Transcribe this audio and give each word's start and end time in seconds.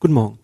Guten 0.00 0.14
Morgen. 0.14 0.38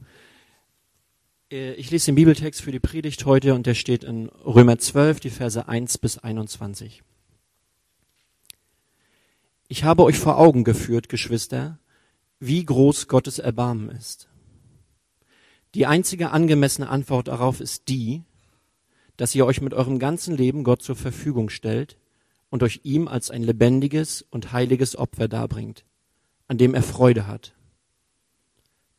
Äh, 1.51 1.73
ich 1.77 1.91
lese 1.91 2.07
den 2.07 2.15
Bibeltext 2.17 2.61
für 2.61 2.73
die 2.73 2.79
Predigt 2.79 3.25
heute 3.25 3.55
und 3.55 3.65
der 3.65 3.73
steht 3.73 4.05
in 4.05 4.29
Römer 4.45 4.77
12, 4.77 5.19
die 5.19 5.31
Verse 5.31 5.67
1 5.67 5.97
bis 5.97 6.19
21. 6.19 7.03
Ich 9.69 9.83
habe 9.83 10.05
euch 10.05 10.19
vor 10.19 10.37
Augen 10.37 10.63
geführt, 10.63 11.09
Geschwister, 11.09 11.79
wie 12.39 12.67
groß 12.67 13.09
Gottes 13.09 13.39
Erbarmen 13.39 13.89
ist. 13.89 14.29
Die 15.75 15.87
einzige 15.87 16.33
angemessene 16.33 16.91
Antwort 16.91 17.29
darauf 17.29 17.63
ist 17.63 17.89
die, 17.89 18.25
dass 19.17 19.35
ihr 19.35 19.47
euch 19.47 19.63
mit 19.63 19.73
eurem 19.73 19.99
ganzen 19.99 20.37
Leben 20.37 20.65
Gott 20.65 20.83
zur 20.83 20.97
Verfügung 20.97 21.49
stellt 21.49 21.97
und 22.51 22.63
euch 22.63 22.81
ihm 22.83 23.09
als 23.09 23.31
ein 23.31 23.43
lebendiges 23.43 24.21
und 24.21 24.53
heiliges 24.53 24.97
Opfer 24.97 25.29
darbringt, 25.29 25.87
an 26.47 26.59
dem 26.59 26.75
er 26.75 26.83
Freude 26.83 27.27
hat. 27.27 27.56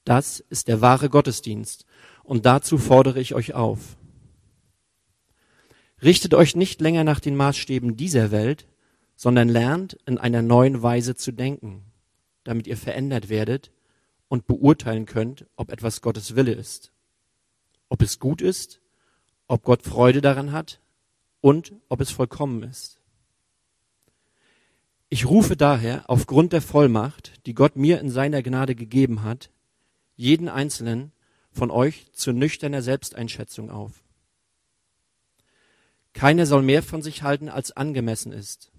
Das 0.08 0.40
ist 0.40 0.70
der 0.70 0.80
wahre 0.80 1.10
Gottesdienst 1.10 1.84
und 2.24 2.46
dazu 2.46 2.78
fordere 2.78 3.20
ich 3.20 3.36
euch 3.36 3.56
auf. 3.56 3.98
Richtet 6.02 6.34
euch 6.34 6.56
nicht 6.56 6.80
länger 6.80 7.04
nach 7.04 7.20
den 7.20 7.36
Maßstäben 7.36 7.98
dieser 7.98 8.32
Welt, 8.32 8.70
sondern 9.18 9.50
lernt 9.50 9.98
in 10.06 10.18
einer 10.18 10.42
neuen 10.42 10.82
Weise 10.82 11.16
zu 11.16 11.34
denken, 11.34 11.84
damit 12.46 12.68
ihr 12.68 12.78
verändert 12.78 13.28
werdet 13.28 13.74
und 14.30 14.48
beurteilen 14.48 15.08
könnt, 15.08 15.46
ob 15.58 15.74
etwas 15.74 16.00
Gottes 16.00 16.38
Wille 16.38 16.54
ist, 16.54 16.94
ob 17.90 18.02
es 18.02 18.18
gut 18.18 18.42
ist, 18.42 18.80
ob 19.50 19.62
Gott 19.64 19.84
Freude 19.84 20.22
daran 20.22 20.54
hat 20.54 20.80
und 21.42 21.74
ob 21.90 22.00
es 22.00 22.12
vollkommen 22.12 22.64
ist. 22.64 23.02
Ich 25.10 25.26
rufe 25.26 25.58
daher 25.58 26.10
aufgrund 26.10 26.54
der 26.54 26.62
Vollmacht, 26.62 27.46
die 27.46 27.54
Gott 27.54 27.76
mir 27.76 28.00
in 28.00 28.10
seiner 28.10 28.42
Gnade 28.42 28.74
gegeben 28.74 29.24
hat, 29.24 29.50
jeden 30.18 30.50
einzelnen 30.50 31.14
von 31.52 31.72
euch 31.72 32.12
zu 32.12 32.34
nüchterner 32.34 32.82
Selbsteinschätzung 32.82 33.72
auf. 33.72 34.04
Keiner 36.14 36.46
soll 36.46 36.64
mehr 36.64 36.84
von 36.84 37.02
sich 37.02 37.24
halten, 37.24 37.48
als 37.48 37.72
angemessen 37.72 38.34
ist. 38.34 38.72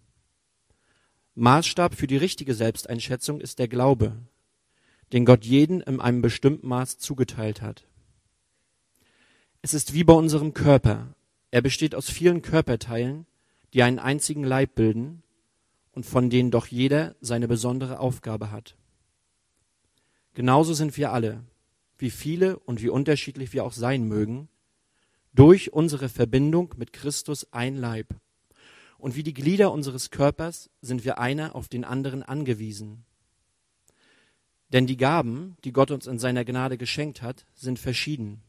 Maßstab 1.36 1.94
für 1.94 2.08
die 2.08 2.16
richtige 2.16 2.52
Selbsteinschätzung 2.52 3.40
ist 3.40 3.60
der 3.60 3.68
Glaube, 3.68 4.12
den 5.12 5.24
Gott 5.24 5.44
jeden 5.44 5.80
in 5.80 6.00
einem 6.00 6.20
bestimmten 6.20 6.66
Maß 6.66 6.98
zugeteilt 6.98 7.62
hat. 7.62 7.86
Es 9.62 9.72
ist 9.72 9.94
wie 9.94 10.04
bei 10.04 10.12
unserem 10.12 10.52
Körper. 10.52 11.14
Er 11.50 11.62
besteht 11.62 11.94
aus 11.94 12.10
vielen 12.10 12.42
Körperteilen, 12.42 13.26
die 13.72 13.84
einen 13.84 14.00
einzigen 14.00 14.42
Leib 14.42 14.74
bilden 14.74 15.22
und 15.92 16.04
von 16.04 16.30
denen 16.30 16.50
doch 16.50 16.66
jeder 16.66 17.14
seine 17.20 17.46
besondere 17.46 18.00
Aufgabe 18.00 18.50
hat. 18.50 18.76
Genauso 20.38 20.72
sind 20.72 20.96
wir 20.96 21.10
alle, 21.10 21.42
wie 21.96 22.10
viele 22.10 22.60
und 22.60 22.80
wie 22.80 22.90
unterschiedlich 22.90 23.52
wir 23.52 23.64
auch 23.64 23.72
sein 23.72 24.04
mögen, 24.04 24.48
durch 25.34 25.72
unsere 25.72 26.08
Verbindung 26.08 26.74
mit 26.76 26.92
Christus 26.92 27.52
ein 27.52 27.74
Leib. 27.74 28.14
Und 28.98 29.16
wie 29.16 29.24
die 29.24 29.34
Glieder 29.34 29.72
unseres 29.72 30.10
Körpers 30.10 30.70
sind 30.80 31.04
wir 31.04 31.18
einer 31.18 31.56
auf 31.56 31.66
den 31.66 31.84
anderen 31.84 32.22
angewiesen. 32.22 33.04
Denn 34.68 34.86
die 34.86 34.96
Gaben, 34.96 35.56
die 35.64 35.72
Gott 35.72 35.90
uns 35.90 36.06
in 36.06 36.20
seiner 36.20 36.44
Gnade 36.44 36.78
geschenkt 36.78 37.20
hat, 37.20 37.44
sind 37.56 37.80
verschieden. 37.80 38.40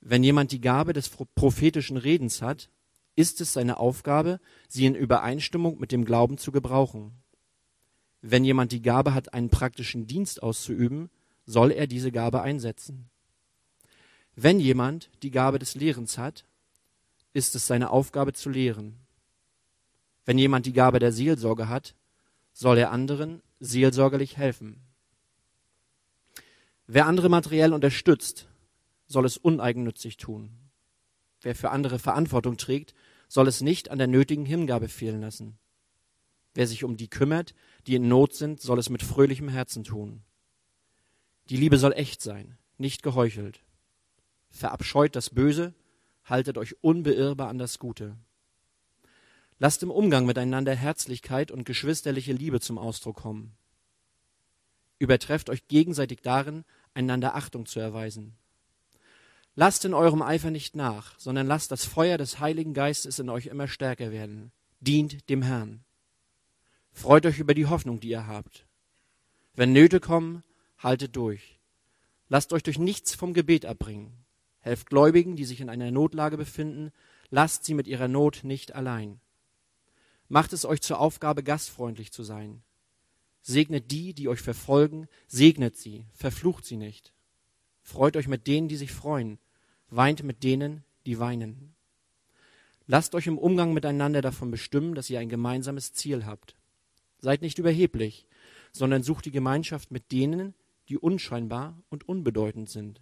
Wenn 0.00 0.22
jemand 0.22 0.52
die 0.52 0.60
Gabe 0.60 0.92
des 0.92 1.08
prophetischen 1.08 1.96
Redens 1.96 2.42
hat, 2.42 2.70
ist 3.16 3.40
es 3.40 3.54
seine 3.54 3.78
Aufgabe, 3.78 4.38
sie 4.68 4.86
in 4.86 4.94
Übereinstimmung 4.94 5.80
mit 5.80 5.90
dem 5.90 6.04
Glauben 6.04 6.38
zu 6.38 6.52
gebrauchen. 6.52 7.24
Wenn 8.20 8.44
jemand 8.44 8.72
die 8.72 8.82
Gabe 8.82 9.14
hat, 9.14 9.32
einen 9.34 9.50
praktischen 9.50 10.06
Dienst 10.06 10.42
auszuüben, 10.42 11.10
soll 11.46 11.70
er 11.70 11.86
diese 11.86 12.12
Gabe 12.12 12.42
einsetzen. 12.42 13.08
Wenn 14.34 14.60
jemand 14.60 15.10
die 15.22 15.30
Gabe 15.30 15.58
des 15.58 15.74
Lehrens 15.74 16.18
hat, 16.18 16.44
ist 17.32 17.54
es 17.54 17.66
seine 17.66 17.90
Aufgabe 17.90 18.32
zu 18.32 18.50
lehren. 18.50 18.98
Wenn 20.24 20.38
jemand 20.38 20.66
die 20.66 20.72
Gabe 20.72 20.98
der 20.98 21.12
Seelsorge 21.12 21.68
hat, 21.68 21.94
soll 22.52 22.78
er 22.78 22.90
anderen 22.90 23.42
seelsorgerlich 23.60 24.36
helfen. 24.36 24.82
Wer 26.86 27.06
andere 27.06 27.28
materiell 27.28 27.72
unterstützt, 27.72 28.48
soll 29.06 29.24
es 29.24 29.36
uneigennützig 29.36 30.16
tun. 30.16 30.50
Wer 31.40 31.54
für 31.54 31.70
andere 31.70 31.98
Verantwortung 31.98 32.56
trägt, 32.56 32.94
soll 33.28 33.46
es 33.46 33.60
nicht 33.60 33.90
an 33.90 33.98
der 33.98 34.06
nötigen 34.06 34.46
Hingabe 34.46 34.88
fehlen 34.88 35.20
lassen. 35.20 35.58
Wer 36.58 36.66
sich 36.66 36.82
um 36.82 36.96
die 36.96 37.06
kümmert, 37.06 37.54
die 37.86 37.94
in 37.94 38.08
Not 38.08 38.34
sind, 38.34 38.60
soll 38.60 38.80
es 38.80 38.90
mit 38.90 39.04
fröhlichem 39.04 39.48
Herzen 39.48 39.84
tun. 39.84 40.24
Die 41.50 41.56
Liebe 41.56 41.78
soll 41.78 41.92
echt 41.92 42.20
sein, 42.20 42.58
nicht 42.78 43.04
geheuchelt. 43.04 43.60
Verabscheut 44.50 45.14
das 45.14 45.30
Böse, 45.30 45.72
haltet 46.24 46.58
euch 46.58 46.74
unbeirrbar 46.82 47.46
an 47.46 47.58
das 47.58 47.78
Gute. 47.78 48.16
Lasst 49.60 49.84
im 49.84 49.92
Umgang 49.92 50.26
miteinander 50.26 50.74
Herzlichkeit 50.74 51.52
und 51.52 51.64
geschwisterliche 51.64 52.32
Liebe 52.32 52.58
zum 52.58 52.76
Ausdruck 52.76 53.18
kommen. 53.18 53.52
Übertrefft 54.98 55.50
euch 55.50 55.68
gegenseitig 55.68 56.22
darin, 56.22 56.64
einander 56.92 57.36
Achtung 57.36 57.66
zu 57.66 57.78
erweisen. 57.78 58.34
Lasst 59.54 59.84
in 59.84 59.94
eurem 59.94 60.22
Eifer 60.22 60.50
nicht 60.50 60.74
nach, 60.74 61.16
sondern 61.20 61.46
lasst 61.46 61.70
das 61.70 61.84
Feuer 61.84 62.18
des 62.18 62.40
Heiligen 62.40 62.74
Geistes 62.74 63.20
in 63.20 63.28
euch 63.28 63.46
immer 63.46 63.68
stärker 63.68 64.10
werden. 64.10 64.50
Dient 64.80 65.30
dem 65.30 65.42
Herrn. 65.42 65.84
Freut 66.98 67.24
euch 67.26 67.38
über 67.38 67.54
die 67.54 67.66
Hoffnung, 67.66 68.00
die 68.00 68.08
ihr 68.08 68.26
habt. 68.26 68.66
Wenn 69.54 69.72
Nöte 69.72 70.00
kommen, 70.00 70.42
haltet 70.78 71.14
durch. 71.14 71.60
Lasst 72.28 72.52
euch 72.52 72.64
durch 72.64 72.78
nichts 72.78 73.14
vom 73.14 73.34
Gebet 73.34 73.64
abbringen. 73.64 74.12
Helft 74.58 74.90
Gläubigen, 74.90 75.36
die 75.36 75.44
sich 75.44 75.60
in 75.60 75.70
einer 75.70 75.92
Notlage 75.92 76.36
befinden. 76.36 76.90
Lasst 77.30 77.64
sie 77.64 77.74
mit 77.74 77.86
ihrer 77.86 78.08
Not 78.08 78.40
nicht 78.42 78.74
allein. 78.74 79.20
Macht 80.28 80.52
es 80.52 80.64
euch 80.64 80.80
zur 80.80 80.98
Aufgabe, 80.98 81.44
gastfreundlich 81.44 82.10
zu 82.10 82.24
sein. 82.24 82.62
Segnet 83.42 83.92
die, 83.92 84.12
die 84.12 84.28
euch 84.28 84.40
verfolgen, 84.40 85.06
segnet 85.28 85.76
sie, 85.76 86.04
verflucht 86.12 86.64
sie 86.64 86.76
nicht. 86.76 87.12
Freut 87.80 88.16
euch 88.16 88.26
mit 88.26 88.48
denen, 88.48 88.66
die 88.66 88.76
sich 88.76 88.90
freuen 88.90 89.38
weint 89.90 90.22
mit 90.22 90.42
denen, 90.42 90.84
die 91.06 91.18
weinen. 91.18 91.74
Lasst 92.86 93.14
euch 93.14 93.26
im 93.26 93.38
Umgang 93.38 93.74
miteinander 93.74 94.22
davon 94.22 94.50
bestimmen, 94.50 94.94
dass 94.94 95.10
ihr 95.10 95.18
ein 95.18 95.28
gemeinsames 95.28 95.92
Ziel 95.92 96.26
habt. 96.26 96.57
Seid 97.20 97.42
nicht 97.42 97.58
überheblich, 97.58 98.26
sondern 98.72 99.02
sucht 99.02 99.24
die 99.24 99.30
Gemeinschaft 99.30 99.90
mit 99.90 100.12
denen, 100.12 100.54
die 100.88 100.98
unscheinbar 100.98 101.80
und 101.90 102.08
unbedeutend 102.08 102.70
sind. 102.70 103.00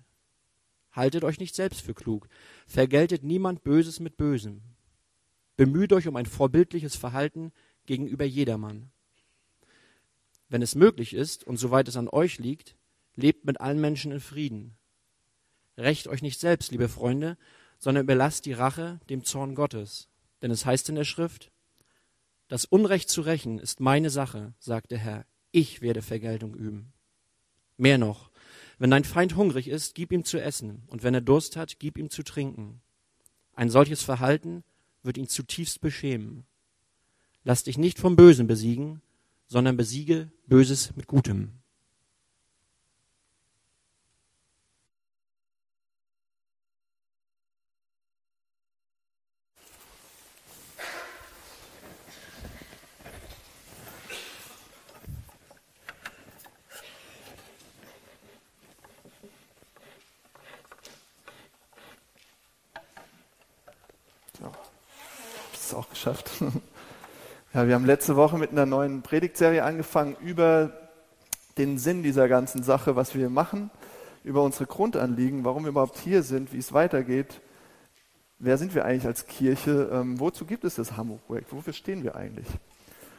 Haltet 0.93 1.25
euch 1.25 1.39
nicht 1.39 1.55
selbst 1.55 1.83
für 1.83 1.95
klug, 1.95 2.29
vergeltet 2.67 3.23
niemand 3.23 3.63
Böses 3.63 4.01
mit 4.01 4.17
Bösem. 4.17 4.63
Bemüht 5.57 5.93
euch 5.93 6.09
um 6.09 6.17
ein 6.17 6.27
vorbildliches 6.27 6.97
Verhalten 6.97 7.53
gegenüber 7.85 8.25
jedermann. 8.25 8.91
Wenn 10.49 10.63
es 10.63 10.75
möglich 10.75 11.13
ist 11.13 11.45
und 11.45 11.57
soweit 11.59 11.89
es 11.89 11.97
an 11.97 12.09
euch 12.09 12.39
liegt, 12.39 12.77
lebt 13.15 13.45
mit 13.45 13.61
allen 13.61 13.81
Menschen 13.81 14.13
in 14.13 14.21
Frieden. 14.21 14.77
Rächt 15.77 16.09
euch 16.09 16.23
nicht 16.23 16.41
selbst, 16.41 16.71
liebe 16.71 16.89
Freunde, 16.89 17.37
sondern 17.79 18.05
überlasst 18.05 18.47
die 18.47 18.53
Rache 18.53 19.01
dem 19.11 19.25
Zorn 19.25 19.55
Gottes. 19.55 20.09
Denn 20.43 20.51
es 20.51 20.65
heißt 20.65 20.89
in 20.89 20.95
der 20.95 21.05
Schrift, 21.05 21.51
das 22.49 22.65
Unrecht 22.65 23.09
zu 23.09 23.23
rächen 23.23 23.59
ist 23.59 23.81
meine 23.81 24.11
Sache, 24.11 24.55
sagt 24.59 24.91
der 24.91 24.99
Herr. 24.99 25.27
Ich 25.51 25.81
werde 25.81 26.03
Vergeltung 26.03 26.55
üben. 26.55 26.93
Mehr 27.77 27.99
noch, 27.99 28.31
wenn 28.79 28.91
dein 28.91 29.05
Feind 29.05 29.37
hungrig 29.37 29.69
ist, 29.69 29.95
gib 29.95 30.13
ihm 30.13 30.25
zu 30.25 30.39
essen, 30.41 30.83
und 30.87 31.03
wenn 31.03 31.15
er 31.15 31.21
Durst 31.21 31.57
hat, 31.57 31.79
gib 31.79 31.99
ihm 31.99 32.11
zu 32.11 32.23
trinken. 32.23 32.81
Ein 33.55 33.71
solches 33.71 34.03
Verhalten 34.03 34.65
wird 35.03 35.17
ihn 35.17 35.29
zutiefst 35.29 35.81
beschämen. 35.81 36.47
Lass 37.43 37.65
dich 37.65 37.79
nicht 37.79 37.99
vom 37.99 38.17
Bösen 38.17 38.47
besiegen, 38.47 39.01
sondern 39.47 39.77
besiege 39.77 40.31
Böses 40.47 40.95
mit 40.97 41.07
Gutem. 41.07 41.53
Auch 65.77 65.89
geschafft. 65.89 66.31
Ja, 67.55 67.67
wir 67.67 67.75
haben 67.75 67.87
letzte 67.87 68.17
Woche 68.17 68.37
mit 68.37 68.51
einer 68.51 68.67
neuen 68.67 69.01
Predigtserie 69.01 69.65
angefangen 69.65 70.15
über 70.21 70.73
den 71.57 71.79
Sinn 71.79 72.03
dieser 72.03 72.29
ganzen 72.29 72.63
Sache, 72.63 72.97
was 72.97 73.15
wir 73.15 73.31
machen, 73.31 73.71
über 74.25 74.43
unsere 74.43 74.67
Grundanliegen, 74.67 75.43
warum 75.43 75.65
wir 75.65 75.71
überhaupt 75.71 75.97
hier 75.97 76.23
sind, 76.23 76.53
wie 76.53 76.59
es 76.59 76.75
weitergeht. 76.75 77.41
Wer 78.39 78.59
sind 78.59 78.75
wir 78.75 78.85
eigentlich 78.85 79.07
als 79.07 79.27
Kirche? 79.27 79.89
Ähm, 79.91 80.21
wozu 80.21 80.45
gibt 80.45 80.65
es 80.65 80.75
das 80.75 80.99
Hamburg-Projekt? 80.99 81.51
Wofür 81.51 81.73
stehen 81.73 82.05
wir 82.05 82.15
eigentlich? 82.15 82.47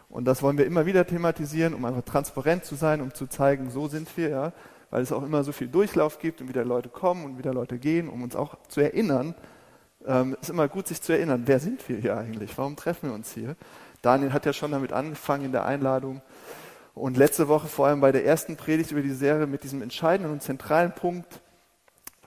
Und 0.08 0.26
das 0.26 0.44
wollen 0.44 0.60
wir 0.60 0.68
immer 0.68 0.86
wieder 0.86 1.08
thematisieren, 1.08 1.74
um 1.74 1.84
einfach 1.84 2.04
transparent 2.04 2.64
zu 2.64 2.76
sein, 2.76 3.02
um 3.02 3.14
zu 3.16 3.26
zeigen, 3.26 3.72
so 3.72 3.88
sind 3.88 4.16
wir, 4.18 4.30
ja. 4.30 4.54
weil 4.92 5.02
es 5.02 5.12
auch 5.12 5.24
immer 5.24 5.44
so 5.44 5.52
viel 5.52 5.68
Durchlauf 5.68 6.20
gibt 6.20 6.42
und 6.42 6.48
wieder 6.48 6.64
Leute 6.64 6.90
kommen 6.90 7.26
und 7.26 7.40
wieder 7.40 7.56
Leute 7.56 7.80
gehen, 7.80 8.08
um 8.08 8.22
uns 8.22 8.36
auch 8.36 8.56
zu 8.68 8.82
erinnern. 8.82 9.34
Ähm, 10.08 10.38
ist 10.40 10.50
immer 10.50 10.70
gut, 10.70 10.88
sich 10.88 11.02
zu 11.02 11.12
erinnern, 11.12 11.44
wer 11.46 11.60
sind 11.60 11.88
wir 11.90 11.98
hier 11.98 12.18
eigentlich? 12.18 12.58
Warum 12.58 12.78
treffen 12.78 13.10
wir 13.10 13.14
uns 13.14 13.34
hier? 13.34 13.56
Daniel 14.02 14.32
hat 14.32 14.46
ja 14.46 14.54
schon 14.54 14.72
damit 14.72 14.94
angefangen 14.94 15.46
in 15.46 15.52
der 15.52 15.66
Einladung. 15.66 16.22
Und 16.94 17.18
letzte 17.18 17.48
Woche 17.48 17.68
vor 17.68 17.88
allem 17.88 18.00
bei 18.00 18.12
der 18.12 18.26
ersten 18.26 18.56
Predigt 18.56 18.92
über 18.92 19.02
die 19.02 19.12
Serie 19.12 19.46
mit 19.46 19.64
diesem 19.64 19.82
entscheidenden 19.82 20.32
und 20.32 20.42
zentralen 20.42 20.94
Punkt, 20.94 21.42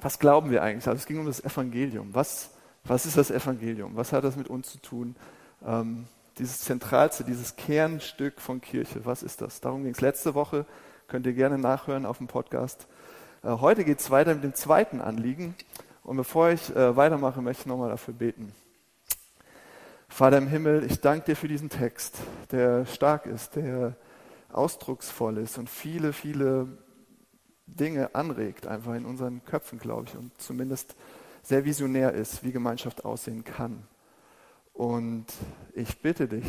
was 0.00 0.18
glauben 0.18 0.50
wir 0.50 0.62
eigentlich? 0.62 0.86
Also 0.86 0.98
es 0.98 1.06
ging 1.06 1.18
um 1.18 1.26
das 1.26 1.42
Evangelium. 1.42 2.10
Was, 2.12 2.50
was 2.84 3.06
ist 3.06 3.16
das 3.16 3.30
Evangelium? 3.30 3.96
Was 3.96 4.12
hat 4.12 4.24
das 4.24 4.36
mit 4.36 4.48
uns 4.48 4.70
zu 4.70 4.78
tun? 4.78 5.16
Ähm, 5.66 6.06
dieses 6.38 6.60
Zentralste, 6.60 7.24
dieses 7.24 7.56
Kernstück 7.56 8.40
von 8.40 8.60
Kirche, 8.60 9.04
was 9.04 9.22
ist 9.22 9.40
das? 9.40 9.60
Darum 9.60 9.82
ging 9.82 9.92
es 9.92 10.00
letzte 10.00 10.34
Woche, 10.34 10.66
könnt 11.08 11.26
ihr 11.26 11.34
gerne 11.34 11.58
nachhören 11.58 12.06
auf 12.06 12.18
dem 12.18 12.28
Podcast. 12.28 12.86
Äh, 13.42 13.48
heute 13.48 13.84
geht 13.84 14.00
es 14.00 14.10
weiter 14.10 14.34
mit 14.34 14.44
dem 14.44 14.54
zweiten 14.54 15.00
Anliegen. 15.00 15.54
Und 16.10 16.16
bevor 16.16 16.50
ich 16.50 16.74
äh, 16.74 16.96
weitermache, 16.96 17.40
möchte 17.40 17.60
ich 17.60 17.66
nochmal 17.66 17.90
dafür 17.90 18.12
beten. 18.12 18.52
Vater 20.08 20.38
im 20.38 20.48
Himmel, 20.48 20.82
ich 20.82 21.00
danke 21.00 21.26
dir 21.26 21.36
für 21.36 21.46
diesen 21.46 21.70
Text, 21.70 22.18
der 22.50 22.84
stark 22.84 23.26
ist, 23.26 23.54
der 23.54 23.94
ausdrucksvoll 24.52 25.38
ist 25.38 25.56
und 25.56 25.70
viele, 25.70 26.12
viele 26.12 26.66
Dinge 27.68 28.12
anregt, 28.16 28.66
einfach 28.66 28.94
in 28.94 29.04
unseren 29.04 29.44
Köpfen, 29.44 29.78
glaube 29.78 30.06
ich, 30.08 30.16
und 30.16 30.32
zumindest 30.42 30.96
sehr 31.44 31.64
visionär 31.64 32.12
ist, 32.12 32.42
wie 32.42 32.50
Gemeinschaft 32.50 33.04
aussehen 33.04 33.44
kann. 33.44 33.86
Und 34.72 35.26
ich 35.74 36.02
bitte 36.02 36.26
dich, 36.26 36.46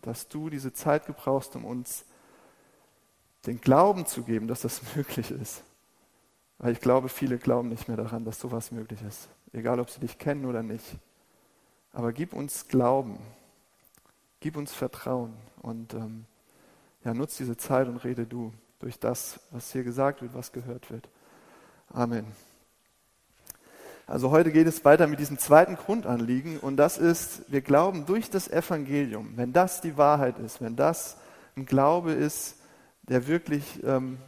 dass 0.00 0.28
du 0.28 0.48
diese 0.48 0.72
Zeit 0.72 1.04
gebrauchst, 1.04 1.54
um 1.54 1.66
uns 1.66 2.06
den 3.44 3.60
Glauben 3.60 4.06
zu 4.06 4.22
geben, 4.22 4.48
dass 4.48 4.62
das 4.62 4.80
möglich 4.96 5.30
ist. 5.30 5.62
Weil 6.62 6.72
ich 6.72 6.80
glaube, 6.80 7.08
viele 7.08 7.38
glauben 7.38 7.68
nicht 7.68 7.88
mehr 7.88 7.96
daran, 7.96 8.24
dass 8.24 8.38
sowas 8.38 8.70
möglich 8.70 9.00
ist. 9.02 9.28
Egal, 9.52 9.80
ob 9.80 9.90
sie 9.90 9.98
dich 9.98 10.16
kennen 10.16 10.46
oder 10.46 10.62
nicht. 10.62 10.96
Aber 11.92 12.12
gib 12.12 12.32
uns 12.32 12.68
Glauben. 12.68 13.18
Gib 14.38 14.56
uns 14.56 14.72
Vertrauen. 14.72 15.34
Und 15.60 15.92
ähm, 15.94 16.24
ja, 17.04 17.14
nutz 17.14 17.36
diese 17.36 17.56
Zeit 17.56 17.88
und 17.88 18.04
rede 18.04 18.26
du 18.26 18.52
durch 18.78 19.00
das, 19.00 19.40
was 19.50 19.72
hier 19.72 19.82
gesagt 19.82 20.22
wird, 20.22 20.34
was 20.34 20.52
gehört 20.52 20.88
wird. 20.90 21.08
Amen. 21.92 22.26
Also 24.06 24.30
heute 24.30 24.52
geht 24.52 24.68
es 24.68 24.84
weiter 24.84 25.08
mit 25.08 25.18
diesem 25.18 25.38
zweiten 25.38 25.74
Grundanliegen 25.74 26.58
und 26.58 26.76
das 26.76 26.96
ist, 26.96 27.50
wir 27.50 27.60
glauben 27.60 28.06
durch 28.06 28.30
das 28.30 28.48
Evangelium, 28.48 29.32
wenn 29.36 29.52
das 29.52 29.80
die 29.80 29.96
Wahrheit 29.96 30.38
ist, 30.38 30.60
wenn 30.60 30.76
das 30.76 31.16
ein 31.56 31.66
Glaube 31.66 32.12
ist, 32.12 32.56
der 33.02 33.26
wirklich 33.26 33.82
ähm, 33.84 34.18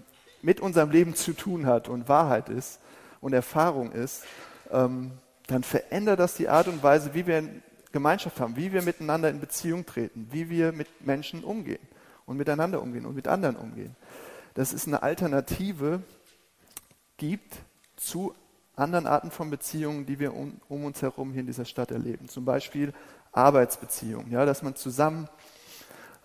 mit 0.44 0.61
unserem 0.61 0.91
Leben 0.91 1.14
zu 1.14 1.32
tun 1.32 1.67
hat 1.67 1.88
und 1.88 2.08
Wahrheit 2.08 2.50
ist 2.50 2.79
und 3.20 3.32
Erfahrung 3.32 3.93
ist, 3.93 4.25
ähm, 4.70 5.12
dann 5.46 5.62
verändert 5.62 6.20
das 6.20 6.35
die 6.35 6.49
Art 6.49 6.69
und 6.69 6.82
Weise, 6.82 7.14
wie 7.14 7.26
wir 7.26 7.38
in 7.38 7.62
Gemeinschaft 7.93 8.41
haben, 8.41 8.56
wie 8.56 8.73
wir 8.73 8.82
miteinander 8.82 9.31
in 9.31 9.41
Beziehung 9.41 9.87
treten, 9.87 10.29
wie 10.31 10.50
wir 10.50 10.73
mit 10.73 11.06
Menschen 11.06 11.44
umgehen 11.44 11.87
und 12.26 12.37
miteinander 12.37 12.82
umgehen 12.82 13.06
und 13.06 13.14
mit 13.14 13.26
anderen 13.26 13.56
umgehen. 13.56 13.96
Dass 14.55 14.73
es 14.73 14.87
eine 14.87 15.02
Alternative 15.02 16.02
gibt 17.17 17.56
zu 17.97 18.35
anderen 18.76 19.06
Arten 19.06 19.31
von 19.31 19.50
Beziehungen, 19.50 20.05
die 20.05 20.19
wir 20.19 20.35
um, 20.35 20.61
um 20.69 20.85
uns 20.85 21.00
herum 21.00 21.32
hier 21.32 21.40
in 21.40 21.47
dieser 21.47 21.64
Stadt 21.64 21.90
erleben. 21.90 22.29
Zum 22.29 22.44
Beispiel 22.44 22.93
Arbeitsbeziehungen, 23.32 24.31
ja, 24.31 24.44
dass 24.44 24.62
man 24.62 24.75
zusammen 24.76 25.29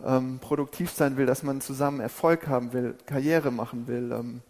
ähm, 0.05 0.39
produktiv 0.39 0.91
sein 0.91 1.17
will, 1.17 1.25
dass 1.25 1.43
man 1.43 1.61
zusammen 1.61 1.99
Erfolg 1.99 2.47
haben 2.47 2.73
will, 2.73 2.95
Karriere 3.05 3.51
machen 3.51 3.87
will, 3.87 4.11
ähm, 4.11 4.41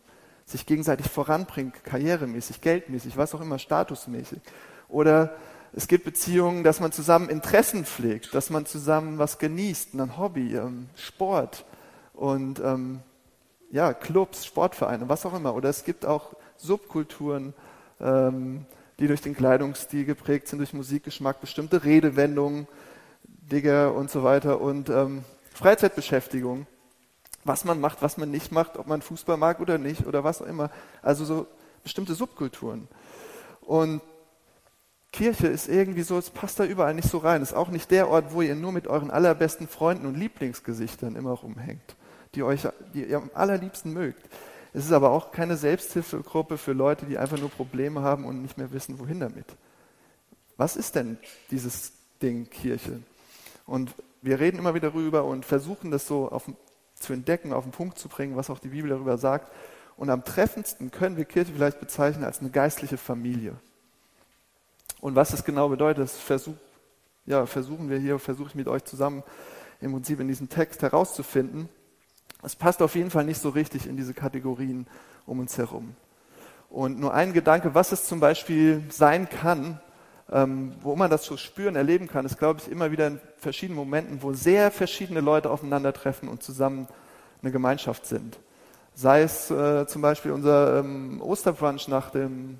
sich 0.45 0.65
gegenseitig 0.65 1.09
voranbringt, 1.09 1.83
karrieremäßig, 1.83 2.61
geldmäßig, 2.61 3.17
was 3.17 3.35
auch 3.35 3.41
immer, 3.41 3.59
statusmäßig. 3.59 4.39
Oder 4.87 5.35
es 5.73 5.87
gibt 5.87 6.03
Beziehungen, 6.03 6.63
dass 6.63 6.79
man 6.79 6.91
zusammen 6.91 7.29
Interessen 7.29 7.85
pflegt, 7.85 8.33
dass 8.33 8.49
man 8.49 8.65
zusammen 8.65 9.19
was 9.19 9.37
genießt, 9.37 9.93
ein 9.93 10.17
Hobby, 10.17 10.55
ähm, 10.55 10.89
Sport 10.95 11.65
und 12.13 12.59
ähm, 12.59 13.01
ja, 13.71 13.93
Clubs, 13.93 14.45
Sportvereine, 14.45 15.07
was 15.09 15.25
auch 15.25 15.33
immer. 15.35 15.53
Oder 15.53 15.69
es 15.69 15.83
gibt 15.83 16.05
auch 16.05 16.33
Subkulturen, 16.57 17.53
ähm, 17.99 18.65
die 18.97 19.07
durch 19.07 19.21
den 19.21 19.35
Kleidungsstil 19.35 20.05
geprägt 20.05 20.47
sind, 20.47 20.59
durch 20.59 20.73
Musikgeschmack, 20.73 21.39
bestimmte 21.39 21.83
Redewendungen, 21.83 22.67
Digger 23.23 23.93
und 23.93 24.09
so 24.09 24.23
weiter 24.23 24.59
und 24.61 24.89
ähm, 24.89 25.23
Freizeitbeschäftigung, 25.53 26.67
was 27.43 27.65
man 27.65 27.79
macht, 27.79 28.01
was 28.01 28.17
man 28.17 28.31
nicht 28.31 28.51
macht, 28.51 28.77
ob 28.77 28.87
man 28.87 29.01
Fußball 29.01 29.37
mag 29.37 29.59
oder 29.59 29.77
nicht 29.77 30.05
oder 30.05 30.23
was 30.23 30.41
auch 30.41 30.47
immer. 30.47 30.69
Also 31.01 31.25
so 31.25 31.47
bestimmte 31.83 32.15
Subkulturen. 32.15 32.87
Und 33.61 34.01
Kirche 35.11 35.47
ist 35.47 35.67
irgendwie 35.67 36.03
so, 36.03 36.17
es 36.17 36.29
passt 36.29 36.59
da 36.59 36.65
überall 36.65 36.93
nicht 36.93 37.09
so 37.09 37.17
rein. 37.17 37.41
Ist 37.41 37.53
auch 37.53 37.69
nicht 37.69 37.89
der 37.91 38.09
Ort, 38.09 38.33
wo 38.33 38.41
ihr 38.41 38.55
nur 38.55 38.71
mit 38.71 38.87
euren 38.87 39.09
allerbesten 39.09 39.67
Freunden 39.67 40.05
und 40.05 40.15
Lieblingsgesichtern 40.15 41.15
immer 41.15 41.31
rumhängt, 41.31 41.95
die 42.35 42.43
euch, 42.43 42.67
die 42.93 43.05
ihr 43.05 43.17
am 43.17 43.31
allerliebsten 43.33 43.93
mögt. 43.93 44.23
Es 44.71 44.85
ist 44.85 44.91
aber 44.91 45.09
auch 45.09 45.31
keine 45.31 45.57
Selbsthilfegruppe 45.57 46.57
für 46.57 46.73
Leute, 46.73 47.07
die 47.07 47.17
einfach 47.17 47.39
nur 47.39 47.49
Probleme 47.49 48.01
haben 48.01 48.25
und 48.25 48.41
nicht 48.41 48.57
mehr 48.57 48.71
wissen, 48.71 48.99
wohin 48.99 49.19
damit. 49.19 49.45
Was 50.57 50.75
ist 50.75 50.95
denn 50.95 51.17
dieses 51.49 51.93
Ding 52.21 52.49
Kirche? 52.49 53.01
Und 53.65 53.95
wir 54.21 54.39
reden 54.39 54.57
immer 54.57 54.73
wieder 54.73 54.91
darüber 54.91 55.23
und 55.23 55.45
versuchen 55.45 55.91
das 55.91 56.07
so 56.07 56.29
auf, 56.29 56.49
zu 56.95 57.13
entdecken, 57.13 57.53
auf 57.53 57.63
den 57.63 57.71
Punkt 57.71 57.97
zu 57.97 58.09
bringen, 58.09 58.35
was 58.35 58.49
auch 58.49 58.59
die 58.59 58.69
Bibel 58.69 58.89
darüber 58.89 59.17
sagt. 59.17 59.51
Und 59.97 60.09
am 60.09 60.23
treffendsten 60.23 60.91
können 60.91 61.17
wir 61.17 61.25
Kirche 61.25 61.51
vielleicht 61.53 61.79
bezeichnen 61.79 62.23
als 62.23 62.39
eine 62.39 62.49
geistliche 62.49 62.97
Familie. 62.97 63.55
Und 65.01 65.15
was 65.15 65.31
das 65.31 65.43
genau 65.43 65.69
bedeutet, 65.69 66.03
das 66.03 66.17
versuch, 66.17 66.55
ja, 67.25 67.45
versuchen 67.45 67.89
wir 67.89 67.99
hier, 67.99 68.19
versuche 68.19 68.49
ich 68.49 68.55
mit 68.55 68.67
euch 68.67 68.83
zusammen 68.83 69.23
im 69.81 69.93
Prinzip 69.93 70.19
in 70.19 70.27
diesem 70.27 70.49
Text 70.49 70.81
herauszufinden. 70.81 71.69
Es 72.43 72.55
passt 72.55 72.81
auf 72.81 72.95
jeden 72.95 73.11
Fall 73.11 73.25
nicht 73.25 73.41
so 73.41 73.49
richtig 73.49 73.87
in 73.87 73.97
diese 73.97 74.13
Kategorien 74.13 74.87
um 75.25 75.39
uns 75.39 75.57
herum. 75.57 75.95
Und 76.69 76.99
nur 76.99 77.13
ein 77.13 77.33
Gedanke, 77.33 77.73
was 77.73 77.91
es 77.91 78.05
zum 78.05 78.19
Beispiel 78.19 78.83
sein 78.89 79.27
kann, 79.27 79.81
ähm, 80.31 80.73
wo 80.81 80.95
man 80.95 81.09
das 81.09 81.25
so 81.25 81.37
spüren, 81.37 81.75
erleben 81.75 82.07
kann, 82.07 82.25
ist, 82.25 82.37
glaube 82.37 82.59
ich, 82.61 82.71
immer 82.71 82.91
wieder 82.91 83.07
in 83.07 83.19
verschiedenen 83.37 83.77
Momenten, 83.77 84.21
wo 84.21 84.33
sehr 84.33 84.71
verschiedene 84.71 85.21
Leute 85.21 85.49
aufeinandertreffen 85.49 86.29
und 86.29 86.43
zusammen 86.43 86.87
eine 87.41 87.51
Gemeinschaft 87.51 88.05
sind. 88.05 88.37
Sei 88.93 89.21
es 89.21 89.49
äh, 89.49 89.87
zum 89.87 90.01
Beispiel 90.01 90.31
unser 90.31 90.79
ähm, 90.79 91.21
Osterbrunch 91.21 91.87
nach 91.87 92.11
dem 92.11 92.59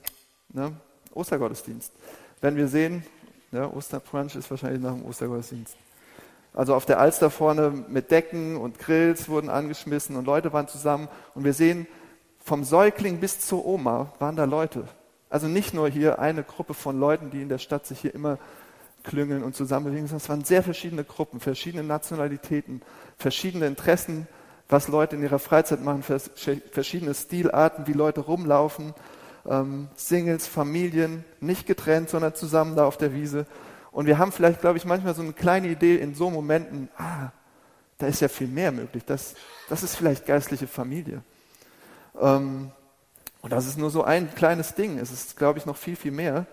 ne, 0.54 0.71
Ostergottesdienst. 1.14 1.92
Wenn 2.42 2.56
wir 2.56 2.68
sehen, 2.68 3.04
ja, 3.52 3.69
Osterbrunch 3.71 4.35
ist 4.35 4.49
wahrscheinlich 4.49 4.81
nach 4.81 4.94
dem 4.94 5.06
Ostergottesdienst. 5.06 5.76
Also 6.54 6.73
auf 6.73 6.85
der 6.85 6.99
Alster 6.99 7.30
vorne 7.30 7.71
mit 7.88 8.09
Decken 8.09 8.57
und 8.57 8.80
Grills 8.80 9.30
wurden 9.30 9.49
angeschmissen 9.49 10.16
und 10.16 10.26
Leute 10.26 10.52
waren 10.54 10.68
zusammen. 10.68 11.07
Und 11.35 11.44
wir 11.44 11.54
sehen, 11.54 11.88
vom 12.40 12.64
Säugling 12.64 13.19
bis 13.19 13.40
zur 13.40 13.66
Oma 13.66 14.11
waren 14.19 14.35
da 14.35 14.45
Leute. 14.45 14.85
Also 15.30 15.48
nicht 15.48 15.74
nur 15.74 15.90
hier 15.90 16.19
eine 16.19 16.44
Gruppe 16.44 16.74
von 16.74 17.00
Leuten, 17.00 17.30
die 17.30 17.42
in 17.42 17.50
der 17.50 17.59
Stadt 17.59 17.86
sich 17.86 18.00
hier 18.00 18.14
immer 18.14 18.40
klüngeln 19.04 19.44
und 19.44 19.56
zusammen 19.56 19.86
bewegen, 19.86 20.07
sondern 20.07 20.24
es 20.24 20.30
waren 20.30 20.44
sehr 20.44 20.64
verschiedene 20.64 21.04
Gruppen, 21.04 21.40
verschiedene 21.40 21.83
Nationalitäten, 21.83 22.81
verschiedene 23.18 23.68
Interessen, 23.68 24.28
was 24.68 24.88
Leute 24.88 25.16
in 25.16 25.24
ihrer 25.24 25.40
Freizeit 25.40 25.83
machen, 25.83 26.04
verschiedene 26.04 27.14
Stilarten, 27.14 27.88
wie 27.88 27.94
Leute 27.94 28.21
rumlaufen, 28.21 28.94
ähm, 29.48 29.88
Singles, 29.95 30.48
Familien, 30.48 31.24
nicht 31.40 31.66
getrennt, 31.66 32.09
sondern 32.09 32.36
zusammen 32.36 32.76
da 32.76 32.86
auf 32.86 32.98
der 32.98 33.14
Wiese. 33.14 33.45
Und 33.92 34.06
wir 34.06 34.18
haben 34.18 34.31
vielleicht, 34.31 34.62
glaube 34.62 34.78
ich, 34.78 34.86
manchmal 34.86 35.16
so 35.16 35.21
eine 35.21 35.33
kleine 35.33 35.68
Idee 35.69 35.95
in 35.95 36.14
so 36.14 36.30
Momenten, 36.30 36.90
ah, 36.98 37.31
da 37.98 38.07
ist 38.07 38.21
ja 38.21 38.28
viel 38.28 38.48
mehr 38.48 38.71
möglich. 38.71 39.04
Das, 39.06 39.33
das 39.69 39.83
ist 39.83 39.95
vielleicht 39.95 40.26
geistliche 40.26 40.68
Familie. 40.68 41.24
Ähm, 42.19 42.71
und 43.42 43.52
das 43.52 43.66
ist 43.66 43.78
nur 43.78 43.90
so 43.90 44.04
ein 44.04 44.34
kleines 44.36 44.76
Ding. 44.76 45.00
Es 45.00 45.12
ist, 45.12 45.38
glaube 45.38 45.60
ich, 45.60 45.66
noch 45.66 45.78
viel, 45.78 45.96
viel 45.96 46.12
mehr. 46.12 46.46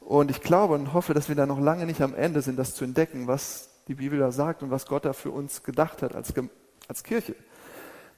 Und 0.00 0.30
ich 0.30 0.40
glaube 0.40 0.74
und 0.74 0.92
hoffe, 0.92 1.14
dass 1.14 1.28
wir 1.28 1.36
da 1.36 1.46
noch 1.46 1.60
lange 1.60 1.86
nicht 1.86 2.00
am 2.00 2.14
Ende 2.14 2.42
sind, 2.42 2.58
das 2.58 2.74
zu 2.74 2.84
entdecken, 2.84 3.26
was 3.26 3.70
die 3.88 3.94
Bibel 3.94 4.18
da 4.18 4.32
sagt 4.32 4.62
und 4.62 4.70
was 4.70 4.86
Gott 4.86 5.04
da 5.04 5.12
für 5.12 5.30
uns 5.30 5.62
gedacht 5.62 6.02
hat 6.02 6.14
als, 6.14 6.32
als 6.88 7.02
Kirche. 7.02 7.34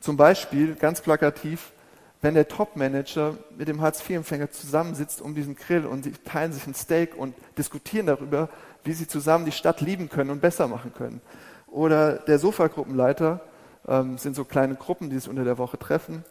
Zum 0.01 0.17
Beispiel, 0.17 0.75
ganz 0.75 1.01
plakativ, 1.01 1.73
wenn 2.21 2.35
der 2.35 2.49
Top-Manager 2.49 3.37
mit 3.57 3.69
dem 3.69 3.81
Hartz-IV-Empfänger 3.81 4.51
zusammensitzt 4.51 5.21
um 5.21 5.35
diesen 5.35 5.55
Grill 5.57 5.87
und 5.87 6.05
sie 6.05 6.13
teilen 6.13 6.53
sich 6.53 6.67
ein 6.67 6.75
Steak 6.75 7.17
und 7.17 7.35
diskutieren 7.57 8.07
darüber, 8.07 8.49
wie 8.85 8.93
sie 8.93 9.07
zusammen 9.07 9.45
die 9.45 9.53
Stadt 9.53 9.81
lieben 9.81 10.09
können 10.09 10.31
und 10.31 10.41
besser 10.41 10.67
machen 10.67 10.93
können. 10.95 11.21
Oder 11.67 12.15
der 12.17 12.39
Sofagruppenleiter, 12.39 13.41
ähm, 13.87 14.19
sind 14.19 14.35
so 14.35 14.45
kleine 14.45 14.75
Gruppen, 14.75 15.11
die 15.11 15.19
sich 15.19 15.29
unter 15.29 15.45
der 15.45 15.59
Woche 15.59 15.79
treffen, 15.79 16.25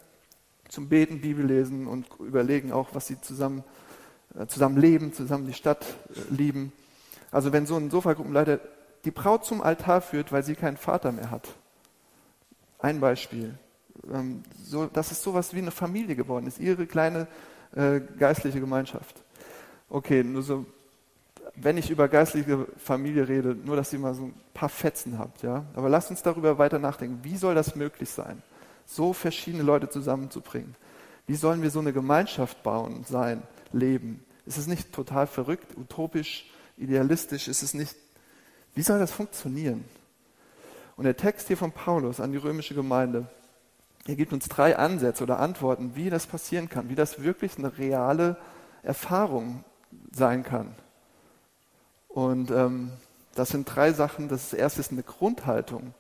zum 0.70 0.90
Beten, 0.90 1.22
Bibel 1.22 1.46
lesen 1.46 1.88
und 1.88 2.08
überlegen 2.20 2.72
auch, 2.72 2.90
was 2.94 3.08
sie 3.08 3.20
zusammen, 3.22 3.64
äh, 4.38 4.48
zusammen 4.48 4.78
leben, 4.78 5.14
zusammen 5.14 5.46
die 5.48 5.54
Stadt 5.54 5.86
äh, 6.10 6.34
lieben. 6.34 6.72
Also 7.32 7.54
wenn 7.54 7.66
so 7.66 7.76
ein 7.78 7.90
Sofagruppenleiter 7.90 8.60
die 9.06 9.12
Braut 9.12 9.46
zum 9.46 9.62
Altar 9.62 10.02
führt, 10.02 10.32
weil 10.32 10.44
sie 10.44 10.56
keinen 10.56 10.78
Vater 10.78 11.12
mehr 11.12 11.32
hat. 11.32 11.48
Ein 12.80 13.00
Beispiel 13.00 13.58
ähm, 14.14 14.44
so, 14.64 14.86
dass 14.86 15.12
es 15.12 15.22
sowas 15.22 15.54
wie 15.54 15.60
eine 15.60 15.72
Familie 15.72 16.16
geworden 16.16 16.48
ist, 16.48 16.60
ihre 16.60 16.86
kleine 16.86 17.28
äh, 17.76 18.00
geistliche 18.00 18.60
Gemeinschaft. 18.60 19.24
Okay, 19.90 20.24
nur 20.24 20.44
so, 20.44 20.66
wenn 21.56 21.78
ich 21.78 21.90
über 21.90 22.08
geistliche 22.08 22.68
Familie 22.78 23.28
rede, 23.28 23.56
nur 23.56 23.76
dass 23.76 23.94
ihr 23.94 24.00
mal 24.00 24.14
so 24.14 24.26
ein 24.26 24.34
paar 24.54 24.70
Fetzen 24.70 25.18
habt, 25.18 25.44
ja. 25.44 25.66
Aber 25.76 25.90
lasst 25.90 26.10
uns 26.10 26.22
darüber 26.22 26.58
weiter 26.58 26.80
nachdenken. 26.80 27.20
Wie 27.24 27.38
soll 27.38 27.56
das 27.56 27.76
möglich 27.76 28.10
sein, 28.10 28.42
so 28.88 29.14
verschiedene 29.14 29.64
Leute 29.64 29.90
zusammenzubringen? 29.90 30.76
Wie 31.28 31.36
sollen 31.36 31.62
wir 31.62 31.70
so 31.70 31.80
eine 31.80 31.94
Gemeinschaft 31.94 32.64
bauen, 32.64 33.04
sein, 33.08 33.44
leben? 33.72 34.24
Ist 34.46 34.58
es 34.58 34.66
nicht 34.66 34.94
total 34.94 35.28
verrückt, 35.28 35.78
utopisch, 35.78 36.50
idealistisch? 36.78 37.48
Ist 37.48 37.62
es 37.62 37.74
nicht, 37.74 37.96
wie 38.74 38.82
soll 38.82 38.98
das 38.98 39.12
funktionieren? 39.12 39.84
Und 40.96 41.04
der 41.04 41.18
Text 41.18 41.48
hier 41.48 41.58
von 41.58 41.74
Paulus 41.74 42.20
an 42.20 42.32
die 42.32 42.38
römische 42.38 42.74
Gemeinde, 42.74 43.28
er 44.08 44.16
gibt 44.16 44.32
uns 44.32 44.48
drei 44.48 44.78
Ansätze 44.78 45.24
oder 45.24 45.40
Antworten, 45.40 45.96
wie 45.96 46.10
das 46.10 46.26
passieren 46.26 46.70
kann, 46.70 46.90
wie 46.90 46.96
das 46.96 47.22
wirklich 47.22 47.58
eine 47.58 47.78
reale 47.78 48.38
Erfahrung 48.82 49.66
sein 50.12 50.44
kann. 50.44 50.74
Und 52.08 52.50
ähm, 52.52 52.92
das 53.36 53.50
sind 53.50 53.66
drei 53.66 53.92
Sachen. 53.92 54.30
Das 54.30 54.54
erste 54.54 54.80
ist 54.80 54.92
eine 54.92 55.04
Grundhaltung. 55.04 55.94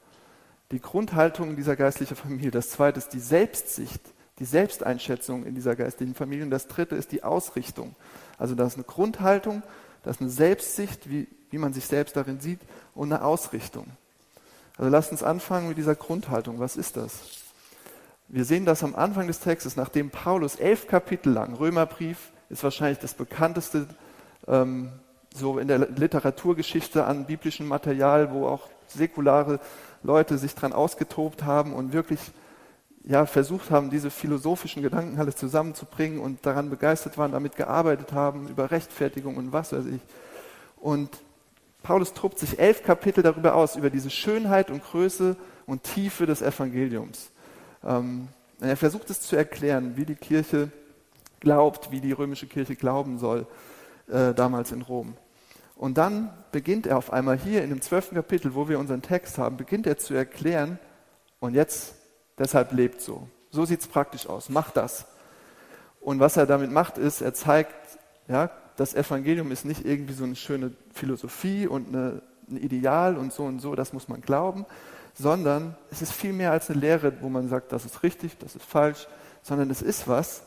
Die 0.71 0.81
Grundhaltung 0.81 1.55
dieser 1.55 1.75
geistlichen 1.75 2.15
Familie. 2.15 2.51
Das 2.51 2.69
zweite 2.69 2.97
ist 2.97 3.13
die 3.13 3.19
Selbstsicht, 3.19 4.01
die 4.39 4.45
Selbsteinschätzung 4.45 5.45
in 5.45 5.55
dieser 5.55 5.75
geistlichen 5.75 6.13
Familie. 6.13 6.43
Und 6.43 6.51
das 6.51 6.67
dritte 6.67 6.95
ist 6.95 7.11
die 7.11 7.23
Ausrichtung. 7.23 7.95
Also 8.37 8.53
das 8.53 8.69
ist 8.69 8.75
eine 8.75 8.83
Grundhaltung, 8.83 9.63
das 10.03 10.17
ist 10.17 10.21
eine 10.21 10.29
Selbstsicht, 10.29 11.09
wie, 11.09 11.27
wie 11.49 11.57
man 11.57 11.73
sich 11.73 11.85
selbst 11.85 12.15
darin 12.15 12.39
sieht, 12.39 12.59
und 12.93 13.11
eine 13.11 13.23
Ausrichtung. 13.23 13.87
Also 14.77 14.91
lasst 14.91 15.11
uns 15.11 15.23
anfangen 15.23 15.69
mit 15.69 15.77
dieser 15.77 15.95
Grundhaltung. 15.95 16.59
Was 16.59 16.75
ist 16.75 16.97
das? 16.97 17.19
Wir 18.27 18.43
sehen 18.43 18.65
das 18.65 18.83
am 18.83 18.95
Anfang 18.95 19.27
des 19.27 19.39
Textes, 19.39 19.77
nachdem 19.77 20.09
Paulus 20.09 20.55
elf 20.55 20.87
Kapitel 20.87 21.31
lang, 21.31 21.53
Römerbrief 21.53 22.31
ist 22.49 22.63
wahrscheinlich 22.63 22.99
das 22.99 23.13
bekannteste 23.13 23.87
ähm, 24.47 24.91
so 25.33 25.59
in 25.59 25.67
der 25.67 25.79
Literaturgeschichte 25.79 27.05
an 27.05 27.25
biblischem 27.25 27.67
Material, 27.67 28.31
wo 28.31 28.47
auch 28.47 28.67
säkulare 28.87 29.59
Leute 30.03 30.37
sich 30.37 30.55
dran 30.55 30.73
ausgetobt 30.73 31.43
haben 31.43 31.73
und 31.73 31.93
wirklich 31.93 32.19
ja, 33.03 33.25
versucht 33.25 33.71
haben, 33.71 33.89
diese 33.89 34.09
philosophischen 34.09 34.83
Gedanken 34.83 35.17
alle 35.17 35.33
zusammenzubringen 35.33 36.19
und 36.19 36.45
daran 36.45 36.69
begeistert 36.69 37.17
waren, 37.17 37.31
damit 37.31 37.55
gearbeitet 37.55 38.11
haben, 38.11 38.49
über 38.49 38.69
Rechtfertigung 38.69 39.37
und 39.37 39.53
was 39.53 39.71
weiß 39.71 39.85
ich. 39.85 40.01
Und 40.75 41.09
Paulus 41.83 42.13
tobt 42.13 42.37
sich 42.37 42.59
elf 42.59 42.83
Kapitel 42.83 43.23
darüber 43.23 43.55
aus, 43.55 43.77
über 43.77 43.89
diese 43.89 44.09
Schönheit 44.09 44.69
und 44.69 44.83
Größe 44.83 45.37
und 45.65 45.83
Tiefe 45.83 46.25
des 46.25 46.41
Evangeliums. 46.41 47.31
Ähm, 47.85 48.27
er 48.59 48.75
versucht 48.75 49.09
es 49.09 49.21
zu 49.21 49.35
erklären, 49.35 49.95
wie 49.95 50.05
die 50.05 50.15
Kirche 50.15 50.69
glaubt, 51.39 51.91
wie 51.91 52.01
die 52.01 52.11
römische 52.11 52.47
Kirche 52.47 52.75
glauben 52.75 53.19
soll, 53.19 53.47
äh, 54.09 54.33
damals 54.33 54.71
in 54.71 54.81
Rom. 54.81 55.13
Und 55.77 55.97
dann 55.97 56.33
beginnt 56.51 56.87
er 56.87 56.97
auf 56.97 57.13
einmal 57.13 57.37
hier 57.37 57.63
in 57.63 57.69
dem 57.69 57.81
zwölften 57.81 58.15
Kapitel, 58.15 58.55
wo 58.55 58.67
wir 58.67 58.79
unseren 58.79 59.01
Text 59.01 59.37
haben, 59.37 59.57
beginnt 59.57 59.85
er 59.87 59.97
zu 59.97 60.13
erklären, 60.13 60.79
und 61.39 61.53
jetzt 61.53 61.93
deshalb 62.37 62.71
lebt 62.71 63.01
so. 63.01 63.27
So 63.51 63.65
sieht 63.65 63.81
es 63.81 63.87
praktisch 63.87 64.27
aus. 64.27 64.49
Macht 64.49 64.77
das. 64.77 65.05
Und 66.01 66.19
was 66.19 66.37
er 66.37 66.45
damit 66.45 66.71
macht, 66.71 66.97
ist, 66.97 67.21
er 67.21 67.33
zeigt, 67.33 67.75
ja, 68.27 68.49
das 68.75 68.93
Evangelium 68.93 69.51
ist 69.51 69.65
nicht 69.65 69.85
irgendwie 69.85 70.13
so 70.13 70.23
eine 70.23 70.35
schöne 70.35 70.71
Philosophie 70.93 71.67
und 71.67 71.89
eine, 71.89 72.21
ein 72.49 72.57
Ideal 72.57 73.17
und 73.17 73.33
so 73.33 73.43
und 73.43 73.59
so, 73.59 73.75
das 73.75 73.93
muss 73.93 74.07
man 74.07 74.21
glauben, 74.21 74.65
sondern 75.13 75.75
es 75.91 76.01
ist 76.01 76.11
viel 76.11 76.33
mehr 76.33 76.51
als 76.51 76.69
eine 76.69 76.79
Lehre, 76.79 77.13
wo 77.21 77.29
man 77.29 77.49
sagt, 77.49 77.71
das 77.71 77.85
ist 77.85 78.03
richtig, 78.03 78.37
das 78.37 78.55
ist 78.55 78.65
falsch, 78.65 79.07
sondern 79.41 79.69
es 79.71 79.81
ist 79.81 80.07
was, 80.07 80.43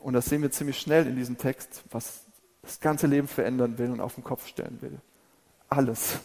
und 0.00 0.12
das 0.12 0.26
sehen 0.26 0.42
wir 0.42 0.52
ziemlich 0.52 0.78
schnell 0.78 1.06
in 1.06 1.16
diesem 1.16 1.36
Text, 1.36 1.82
was 1.90 2.25
das 2.66 2.80
ganze 2.80 3.06
Leben 3.06 3.28
verändern 3.28 3.78
will 3.78 3.90
und 3.90 4.00
auf 4.00 4.14
den 4.14 4.24
Kopf 4.24 4.46
stellen 4.46 4.78
will. 4.80 4.98
Alles. 5.68 6.18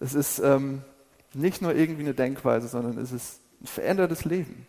Es 0.00 0.14
ist 0.14 0.40
ähm, 0.40 0.82
nicht 1.32 1.62
nur 1.62 1.74
irgendwie 1.74 2.02
eine 2.02 2.14
Denkweise, 2.14 2.68
sondern 2.68 2.98
es 2.98 3.12
ist 3.12 3.40
ein 3.62 3.66
verändertes 3.66 4.24
Leben. 4.24 4.66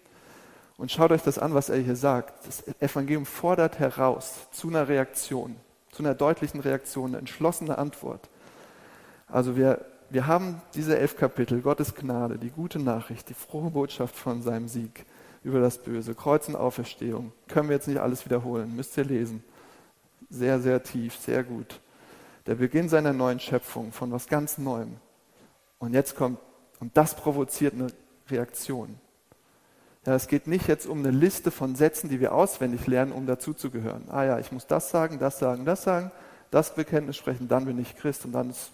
Und 0.78 0.92
schaut 0.92 1.12
euch 1.12 1.24
das 1.24 1.40
an, 1.40 1.56
was 1.56 1.70
er 1.70 1.78
hier 1.78 1.96
sagt. 1.96 2.48
Das 2.48 2.64
Evangelium 2.80 3.26
fordert 3.26 3.80
heraus 3.80 4.48
zu 4.52 4.70
einer 4.70 4.88
Reaktion, 4.88 5.56
zu 5.92 6.04
einer 6.04 6.14
deutlichen 6.14 6.60
Reaktion, 6.60 7.10
eine 7.10 7.18
entschlossene 7.18 7.78
Antwort. 7.80 8.30
Also 9.28 9.58
wir, 9.58 9.84
wir 10.12 10.28
haben 10.28 10.62
diese 10.76 10.98
elf 10.98 11.18
Kapitel, 11.18 11.62
Gottes 11.62 11.96
Gnade, 11.96 12.38
die 12.38 12.52
gute 12.52 12.80
Nachricht, 12.80 13.30
die 13.30 13.34
frohe 13.34 13.72
Botschaft 13.72 14.16
von 14.16 14.44
seinem 14.44 14.68
Sieg 14.68 15.06
über 15.44 15.60
das 15.60 15.80
Böse, 15.80 16.14
Kreuz 16.14 16.48
und 16.48 16.56
Auferstehung. 16.56 17.32
Können 17.48 17.70
wir 17.70 17.76
jetzt 17.76 17.88
nicht 17.88 18.00
alles 18.00 18.24
wiederholen, 18.26 18.76
müsst 18.76 18.96
ihr 18.98 19.06
lesen. 19.06 19.44
Sehr, 20.30 20.60
sehr 20.60 20.84
tief, 20.84 21.16
sehr 21.16 21.44
gut. 21.44 21.80
Der 22.46 22.56
Beginn 22.56 22.90
seiner 22.90 23.14
neuen 23.14 23.40
Schöpfung, 23.40 23.92
von 23.92 24.12
was 24.12 24.28
ganz 24.28 24.58
Neuem. 24.58 24.98
Und 25.80 25.94
jetzt 25.94 26.16
kommt, 26.16 26.40
und 26.80 26.96
das 26.98 27.16
provoziert 27.16 27.74
eine 27.74 27.88
Reaktion. 28.30 29.00
Ja, 30.06 30.16
es 30.16 30.28
geht 30.28 30.48
nicht 30.48 30.68
jetzt 30.68 30.86
um 30.86 31.00
eine 31.00 31.12
Liste 31.12 31.52
von 31.52 31.76
Sätzen, 31.76 32.10
die 32.10 32.20
wir 32.20 32.34
auswendig 32.34 32.88
lernen, 32.88 33.12
um 33.12 33.26
dazuzugehören. 33.26 34.10
Ah 34.10 34.24
ja, 34.24 34.40
ich 34.40 34.52
muss 34.52 34.66
das 34.66 34.90
sagen, 34.90 35.20
das 35.20 35.40
sagen, 35.40 35.66
das 35.66 35.84
sagen, 35.84 36.12
das 36.50 36.74
Bekenntnis 36.76 37.18
sprechen, 37.18 37.48
dann 37.48 37.66
bin 37.66 37.78
ich 37.78 37.96
Christ 37.98 38.24
und 38.24 38.32
dann 38.32 38.50
ist, 38.50 38.72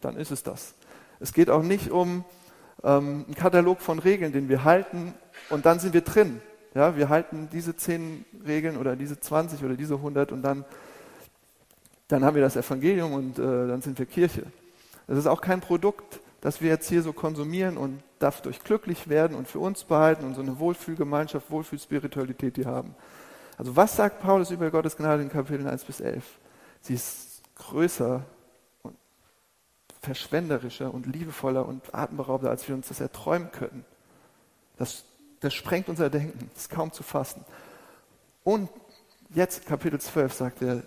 dann 0.00 0.16
ist 0.16 0.32
es 0.32 0.42
das. 0.42 0.74
Es 1.20 1.32
geht 1.32 1.50
auch 1.50 1.62
nicht 1.62 1.90
um 1.90 2.24
ähm, 2.82 3.24
einen 3.26 3.34
Katalog 3.34 3.80
von 3.80 3.98
Regeln, 3.98 4.32
den 4.32 4.48
wir 4.48 4.64
halten 4.64 5.14
und 5.50 5.66
dann 5.66 5.78
sind 5.78 5.94
wir 5.94 6.00
drin. 6.00 6.40
Ja, 6.74 6.96
wir 6.96 7.08
halten 7.08 7.48
diese 7.52 7.76
zehn 7.76 8.24
Regeln 8.46 8.76
oder 8.76 8.96
diese 8.96 9.18
20 9.18 9.64
oder 9.64 9.74
diese 9.74 9.94
100 9.94 10.32
und 10.32 10.42
dann, 10.42 10.64
dann 12.08 12.24
haben 12.24 12.34
wir 12.34 12.42
das 12.42 12.56
Evangelium 12.56 13.12
und 13.12 13.38
äh, 13.38 13.42
dann 13.42 13.80
sind 13.82 13.98
wir 13.98 14.06
Kirche. 14.06 14.44
Das 15.06 15.18
ist 15.18 15.26
auch 15.26 15.40
kein 15.40 15.60
Produkt, 15.60 16.20
das 16.40 16.60
wir 16.60 16.68
jetzt 16.68 16.88
hier 16.88 17.02
so 17.02 17.12
konsumieren 17.12 17.76
und 17.76 18.02
dadurch 18.18 18.62
glücklich 18.62 19.08
werden 19.08 19.36
und 19.36 19.48
für 19.48 19.58
uns 19.58 19.84
behalten 19.84 20.24
und 20.24 20.34
so 20.34 20.42
eine 20.42 20.58
Wohlfühlgemeinschaft, 20.58 21.50
Wohlfühlspiritualität 21.50 22.56
die 22.56 22.66
haben. 22.66 22.94
Also 23.56 23.74
was 23.74 23.96
sagt 23.96 24.20
Paulus 24.20 24.50
über 24.50 24.70
Gottes 24.70 24.96
Gnade 24.96 25.22
in 25.22 25.30
Kapiteln 25.30 25.66
1 25.66 25.84
bis 25.84 26.00
11? 26.00 26.24
Sie 26.80 26.94
ist 26.94 27.42
größer 27.56 28.22
und 28.82 28.96
verschwenderischer 30.00 30.94
und 30.94 31.06
liebevoller 31.06 31.66
und 31.66 31.92
atemberaubender, 31.92 32.50
als 32.50 32.68
wir 32.68 32.74
uns 32.74 32.88
das 32.88 33.00
erträumen 33.00 33.50
können. 33.50 33.84
Das, 34.76 35.04
das 35.40 35.54
sprengt 35.54 35.88
unser 35.88 36.10
Denken, 36.10 36.50
ist 36.56 36.70
kaum 36.70 36.92
zu 36.92 37.02
fassen. 37.02 37.44
Und 38.44 38.70
jetzt 39.34 39.66
Kapitel 39.66 40.00
12 40.00 40.32
sagt 40.32 40.62
er, 40.62 40.82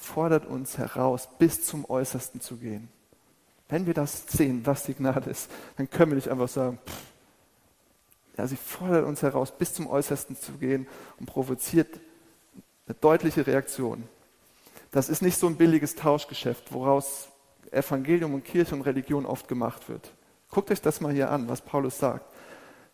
fordert 0.00 0.46
uns 0.46 0.78
heraus, 0.78 1.28
bis 1.38 1.64
zum 1.64 1.88
Äußersten 1.88 2.40
zu 2.40 2.56
gehen. 2.56 2.88
Wenn 3.68 3.86
wir 3.86 3.94
das 3.94 4.26
sehen, 4.28 4.64
was 4.64 4.84
die 4.84 4.94
Gnade 4.94 5.30
ist, 5.30 5.50
dann 5.76 5.88
können 5.88 6.12
wir 6.12 6.16
nicht 6.16 6.28
einfach 6.28 6.48
sagen, 6.48 6.78
pff, 6.86 6.94
ja, 8.36 8.46
sie 8.46 8.56
fordert 8.56 9.06
uns 9.06 9.22
heraus, 9.22 9.56
bis 9.56 9.74
zum 9.74 9.86
Äußersten 9.86 10.36
zu 10.36 10.52
gehen 10.52 10.86
und 11.18 11.26
provoziert 11.26 12.00
eine 12.86 12.94
deutliche 13.00 13.46
Reaktion. 13.46 14.04
Das 14.90 15.08
ist 15.08 15.22
nicht 15.22 15.38
so 15.38 15.46
ein 15.46 15.56
billiges 15.56 15.94
Tauschgeschäft, 15.94 16.72
woraus 16.72 17.28
Evangelium 17.70 18.34
und 18.34 18.44
Kirche 18.44 18.74
und 18.74 18.82
Religion 18.82 19.26
oft 19.26 19.48
gemacht 19.48 19.88
wird. 19.88 20.12
Guckt 20.50 20.70
euch 20.70 20.80
das 20.80 21.00
mal 21.00 21.12
hier 21.12 21.30
an, 21.30 21.48
was 21.48 21.60
Paulus 21.60 21.98
sagt. 21.98 22.24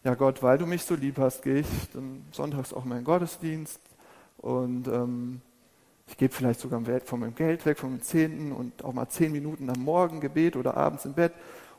Ja 0.03 0.15
Gott, 0.15 0.43
weil 0.43 0.57
du 0.57 0.65
mich 0.65 0.83
so 0.83 0.95
lieb 0.95 1.19
hast, 1.19 1.43
gehe 1.43 1.61
ich 1.61 1.67
dann 1.93 2.25
sonntags 2.33 2.73
auch 2.73 2.87
meinen 2.87 3.05
Gottesdienst 3.05 3.81
und 4.39 4.89
ähm, 4.89 5.43
ich 6.07 6.17
gebe 6.17 6.33
vielleicht 6.33 6.61
sogar 6.61 6.81
von 7.05 7.21
meinem 7.21 7.35
Geld 7.35 7.67
weg, 7.67 7.79
von 7.79 7.91
meinem 7.91 8.03
Zehnten 8.03 8.53
und 8.53 8.83
auch 8.83 8.95
mal 8.95 9.09
zehn 9.09 9.31
Minuten 9.31 9.69
am 9.69 9.85
Morgen 9.85 10.21
Gebet 10.21 10.57
oder 10.57 10.75
abends 10.77 11.05
im 11.05 11.13
Bett. 11.13 11.33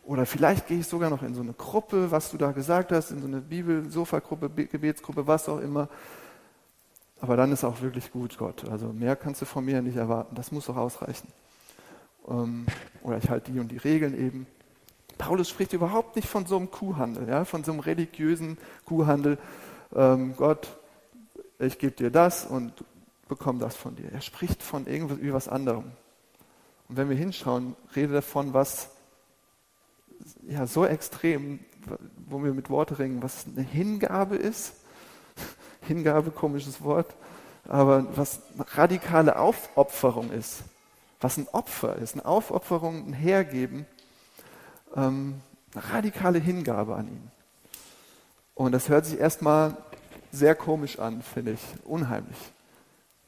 Oder 0.03 0.25
vielleicht 0.25 0.67
gehe 0.67 0.79
ich 0.79 0.87
sogar 0.87 1.09
noch 1.09 1.23
in 1.23 1.33
so 1.33 1.41
eine 1.41 1.53
Gruppe, 1.53 2.11
was 2.11 2.31
du 2.31 2.37
da 2.37 2.51
gesagt 2.51 2.91
hast, 2.91 3.11
in 3.11 3.21
so 3.21 3.27
eine 3.27 3.41
Bibel-Sofa-Gruppe, 3.41 4.49
Gebetsgruppe, 4.49 5.27
was 5.27 5.49
auch 5.49 5.59
immer. 5.59 5.89
Aber 7.19 7.35
dann 7.35 7.51
ist 7.51 7.63
auch 7.63 7.81
wirklich 7.81 8.11
gut, 8.11 8.37
Gott. 8.37 8.69
Also 8.69 8.93
mehr 8.93 9.15
kannst 9.15 9.41
du 9.41 9.45
von 9.45 9.65
mir 9.65 9.81
nicht 9.81 9.97
erwarten. 9.97 10.35
Das 10.35 10.51
muss 10.51 10.67
doch 10.67 10.77
ausreichen. 10.77 11.27
Ähm, 12.27 12.65
oder 13.03 13.17
ich 13.17 13.29
halte 13.29 13.51
die 13.51 13.59
und 13.59 13.69
die 13.69 13.77
Regeln 13.77 14.17
eben. 14.17 14.47
Paulus 15.21 15.49
spricht 15.49 15.73
überhaupt 15.73 16.15
nicht 16.15 16.27
von 16.27 16.47
so 16.47 16.57
einem 16.57 16.71
Kuhhandel, 16.71 17.29
ja, 17.29 17.45
von 17.45 17.63
so 17.63 17.71
einem 17.71 17.81
religiösen 17.81 18.57
Kuhhandel. 18.85 19.37
Ähm, 19.95 20.35
Gott, 20.35 20.75
ich 21.59 21.77
gebe 21.77 21.91
dir 21.91 22.09
das 22.09 22.43
und 22.43 22.73
bekomme 23.27 23.59
das 23.59 23.75
von 23.75 23.95
dir. 23.95 24.11
Er 24.11 24.21
spricht 24.21 24.63
von 24.63 24.87
irgendwas 24.87 25.47
anderem. 25.47 25.91
Und 26.89 26.97
wenn 26.97 27.07
wir 27.07 27.15
hinschauen, 27.15 27.75
redet 27.95 28.15
er 28.15 28.21
von 28.23 28.55
was 28.55 28.89
ja, 30.47 30.65
so 30.65 30.87
extrem, 30.87 31.59
wo 32.27 32.43
wir 32.43 32.55
mit 32.55 32.71
Worte 32.71 32.97
ringen, 32.97 33.21
was 33.21 33.45
eine 33.45 33.61
Hingabe 33.61 34.37
ist. 34.37 34.73
Hingabe, 35.81 36.31
komisches 36.31 36.81
Wort, 36.81 37.15
aber 37.67 38.07
was 38.17 38.41
radikale 38.73 39.37
Aufopferung 39.37 40.31
ist. 40.31 40.63
Was 41.19 41.37
ein 41.37 41.47
Opfer 41.49 41.97
ist, 41.97 42.15
eine 42.15 42.25
Aufopferung, 42.25 43.09
ein 43.09 43.13
Hergeben, 43.13 43.85
ähm, 44.95 45.41
radikale 45.75 46.39
Hingabe 46.39 46.95
an 46.95 47.07
ihn. 47.07 47.31
Und 48.53 48.73
das 48.73 48.89
hört 48.89 49.05
sich 49.05 49.19
erstmal 49.19 49.77
sehr 50.31 50.55
komisch 50.55 50.99
an, 50.99 51.21
finde 51.21 51.53
ich, 51.53 51.61
unheimlich. 51.83 52.37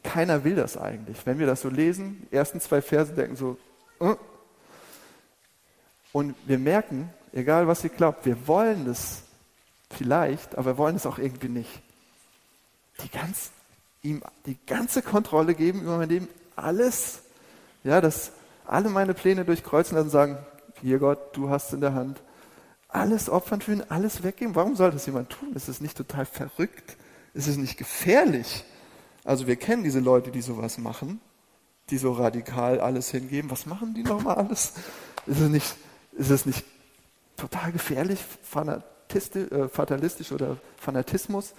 Keiner 0.04 0.44
will 0.44 0.56
das 0.56 0.78
eigentlich. 0.78 1.26
Wenn 1.26 1.40
wir 1.40 1.48
das 1.48 1.62
so 1.62 1.70
lesen, 1.70 2.28
die 2.32 2.36
ersten 2.36 2.60
zwei 2.60 2.82
Verse 2.82 3.14
denken 3.14 3.36
so, 3.36 3.58
äh. 4.00 4.16
und 6.12 6.36
wir 6.46 6.60
merken, 6.60 7.10
egal 7.32 7.68
was 7.68 7.84
ihr 7.84 7.90
glaubt, 7.90 8.26
wir 8.26 8.48
wollen 8.48 8.86
das 8.86 9.24
vielleicht, 9.90 10.58
aber 10.58 10.72
wir 10.72 10.78
wollen 10.78 10.96
es 10.96 11.06
auch 11.06 11.18
irgendwie 11.18 11.50
nicht. 11.50 11.82
Die 13.02 13.10
ganz, 13.10 13.52
ihm 14.02 14.22
die 14.46 14.58
ganze 14.66 15.02
Kontrolle 15.02 15.56
geben 15.56 15.82
über 15.82 15.98
mein 15.98 16.10
Leben, 16.10 16.28
alles, 16.56 17.24
ja, 17.84 18.02
dass 18.02 18.32
alle 18.66 18.90
meine 18.90 19.14
Pläne 19.14 19.46
durchkreuzen 19.46 19.96
lassen 19.96 20.08
und 20.08 20.12
sagen, 20.12 20.38
hier 20.84 21.00
Gott, 21.00 21.36
du 21.36 21.50
hast 21.50 21.74
in 21.74 21.82
der 21.82 21.94
Hand, 21.94 22.22
alles 22.90 23.30
opfern 23.30 23.62
für 23.62 23.74
ihn, 23.74 23.84
alles 23.90 24.22
weggeben. 24.22 24.54
Warum 24.54 24.76
soll 24.76 24.92
das 24.92 25.06
jemand 25.06 25.30
tun? 25.30 25.54
Ist 25.54 25.68
es 25.68 25.82
nicht 25.82 25.98
total 25.98 26.26
verrückt? 26.26 26.98
Ist 27.34 27.48
es 27.48 27.58
nicht 27.58 27.78
gefährlich? 27.78 28.66
Also 29.24 29.48
wir 29.48 29.56
kennen 29.56 29.84
diese 29.84 30.00
Leute, 30.00 30.30
die 30.30 30.42
sowas 30.42 30.78
machen, 30.78 31.22
die 31.90 31.98
so 31.98 32.12
radikal 32.12 32.80
alles 32.80 33.10
hingeben. 33.10 33.50
Was 33.50 33.66
machen 33.66 33.94
die 33.94 34.04
nochmal 34.04 34.36
alles? 34.36 34.74
Ist 35.26 35.40
es 35.40 35.50
nicht, 35.50 35.76
ist 36.12 36.30
es 36.30 36.46
nicht 36.46 36.66
total 37.38 37.72
gefährlich, 37.72 38.20
äh, 38.54 39.68
fatalistisch 39.70 40.32
oder 40.32 40.58
Fanatismus? 40.78 41.54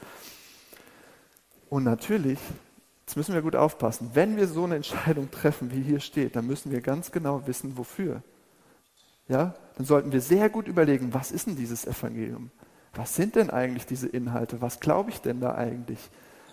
Und 1.70 1.84
natürlich, 1.84 2.38
jetzt 3.06 3.16
müssen 3.16 3.34
wir 3.34 3.42
gut 3.42 3.56
aufpassen, 3.56 4.10
wenn 4.12 4.36
wir 4.36 4.46
so 4.46 4.64
eine 4.64 4.76
Entscheidung 4.76 5.30
treffen, 5.30 5.72
wie 5.72 5.82
hier 5.82 6.00
steht, 6.00 6.36
dann 6.36 6.46
müssen 6.46 6.70
wir 6.70 6.82
ganz 6.82 7.10
genau 7.10 7.46
wissen, 7.46 7.78
wofür. 7.78 8.22
Ja, 9.28 9.54
dann 9.76 9.86
sollten 9.86 10.12
wir 10.12 10.20
sehr 10.20 10.48
gut 10.50 10.68
überlegen, 10.68 11.14
was 11.14 11.30
ist 11.32 11.46
denn 11.46 11.56
dieses 11.56 11.86
Evangelium? 11.86 12.50
Was 12.94 13.14
sind 13.14 13.36
denn 13.36 13.50
eigentlich 13.50 13.86
diese 13.86 14.08
Inhalte? 14.08 14.60
Was 14.60 14.80
glaube 14.80 15.10
ich 15.10 15.20
denn 15.20 15.40
da 15.40 15.54
eigentlich? 15.54 15.98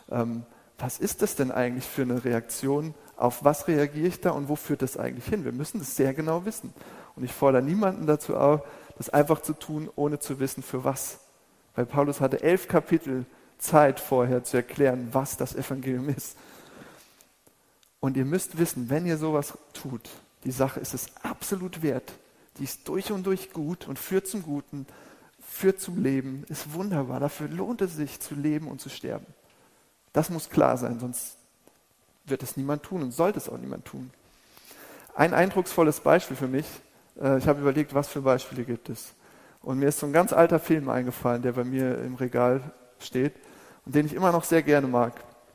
Ähm, 0.09 0.43
was 0.77 0.97
ist 0.97 1.21
das 1.21 1.35
denn 1.35 1.51
eigentlich 1.51 1.85
für 1.85 2.01
eine 2.01 2.23
Reaktion? 2.23 2.95
Auf 3.15 3.43
was 3.43 3.67
reagiere 3.67 4.07
ich 4.07 4.19
da 4.19 4.31
und 4.31 4.49
wo 4.49 4.55
führt 4.55 4.81
das 4.81 4.97
eigentlich 4.97 5.25
hin? 5.25 5.45
Wir 5.45 5.51
müssen 5.51 5.79
das 5.79 5.95
sehr 5.95 6.13
genau 6.13 6.45
wissen. 6.45 6.73
Und 7.15 7.23
ich 7.23 7.31
fordere 7.31 7.61
niemanden 7.61 8.07
dazu 8.07 8.35
auf, 8.35 8.61
das 8.97 9.09
einfach 9.09 9.41
zu 9.41 9.53
tun, 9.53 9.89
ohne 9.95 10.19
zu 10.19 10.39
wissen, 10.39 10.63
für 10.63 10.83
was. 10.83 11.19
Weil 11.75 11.85
Paulus 11.85 12.19
hatte 12.19 12.41
elf 12.41 12.67
Kapitel 12.67 13.25
Zeit 13.59 13.99
vorher 13.99 14.43
zu 14.43 14.57
erklären, 14.57 15.09
was 15.11 15.37
das 15.37 15.55
Evangelium 15.55 16.09
ist. 16.09 16.35
Und 17.99 18.17
ihr 18.17 18.25
müsst 18.25 18.57
wissen, 18.57 18.89
wenn 18.89 19.05
ihr 19.05 19.17
sowas 19.17 19.57
tut, 19.73 20.09
die 20.43 20.51
Sache 20.51 20.79
ist 20.79 20.95
es 20.95 21.07
absolut 21.21 21.83
wert. 21.83 22.11
Die 22.57 22.63
ist 22.63 22.87
durch 22.87 23.11
und 23.11 23.25
durch 23.25 23.51
gut 23.51 23.87
und 23.87 23.97
führt 23.97 24.27
zum 24.27 24.43
Guten, 24.43 24.85
führt 25.39 25.79
zum 25.79 26.01
Leben, 26.01 26.45
ist 26.49 26.73
wunderbar. 26.73 27.19
Dafür 27.19 27.47
lohnt 27.47 27.81
es 27.81 27.95
sich 27.95 28.19
zu 28.19 28.35
leben 28.35 28.67
und 28.67 28.81
zu 28.81 28.89
sterben. 28.89 29.25
Das 30.13 30.29
muss 30.29 30.49
klar 30.49 30.77
sein, 30.77 30.99
sonst 30.99 31.37
wird 32.25 32.43
es 32.43 32.57
niemand 32.57 32.83
tun 32.83 33.01
und 33.01 33.11
sollte 33.11 33.39
es 33.39 33.49
auch 33.49 33.57
niemand 33.57 33.85
tun. 33.85 34.11
Ein 35.15 35.33
eindrucksvolles 35.33 36.01
Beispiel 36.01 36.37
für 36.37 36.47
mich, 36.47 36.65
äh, 37.19 37.37
ich 37.37 37.47
habe 37.47 37.61
überlegt, 37.61 37.93
was 37.93 38.07
für 38.07 38.21
Beispiele 38.21 38.63
gibt 38.63 38.89
es. 38.89 39.13
Und 39.61 39.79
mir 39.79 39.89
ist 39.89 39.99
so 39.99 40.07
ein 40.07 40.13
ganz 40.13 40.33
alter 40.33 40.59
Film 40.59 40.89
eingefallen, 40.89 41.41
der 41.41 41.53
bei 41.53 41.63
mir 41.63 41.99
im 41.99 42.15
Regal 42.15 42.61
steht 42.99 43.33
und 43.85 43.95
den 43.95 44.05
ich 44.05 44.13
immer 44.13 44.31
noch 44.31 44.43
sehr 44.43 44.63
gerne 44.63 44.87
mag, 44.87 45.13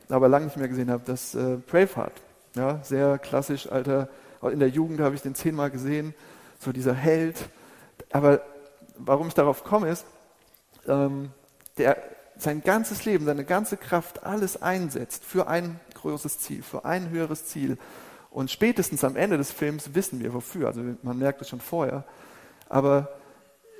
aber 0.09 0.29
lange 0.29 0.45
nicht 0.45 0.57
mehr 0.57 0.67
gesehen 0.67 0.89
habe, 0.89 1.03
das 1.05 1.35
äh, 1.35 1.57
Braveheart. 1.69 2.21
Ja, 2.55 2.79
sehr 2.83 3.19
klassisch, 3.19 3.69
alter, 3.69 4.09
in 4.41 4.59
der 4.59 4.69
Jugend 4.69 4.99
habe 4.99 5.15
ich 5.15 5.21
den 5.21 5.35
zehnmal 5.35 5.69
gesehen, 5.69 6.13
so 6.59 6.71
dieser 6.71 6.93
Held. 6.93 7.35
Aber 8.11 8.41
warum 8.97 9.27
ich 9.27 9.33
darauf 9.33 9.63
komme, 9.63 9.89
ist, 9.89 10.05
ähm, 10.87 11.31
der 11.77 11.97
sein 12.39 12.61
ganzes 12.61 13.05
Leben, 13.05 13.25
seine 13.25 13.45
ganze 13.45 13.77
Kraft, 13.77 14.23
alles 14.23 14.61
einsetzt 14.61 15.23
für 15.23 15.47
ein 15.47 15.79
großes 15.95 16.39
Ziel, 16.39 16.61
für 16.61 16.85
ein 16.85 17.09
höheres 17.09 17.45
Ziel. 17.45 17.77
Und 18.29 18.51
spätestens 18.51 19.03
am 19.03 19.15
Ende 19.15 19.37
des 19.37 19.51
Films 19.51 19.95
wissen 19.95 20.19
wir 20.19 20.33
wofür. 20.33 20.67
Also 20.67 20.81
man 21.01 21.17
merkt 21.17 21.41
es 21.41 21.49
schon 21.49 21.59
vorher. 21.59 22.03
Aber 22.69 23.09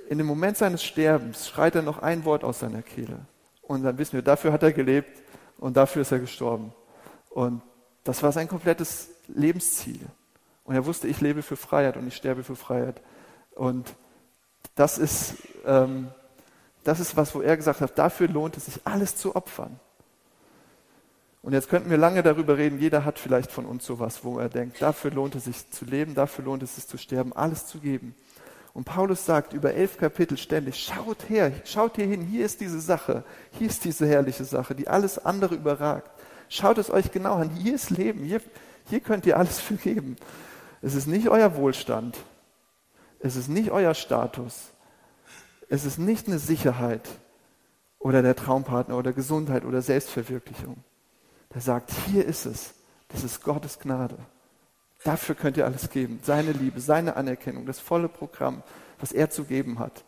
in 0.10 0.18
dem 0.18 0.28
Moment 0.28 0.58
seines 0.58 0.84
Sterbens 0.84 1.48
schreit 1.48 1.76
er 1.76 1.82
noch 1.82 2.00
ein 2.00 2.26
Wort 2.26 2.44
aus 2.44 2.60
seiner 2.60 2.82
Kehle. 2.82 3.20
Und 3.62 3.84
dann 3.84 3.98
wissen 3.98 4.14
wir, 4.14 4.22
dafür 4.22 4.54
hat 4.54 4.64
er 4.64 4.72
gelebt 4.72 5.22
und 5.58 5.78
dafür 5.78 6.02
ist 6.02 6.12
er 6.12 6.20
gestorben. 6.20 6.74
Und 7.30 7.62
das 8.04 8.24
war 8.24 8.32
sein 8.32 8.48
komplettes 8.48 9.10
Lebensziel. 9.28 10.00
Und 10.68 10.76
er 10.76 10.86
wusste, 10.86 11.08
ich 11.08 11.22
lebe 11.22 11.42
für 11.42 11.56
Freiheit 11.56 11.96
und 11.96 12.08
ich 12.08 12.16
sterbe 12.16 12.44
für 12.44 12.58
Freiheit. 12.58 13.02
Und 13.56 13.96
das 14.76 14.98
ist, 14.98 15.36
ähm, 15.66 16.10
das 16.84 17.00
ist 17.00 17.16
was, 17.16 17.34
wo 17.34 17.42
er 17.42 17.56
gesagt 17.56 17.80
hat, 17.80 17.98
dafür 17.98 18.28
lohnt 18.28 18.58
es 18.58 18.66
sich, 18.66 18.82
alles 18.84 19.16
zu 19.16 19.36
opfern. 19.36 19.80
Und 21.42 21.54
jetzt 21.54 21.70
könnten 21.70 21.90
wir 21.90 21.98
lange 21.98 22.22
darüber 22.22 22.58
reden, 22.58 22.80
jeder 22.80 23.06
hat 23.06 23.18
vielleicht 23.18 23.50
von 23.50 23.66
uns 23.66 23.86
sowas, 23.86 24.26
wo 24.26 24.40
er 24.40 24.50
denkt, 24.50 24.82
dafür 24.82 25.12
lohnt 25.12 25.36
es 25.36 25.46
sich 25.46 25.72
zu 25.72 25.86
leben, 25.86 26.14
dafür 26.16 26.44
lohnt 26.44 26.62
es 26.64 26.76
sich 26.76 26.86
zu 26.86 26.98
sterben, 26.98 27.32
alles 27.32 27.66
zu 27.66 27.80
geben. 27.80 28.14
Und 28.74 28.84
Paulus 28.84 29.26
sagt 29.26 29.54
über 29.54 29.74
elf 29.74 29.98
Kapitel 29.98 30.38
ständig, 30.38 30.84
schaut 30.84 31.30
her, 31.30 31.54
schaut 31.64 31.96
hier 31.96 32.08
hin, 32.08 32.22
hier 32.22 32.46
ist 32.46 32.60
diese 32.60 32.82
Sache, 32.82 33.24
hier 33.52 33.68
ist 33.68 33.86
diese 33.86 34.06
herrliche 34.06 34.44
Sache, 34.44 34.76
die 34.76 34.90
alles 34.90 35.18
andere 35.18 35.56
überragt. 35.56 36.12
Schaut 36.50 36.78
es 36.78 36.92
euch 36.92 37.10
genau 37.12 37.36
an, 37.36 37.52
hier 37.52 37.76
ist 37.76 37.90
Leben, 37.90 38.26
hier, 38.26 38.42
hier 38.90 39.00
könnt 39.00 39.26
ihr 39.26 39.38
alles 39.38 39.60
für 39.62 39.76
geben. 39.76 40.18
Es 40.82 40.96
ist 40.96 41.08
nicht 41.08 41.30
euer 41.30 41.56
Wohlstand, 41.56 42.18
es 43.20 43.36
ist 43.36 43.48
nicht 43.48 43.72
euer 43.72 43.94
Status, 43.94 44.72
es 45.70 45.86
ist 45.86 45.98
nicht 45.98 46.28
eine 46.28 46.40
Sicherheit 46.40 47.08
oder 48.00 48.22
der 48.22 48.36
Traumpartner 48.36 48.98
oder 48.98 49.14
Gesundheit 49.14 49.66
oder 49.66 49.82
Selbstverwirklichung. 49.82 50.78
Er 51.50 51.62
sagt, 51.62 51.92
hier 52.08 52.26
ist 52.26 52.46
es, 52.46 52.76
das 53.08 53.24
ist 53.24 53.44
Gottes 53.44 53.80
Gnade. 53.80 54.18
Dafür 55.04 55.36
könnt 55.36 55.58
ihr 55.58 55.66
alles 55.66 55.90
geben. 55.90 56.20
Seine 56.24 56.52
Liebe, 56.52 56.80
seine 56.80 57.16
Anerkennung, 57.16 57.66
das 57.66 57.80
volle 57.80 58.10
Programm, 58.10 58.62
was 59.00 59.12
er 59.12 59.30
zu 59.30 59.44
geben 59.44 59.80
hat. 59.80 60.04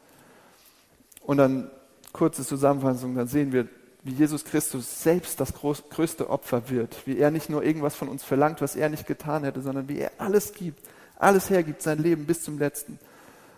Und 1.22 1.38
dann 1.38 1.72
kurze 2.14 2.46
Zusammenfassung, 2.46 3.16
dann 3.16 3.28
sehen 3.28 3.52
wir, 3.52 3.68
wie 4.04 4.12
Jesus 4.12 4.46
Christus 4.46 5.04
selbst 5.04 5.40
das 5.40 5.54
größte 5.54 6.30
Opfer 6.30 6.70
wird, 6.70 7.06
wie 7.06 7.18
er 7.18 7.32
nicht 7.32 7.50
nur 7.50 7.64
irgendwas 7.64 7.96
von 7.96 8.08
uns 8.08 8.24
verlangt, 8.24 8.62
was 8.62 8.76
er 8.76 8.90
nicht 8.90 9.06
getan 9.06 9.44
hätte, 9.44 9.62
sondern 9.62 9.90
wie 9.90 10.00
er 10.00 10.12
alles 10.18 10.54
gibt, 10.54 10.82
alles 11.18 11.50
hergibt, 11.50 11.82
sein 11.82 12.00
Leben 12.00 12.26
bis 12.26 12.44
zum 12.44 12.58
letzten, 12.58 12.98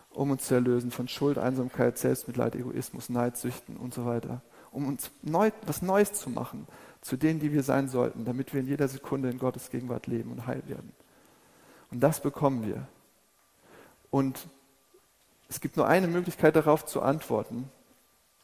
um 0.10 0.32
uns 0.32 0.48
zu 0.48 0.56
erlösen 0.56 0.90
von 0.92 1.08
Schuld, 1.08 1.38
Einsamkeit, 1.38 1.98
Selbstmitleid, 1.98 2.56
Egoismus, 2.56 3.10
Neid, 3.10 3.38
Süchten 3.38 3.78
und 3.78 3.94
so 3.94 4.06
weiter, 4.06 4.42
um 4.72 4.88
uns 4.88 5.12
neu, 5.22 5.52
was 5.68 5.84
Neues 5.84 6.14
zu 6.14 6.32
machen, 6.32 6.68
zu 7.02 7.18
denen, 7.18 7.40
die 7.40 7.54
wir 7.54 7.64
sein 7.64 7.88
sollten, 7.88 8.26
damit 8.26 8.54
wir 8.54 8.62
in 8.62 8.68
jeder 8.68 8.88
Sekunde 8.88 9.30
in 9.30 9.38
Gottes 9.38 9.70
Gegenwart 9.70 10.08
leben 10.08 10.32
und 10.32 10.48
heil 10.48 10.64
werden. 10.68 10.92
Und 11.92 12.00
das 12.00 12.22
bekommen 12.22 12.66
wir. 12.66 12.88
Und 14.10 14.48
es 15.50 15.60
gibt 15.60 15.78
nur 15.78 15.88
eine 15.88 16.08
Möglichkeit 16.08 16.56
darauf 16.56 16.86
zu 16.86 17.02
antworten 17.02 17.70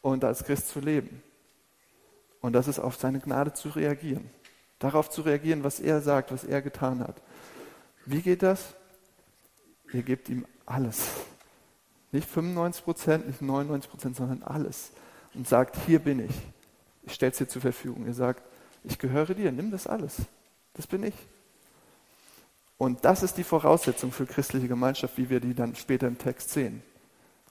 und 0.01 0.23
als 0.23 0.43
Christ 0.43 0.69
zu 0.69 0.79
leben. 0.79 1.23
Und 2.41 2.53
das 2.53 2.67
ist 2.67 2.79
auf 2.79 2.95
seine 2.95 3.19
Gnade 3.19 3.53
zu 3.53 3.69
reagieren. 3.69 4.29
Darauf 4.79 5.09
zu 5.09 5.21
reagieren, 5.21 5.63
was 5.63 5.79
er 5.79 6.01
sagt, 6.01 6.31
was 6.31 6.43
er 6.43 6.61
getan 6.61 6.99
hat. 6.99 7.21
Wie 8.05 8.21
geht 8.21 8.43
das? 8.43 8.75
Ihr 9.91 10.03
gebt 10.03 10.29
ihm 10.29 10.45
alles. 10.65 11.09
Nicht 12.11 12.29
95 12.29 12.83
Prozent, 12.83 13.27
nicht 13.27 13.41
99 13.41 13.89
Prozent, 13.89 14.15
sondern 14.15 14.43
alles. 14.43 14.91
Und 15.33 15.47
sagt, 15.47 15.77
hier 15.85 15.99
bin 15.99 16.19
ich. 16.19 16.35
Ich 17.03 17.13
stelle 17.13 17.31
es 17.31 17.37
dir 17.37 17.47
zur 17.47 17.61
Verfügung. 17.61 18.05
Ihr 18.05 18.13
sagt, 18.13 18.43
ich 18.83 18.99
gehöre 18.99 19.33
dir, 19.33 19.51
nimm 19.51 19.71
das 19.71 19.87
alles. 19.87 20.17
Das 20.73 20.87
bin 20.87 21.03
ich. 21.03 21.15
Und 22.77 23.03
das 23.05 23.23
ist 23.23 23.37
die 23.37 23.43
Voraussetzung 23.43 24.11
für 24.11 24.25
christliche 24.25 24.67
Gemeinschaft, 24.67 25.17
wie 25.17 25.29
wir 25.29 25.39
die 25.39 25.55
dann 25.55 25.75
später 25.75 26.07
im 26.07 26.17
Text 26.17 26.51
sehen. 26.51 26.83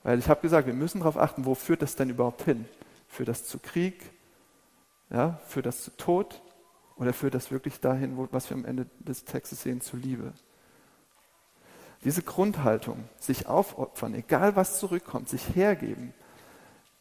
Weil 0.03 0.19
ich 0.19 0.29
habe 0.29 0.41
gesagt, 0.41 0.67
wir 0.67 0.73
müssen 0.73 0.99
darauf 0.99 1.17
achten, 1.17 1.45
wo 1.45 1.53
führt 1.53 1.81
das 1.81 1.95
denn 1.95 2.09
überhaupt 2.09 2.43
hin? 2.43 2.65
Führt 3.09 3.29
das 3.29 3.45
zu 3.45 3.59
Krieg? 3.59 4.01
Ja, 5.09 5.39
führt 5.47 5.65
das 5.65 5.83
zu 5.83 5.95
Tod? 5.95 6.41
Oder 6.97 7.13
führt 7.13 7.35
das 7.35 7.51
wirklich 7.51 7.79
dahin, 7.79 8.17
wo, 8.17 8.27
was 8.31 8.49
wir 8.49 8.57
am 8.57 8.65
Ende 8.65 8.87
des 8.99 9.23
Textes 9.23 9.63
sehen, 9.63 9.81
zu 9.81 9.97
Liebe? 9.97 10.33
Diese 12.03 12.21
Grundhaltung, 12.21 13.07
sich 13.19 13.47
aufopfern, 13.47 14.13
egal 14.15 14.55
was 14.55 14.79
zurückkommt, 14.79 15.29
sich 15.29 15.55
hergeben, 15.55 16.13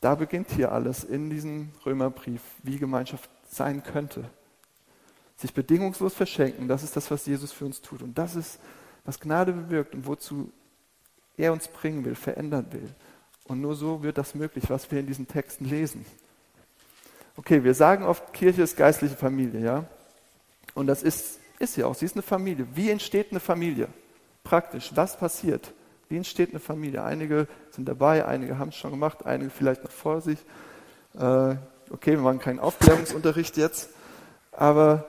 da 0.00 0.14
beginnt 0.14 0.50
hier 0.50 0.72
alles 0.72 1.04
in 1.04 1.30
diesem 1.30 1.70
Römerbrief, 1.84 2.42
wie 2.62 2.78
Gemeinschaft 2.78 3.30
sein 3.48 3.82
könnte 3.82 4.28
sich 5.36 5.52
bedingungslos 5.52 6.14
verschenken, 6.14 6.66
das 6.66 6.82
ist 6.82 6.96
das, 6.96 7.10
was 7.10 7.26
Jesus 7.26 7.52
für 7.52 7.66
uns 7.66 7.82
tut. 7.82 8.02
Und 8.02 8.16
das 8.16 8.36
ist, 8.36 8.58
was 9.04 9.20
Gnade 9.20 9.52
bewirkt 9.52 9.94
und 9.94 10.06
wozu 10.06 10.50
er 11.36 11.52
uns 11.52 11.68
bringen 11.68 12.04
will, 12.04 12.14
verändern 12.14 12.66
will. 12.70 12.94
Und 13.44 13.60
nur 13.60 13.74
so 13.74 14.02
wird 14.02 14.18
das 14.18 14.34
möglich, 14.34 14.64
was 14.68 14.90
wir 14.90 14.98
in 14.98 15.06
diesen 15.06 15.28
Texten 15.28 15.66
lesen. 15.66 16.06
Okay, 17.37 17.62
wir 17.62 17.75
sagen 17.75 18.05
oft, 18.05 18.33
Kirche 18.33 18.62
ist 18.62 18.77
geistliche 18.77 19.16
Familie, 19.16 19.61
ja? 19.61 19.85
Und 20.75 20.87
das 20.87 21.03
ist, 21.03 21.38
ist 21.59 21.75
sie 21.75 21.85
auch. 21.85 21.94
Sie 21.94 22.07
ist 22.07 22.14
eine 22.14 22.22
Familie. 22.22 22.66
Wie 22.75 22.90
entsteht 22.90 23.31
eine 23.31 23.40
Familie? 23.40 23.88
Praktisch. 24.42 24.92
Was 24.94 25.16
passiert? 25.16 25.72
Wie 26.09 26.16
entsteht 26.16 26.51
eine 26.51 26.61
Familie? 26.61 27.03
Einige 27.03 27.49
sind 27.70 27.88
dabei, 27.88 28.25
einige 28.25 28.59
haben 28.59 28.68
es 28.68 28.77
schon 28.77 28.90
gemacht, 28.90 29.27
einige 29.27 29.51
vielleicht 29.51 29.85
noch 29.85 29.90
vor 29.90 30.20
sich. 30.20 30.38
Äh, 31.14 31.57
okay, 31.90 32.12
wir 32.12 32.18
machen 32.18 32.38
keinen 32.38 32.61
Aufklärungsunterricht 32.61 33.57
jetzt, 33.57 33.90
aber 34.53 35.07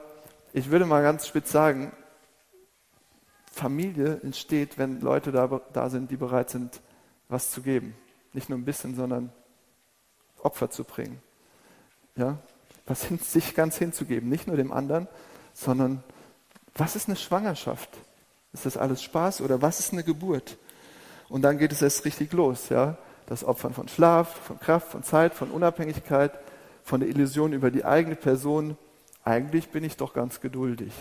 ich 0.52 0.70
würde 0.70 0.86
mal 0.86 1.02
ganz 1.02 1.26
spitz 1.26 1.52
sagen, 1.52 1.92
Familie 3.52 4.20
entsteht, 4.22 4.78
wenn 4.78 5.00
Leute 5.00 5.32
da, 5.32 5.60
da 5.72 5.90
sind, 5.90 6.10
die 6.10 6.16
bereit 6.16 6.50
sind, 6.50 6.80
was 7.28 7.50
zu 7.50 7.62
geben. 7.62 7.94
Nicht 8.32 8.48
nur 8.48 8.58
ein 8.58 8.64
bisschen, 8.64 8.94
sondern 8.94 9.32
Opfer 10.42 10.70
zu 10.70 10.84
bringen. 10.84 11.20
Ja? 12.18 12.36
Was 12.86 13.04
hin, 13.04 13.18
sich 13.18 13.54
ganz 13.54 13.78
hinzugeben, 13.78 14.28
nicht 14.28 14.46
nur 14.46 14.56
dem 14.56 14.72
anderen, 14.72 15.08
sondern 15.54 16.02
was 16.74 16.96
ist 16.96 17.08
eine 17.08 17.16
Schwangerschaft? 17.16 17.88
Ist 18.52 18.66
das 18.66 18.76
alles 18.76 19.02
Spaß 19.02 19.40
oder 19.40 19.62
was 19.62 19.80
ist 19.80 19.92
eine 19.92 20.04
Geburt? 20.04 20.58
Und 21.28 21.42
dann 21.42 21.58
geht 21.58 21.72
es 21.72 21.82
erst 21.82 22.04
richtig 22.04 22.32
los, 22.32 22.68
ja. 22.68 22.96
Das 23.26 23.44
Opfern 23.44 23.74
von 23.74 23.88
Schlaf, 23.88 24.40
von 24.46 24.58
Kraft, 24.58 24.90
von 24.90 25.02
Zeit, 25.02 25.34
von 25.34 25.50
Unabhängigkeit, 25.50 26.32
von 26.82 27.00
der 27.00 27.08
Illusion 27.10 27.52
über 27.52 27.70
die 27.70 27.84
eigene 27.84 28.16
Person. 28.16 28.76
Eigentlich 29.22 29.68
bin 29.68 29.84
ich 29.84 29.96
doch 29.96 30.14
ganz 30.14 30.40
geduldig. 30.40 30.92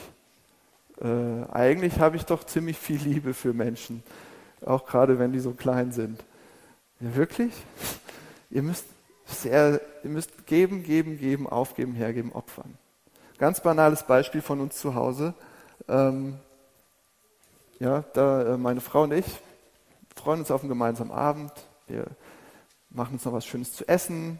Äh, 0.99 1.49
eigentlich 1.51 1.99
habe 1.99 2.17
ich 2.17 2.25
doch 2.25 2.43
ziemlich 2.43 2.77
viel 2.77 2.99
Liebe 2.99 3.33
für 3.33 3.53
Menschen, 3.53 4.03
auch 4.65 4.85
gerade 4.85 5.19
wenn 5.19 5.31
die 5.31 5.39
so 5.39 5.51
klein 5.51 5.93
sind. 5.93 6.21
Ja, 6.99 7.15
wirklich? 7.15 7.53
Ihr 8.49 8.63
müsst 8.63 8.85
sehr, 9.27 9.81
ihr 10.03 10.09
müsst 10.09 10.45
geben, 10.45 10.83
geben, 10.83 11.17
geben, 11.17 11.47
aufgeben, 11.47 11.93
hergeben, 11.93 12.31
opfern. 12.31 12.77
Ganz 13.37 13.61
banales 13.61 14.03
Beispiel 14.03 14.41
von 14.41 14.61
uns 14.61 14.77
zu 14.77 14.95
Hause. 14.95 15.33
Ähm, 15.87 16.39
ja, 17.79 18.03
da 18.13 18.53
äh, 18.53 18.57
meine 18.57 18.81
Frau 18.81 19.03
und 19.03 19.11
ich 19.11 19.25
freuen 20.15 20.39
uns 20.39 20.49
auf 20.49 20.61
einen 20.61 20.69
gemeinsamen 20.69 21.11
Abend. 21.11 21.51
Wir 21.87 22.05
machen 22.89 23.13
uns 23.13 23.25
noch 23.25 23.33
was 23.33 23.45
Schönes 23.45 23.73
zu 23.73 23.87
essen, 23.87 24.39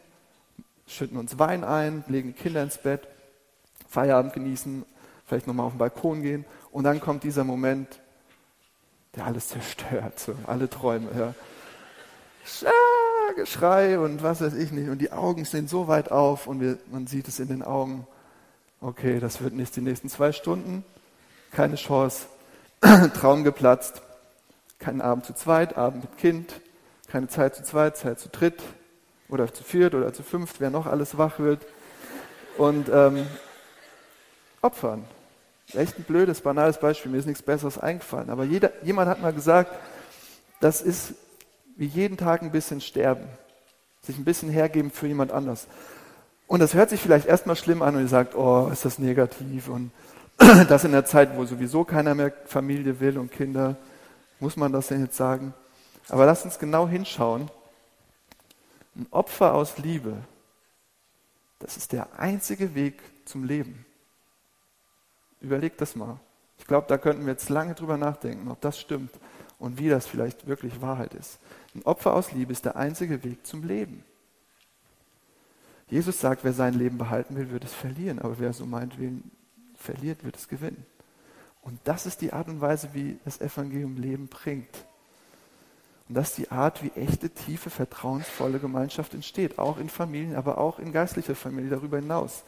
schütten 0.87 1.17
uns 1.17 1.37
Wein 1.37 1.63
ein, 1.63 2.03
legen 2.07 2.35
Kinder 2.35 2.63
ins 2.63 2.77
Bett, 2.79 3.07
Feierabend 3.87 4.33
genießen, 4.33 4.85
vielleicht 5.25 5.45
nochmal 5.45 5.67
auf 5.67 5.73
den 5.73 5.79
Balkon 5.79 6.23
gehen. 6.23 6.45
Und 6.71 6.85
dann 6.85 6.99
kommt 6.99 7.23
dieser 7.23 7.43
Moment, 7.43 7.99
der 9.15 9.25
alles 9.25 9.49
zerstört, 9.49 10.19
so 10.19 10.35
alle 10.47 10.69
Träume. 10.69 11.09
Ja. 11.17 11.33
Geschrei 13.35 13.99
und 13.99 14.23
was 14.23 14.41
weiß 14.41 14.53
ich 14.53 14.71
nicht. 14.71 14.89
Und 14.89 14.99
die 14.99 15.11
Augen 15.11 15.45
sind 15.45 15.69
so 15.69 15.87
weit 15.87 16.11
auf 16.11 16.47
und 16.47 16.59
wir, 16.59 16.77
man 16.91 17.07
sieht 17.07 17.27
es 17.27 17.39
in 17.39 17.47
den 17.47 17.63
Augen. 17.63 18.07
Okay, 18.81 19.19
das 19.19 19.41
wird 19.41 19.53
nicht 19.53 19.75
die 19.75 19.81
nächsten 19.81 20.09
zwei 20.09 20.31
Stunden. 20.31 20.83
Keine 21.51 21.75
Chance. 21.75 22.27
Traum 23.19 23.43
geplatzt. 23.43 24.01
Kein 24.79 25.01
Abend 25.01 25.25
zu 25.25 25.33
zweit, 25.33 25.77
Abend 25.77 26.03
mit 26.03 26.17
Kind. 26.17 26.61
Keine 27.07 27.27
Zeit 27.27 27.55
zu 27.55 27.63
zweit, 27.63 27.97
Zeit 27.97 28.19
zu 28.19 28.29
dritt. 28.29 28.61
Oder 29.29 29.51
zu 29.53 29.63
viert 29.63 29.93
oder 29.93 30.13
zu 30.13 30.23
fünft, 30.23 30.59
wer 30.59 30.69
noch 30.69 30.85
alles 30.85 31.17
wach 31.17 31.39
wird. 31.39 31.65
Und 32.57 32.89
ähm, 32.89 33.27
opfern. 34.61 35.03
Echt 35.73 35.97
ein 35.99 36.03
blödes, 36.03 36.41
banales 36.41 36.79
Beispiel. 36.79 37.11
Mir 37.11 37.17
ist 37.17 37.25
nichts 37.25 37.41
Besseres 37.41 37.77
eingefallen. 37.77 38.29
Aber 38.29 38.45
jeder, 38.45 38.71
jemand 38.83 39.09
hat 39.09 39.21
mal 39.21 39.33
gesagt, 39.33 39.71
das 40.61 40.81
ist 40.81 41.13
wie 41.77 41.85
jeden 41.85 42.17
Tag 42.17 42.41
ein 42.41 42.51
bisschen 42.51 42.81
sterben, 42.81 43.27
sich 44.01 44.17
ein 44.17 44.25
bisschen 44.25 44.49
hergeben 44.49 44.91
für 44.91 45.07
jemand 45.07 45.31
anders. 45.31 45.67
Und 46.47 46.59
das 46.59 46.73
hört 46.73 46.89
sich 46.89 46.99
vielleicht 46.99 47.27
erstmal 47.27 47.55
schlimm 47.55 47.81
an 47.81 47.95
und 47.95 48.01
ihr 48.01 48.07
sagt, 48.07 48.35
oh, 48.35 48.69
ist 48.71 48.83
das 48.83 48.99
negativ 48.99 49.69
und 49.69 49.91
das 50.37 50.83
in 50.83 50.91
der 50.91 51.05
Zeit, 51.05 51.37
wo 51.37 51.45
sowieso 51.45 51.83
keiner 51.83 52.15
mehr 52.15 52.33
Familie 52.45 52.99
will 52.99 53.17
und 53.17 53.31
Kinder, 53.31 53.75
muss 54.39 54.55
man 54.55 54.71
das 54.71 54.87
denn 54.87 55.03
jetzt 55.03 55.17
sagen? 55.17 55.53
Aber 56.09 56.25
lasst 56.25 56.45
uns 56.45 56.59
genau 56.59 56.87
hinschauen. 56.87 57.49
Ein 58.95 59.07
Opfer 59.11 59.53
aus 59.53 59.77
Liebe, 59.77 60.17
das 61.59 61.77
ist 61.77 61.91
der 61.91 62.19
einzige 62.19 62.75
Weg 62.75 63.01
zum 63.25 63.43
Leben. 63.43 63.85
Überlegt 65.41 65.81
das 65.81 65.95
mal. 65.95 66.19
Ich 66.57 66.65
glaube, 66.65 66.87
da 66.87 66.97
könnten 66.97 67.25
wir 67.25 67.33
jetzt 67.33 67.49
lange 67.49 67.75
drüber 67.75 67.97
nachdenken, 67.97 68.49
ob 68.49 68.61
das 68.61 68.79
stimmt 68.79 69.11
und 69.59 69.77
wie 69.79 69.89
das 69.89 70.07
vielleicht 70.07 70.47
wirklich 70.47 70.81
Wahrheit 70.81 71.13
ist. 71.13 71.39
Ein 71.77 71.85
Opfer 71.85 72.15
aus 72.15 72.31
Liebe 72.31 72.51
ist 72.51 72.65
der 72.65 72.75
einzige 72.75 73.23
Weg 73.23 73.45
zum 73.45 73.63
Leben. 73.63 74.03
Jesus 75.91 76.19
sagt, 76.19 76.43
wer 76.43 76.51
sein 76.51 76.73
Leben 76.73 76.97
behalten 76.97 77.35
will, 77.35 77.51
wird 77.51 77.63
es 77.65 77.73
verlieren, 77.73 78.17
aber 78.17 78.39
wer 78.39 78.51
so 78.51 78.65
meint, 78.65 78.99
will, 78.99 79.21
verliert, 79.75 80.23
wird 80.23 80.37
es 80.37 80.47
gewinnen. 80.47 80.83
Und 81.61 81.79
das 81.83 82.07
ist 82.07 82.21
die 82.21 82.33
Art 82.33 82.47
und 82.47 82.61
Weise, 82.61 82.89
wie 82.93 83.19
das 83.25 83.41
Evangelium 83.41 83.95
Leben 83.95 84.27
bringt. 84.27 84.75
Und 86.09 86.15
das 86.15 86.29
ist 86.29 86.39
die 86.39 86.49
Art, 86.49 86.81
wie 86.81 86.89
echte, 86.99 87.29
tiefe, 87.29 87.69
vertrauensvolle 87.69 88.57
Gemeinschaft 88.57 89.13
entsteht, 89.13 89.59
auch 89.59 89.77
in 89.77 89.89
Familien, 89.89 90.35
aber 90.35 90.57
auch 90.57 90.79
in 90.79 90.91
geistlicher 90.91 91.35
Familie 91.35 91.69
darüber 91.69 91.97
hinaus. 91.97 92.43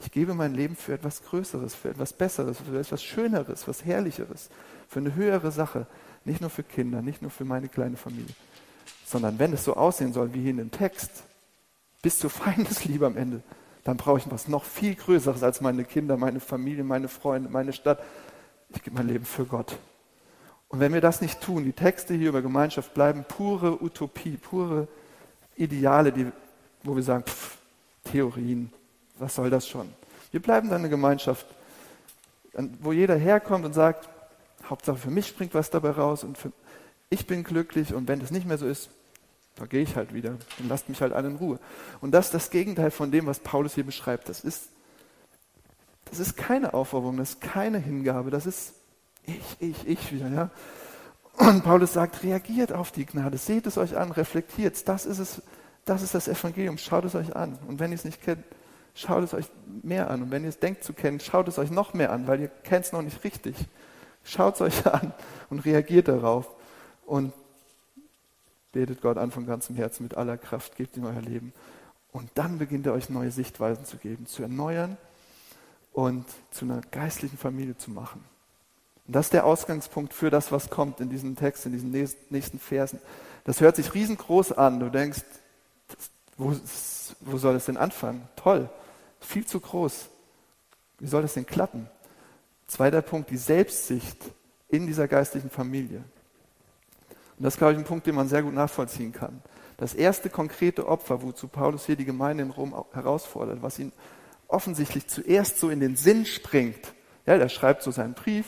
Ich 0.00 0.12
gebe 0.12 0.34
mein 0.34 0.52
Leben 0.52 0.76
für 0.76 0.92
etwas 0.92 1.22
Größeres, 1.22 1.74
für 1.74 1.88
etwas 1.88 2.12
Besseres, 2.12 2.58
für 2.58 2.78
etwas 2.78 3.02
Schöneres, 3.02 3.66
was 3.66 3.82
Herrlicheres, 3.82 4.50
für 4.88 4.98
eine 4.98 5.14
höhere 5.14 5.52
Sache. 5.52 5.86
Nicht 6.26 6.42
nur 6.42 6.50
für 6.50 6.64
Kinder, 6.64 7.00
nicht 7.00 7.22
nur 7.22 7.30
für 7.30 7.46
meine 7.46 7.68
kleine 7.68 7.96
Familie, 7.96 8.34
sondern 9.04 9.38
wenn 9.38 9.52
es 9.52 9.64
so 9.64 9.74
aussehen 9.74 10.12
soll 10.12 10.34
wie 10.34 10.40
hier 10.40 10.50
in 10.50 10.56
dem 10.58 10.70
Text, 10.70 11.10
bis 12.02 12.18
zur 12.18 12.30
Feindesliebe 12.30 13.06
am 13.06 13.16
Ende, 13.16 13.42
dann 13.84 13.96
brauche 13.96 14.18
ich 14.18 14.30
was 14.30 14.48
noch 14.48 14.64
viel 14.64 14.94
Größeres 14.94 15.42
als 15.42 15.60
meine 15.60 15.84
Kinder, 15.84 16.16
meine 16.16 16.40
Familie, 16.40 16.84
meine 16.84 17.08
Freunde, 17.08 17.50
meine 17.50 17.72
Stadt. 17.72 17.98
Ich 18.70 18.82
gebe 18.82 18.96
mein 18.96 19.08
Leben 19.08 19.24
für 19.24 19.44
Gott. 19.44 19.76
Und 20.68 20.80
wenn 20.80 20.92
wir 20.92 21.00
das 21.00 21.20
nicht 21.20 21.40
tun, 21.40 21.64
die 21.64 21.72
Texte 21.72 22.14
hier 22.14 22.30
über 22.30 22.42
Gemeinschaft 22.42 22.94
bleiben 22.94 23.24
pure 23.28 23.82
Utopie, 23.82 24.36
pure 24.36 24.88
Ideale, 25.56 26.12
die, 26.12 26.26
wo 26.82 26.96
wir 26.96 27.02
sagen, 27.02 27.24
pff, 27.24 27.58
Theorien, 28.04 28.72
was 29.18 29.34
soll 29.34 29.50
das 29.50 29.68
schon? 29.68 29.88
Wir 30.32 30.40
bleiben 30.42 30.68
dann 30.68 30.80
eine 30.80 30.88
Gemeinschaft, 30.88 31.46
wo 32.80 32.92
jeder 32.92 33.16
herkommt 33.16 33.64
und 33.64 33.72
sagt, 33.72 34.08
Hauptsache 34.68 34.96
für 34.96 35.10
mich 35.10 35.28
springt 35.28 35.54
was 35.54 35.70
dabei 35.70 35.90
raus 35.90 36.24
und 36.24 36.38
für, 36.38 36.50
ich 37.10 37.26
bin 37.26 37.44
glücklich 37.44 37.94
und 37.94 38.08
wenn 38.08 38.20
das 38.20 38.30
nicht 38.30 38.46
mehr 38.46 38.58
so 38.58 38.66
ist, 38.66 38.90
da 39.56 39.66
gehe 39.66 39.82
ich 39.82 39.94
halt 39.96 40.12
wieder 40.12 40.30
und 40.58 40.68
lasst 40.68 40.88
mich 40.88 41.00
halt 41.00 41.12
alle 41.12 41.28
in 41.28 41.36
Ruhe. 41.36 41.58
Und 42.00 42.10
das 42.10 42.26
ist 42.26 42.34
das 42.34 42.50
Gegenteil 42.50 42.90
von 42.90 43.10
dem, 43.10 43.26
was 43.26 43.38
Paulus 43.38 43.74
hier 43.74 43.84
beschreibt. 43.84 44.28
Das 44.28 44.40
ist, 44.40 44.68
das 46.06 46.18
ist 46.18 46.36
keine 46.36 46.74
Aufforderung, 46.74 47.16
das 47.16 47.30
ist 47.30 47.40
keine 47.40 47.78
Hingabe, 47.78 48.30
das 48.30 48.46
ist 48.46 48.74
ich, 49.26 49.56
ich, 49.60 49.88
ich 49.88 50.12
wieder. 50.12 50.28
Ja? 50.28 50.50
Und 51.36 51.64
Paulus 51.64 51.92
sagt, 51.92 52.22
reagiert 52.22 52.72
auf 52.72 52.92
die 52.92 53.06
Gnade, 53.06 53.38
seht 53.38 53.66
es 53.66 53.78
euch 53.78 53.96
an, 53.96 54.12
reflektiert 54.12 54.74
es. 54.74 54.84
Das 54.84 55.06
ist 55.06 55.18
es, 55.18 55.42
das 55.84 56.02
ist 56.02 56.14
das 56.14 56.28
Evangelium, 56.28 56.78
schaut 56.78 57.04
es 57.04 57.14
euch 57.14 57.34
an. 57.34 57.58
Und 57.66 57.80
wenn 57.80 57.90
ihr 57.90 57.96
es 57.96 58.04
nicht 58.04 58.22
kennt, 58.22 58.44
schaut 58.94 59.24
es 59.24 59.34
euch 59.34 59.46
mehr 59.82 60.10
an. 60.10 60.22
Und 60.22 60.30
wenn 60.30 60.42
ihr 60.42 60.48
es 60.48 60.58
denkt 60.58 60.84
zu 60.84 60.92
kennen, 60.92 61.20
schaut 61.20 61.48
es 61.48 61.58
euch 61.58 61.70
noch 61.70 61.94
mehr 61.94 62.12
an, 62.12 62.26
weil 62.26 62.40
ihr 62.40 62.48
kennt 62.48 62.86
es 62.86 62.92
noch 62.92 63.02
nicht 63.02 63.24
richtig. 63.24 63.56
Schaut 64.22 64.54
es 64.54 64.60
euch 64.60 64.86
an 64.92 65.12
und 65.50 65.64
reagiert 65.64 66.08
darauf. 66.08 66.50
Und 67.06 67.32
betet 68.72 69.00
Gott 69.00 69.16
an 69.16 69.30
von 69.30 69.46
ganzem 69.46 69.76
Herzen 69.76 70.02
mit 70.02 70.14
aller 70.16 70.36
Kraft, 70.36 70.76
gebt 70.76 70.96
ihm 70.96 71.04
euer 71.04 71.22
Leben. 71.22 71.52
Und 72.12 72.30
dann 72.34 72.58
beginnt 72.58 72.86
er 72.86 72.92
euch 72.92 73.08
neue 73.08 73.30
Sichtweisen 73.30 73.84
zu 73.84 73.96
geben, 73.96 74.26
zu 74.26 74.42
erneuern 74.42 74.96
und 75.92 76.26
zu 76.50 76.64
einer 76.64 76.80
geistlichen 76.90 77.38
Familie 77.38 77.76
zu 77.76 77.90
machen. 77.90 78.24
Und 79.06 79.16
das 79.16 79.26
ist 79.26 79.32
der 79.32 79.46
Ausgangspunkt 79.46 80.12
für 80.12 80.30
das, 80.30 80.50
was 80.52 80.70
kommt 80.70 81.00
in 81.00 81.10
diesem 81.10 81.36
Text, 81.36 81.66
in 81.66 81.72
diesen 81.72 81.90
nächsten 82.30 82.58
Versen. 82.58 83.00
Das 83.44 83.60
hört 83.60 83.76
sich 83.76 83.94
riesengroß 83.94 84.52
an. 84.52 84.80
Du 84.80 84.90
denkst, 84.90 85.22
wo, 86.36 86.54
wo 87.20 87.38
soll 87.38 87.56
es 87.56 87.66
denn 87.66 87.76
anfangen? 87.76 88.26
Toll, 88.36 88.68
viel 89.20 89.46
zu 89.46 89.60
groß. 89.60 90.08
Wie 90.98 91.06
soll 91.06 91.22
das 91.22 91.34
denn 91.34 91.46
klappen? 91.46 91.88
Zweiter 92.66 93.02
Punkt, 93.02 93.30
die 93.30 93.36
Selbstsicht 93.36 94.18
in 94.68 94.86
dieser 94.86 95.06
geistlichen 95.06 95.50
Familie. 95.50 96.02
Und 97.38 97.44
das 97.44 97.54
ist, 97.54 97.58
glaube 97.58 97.72
ich, 97.72 97.78
ein 97.78 97.84
Punkt, 97.84 98.06
den 98.06 98.14
man 98.14 98.28
sehr 98.28 98.42
gut 98.42 98.54
nachvollziehen 98.54 99.12
kann. 99.12 99.42
Das 99.76 99.94
erste 99.94 100.30
konkrete 100.30 100.86
Opfer, 100.86 101.22
wozu 101.22 101.48
Paulus 101.48 101.86
hier 101.86 101.96
die 101.96 102.04
Gemeinde 102.04 102.44
in 102.44 102.50
Rom 102.50 102.74
herausfordert, 102.92 103.62
was 103.62 103.78
ihn 103.78 103.92
offensichtlich 104.46 105.08
zuerst 105.08 105.58
so 105.58 105.68
in 105.70 105.80
den 105.80 105.96
Sinn 105.96 106.26
springt. 106.26 106.94
Ja, 107.26 107.34
er 107.34 107.48
schreibt 107.48 107.82
so 107.82 107.90
seinen 107.90 108.14
Brief 108.14 108.46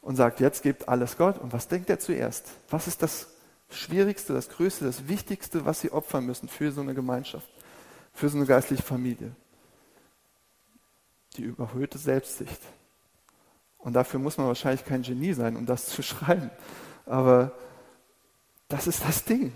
und 0.00 0.16
sagt, 0.16 0.40
jetzt 0.40 0.62
gebt 0.62 0.88
alles 0.88 1.18
Gott. 1.18 1.38
Und 1.38 1.52
was 1.52 1.68
denkt 1.68 1.90
er 1.90 1.98
zuerst? 1.98 2.48
Was 2.70 2.86
ist 2.86 3.02
das 3.02 3.28
Schwierigste, 3.68 4.32
das 4.32 4.48
Größte, 4.48 4.84
das 4.84 5.08
Wichtigste, 5.08 5.66
was 5.66 5.80
sie 5.80 5.92
opfern 5.92 6.24
müssen 6.24 6.48
für 6.48 6.72
so 6.72 6.80
eine 6.80 6.94
Gemeinschaft, 6.94 7.48
für 8.14 8.28
so 8.28 8.38
eine 8.38 8.46
geistliche 8.46 8.82
Familie? 8.82 9.32
Die 11.36 11.42
überhöhte 11.42 11.98
Selbstsicht. 11.98 12.60
Und 13.78 13.94
dafür 13.94 14.20
muss 14.20 14.38
man 14.38 14.46
wahrscheinlich 14.46 14.84
kein 14.84 15.02
Genie 15.02 15.32
sein, 15.32 15.56
um 15.56 15.66
das 15.66 15.86
zu 15.86 16.02
schreiben. 16.02 16.50
Aber 17.06 17.52
das 18.70 18.86
ist 18.86 19.04
das 19.04 19.24
Ding. 19.24 19.52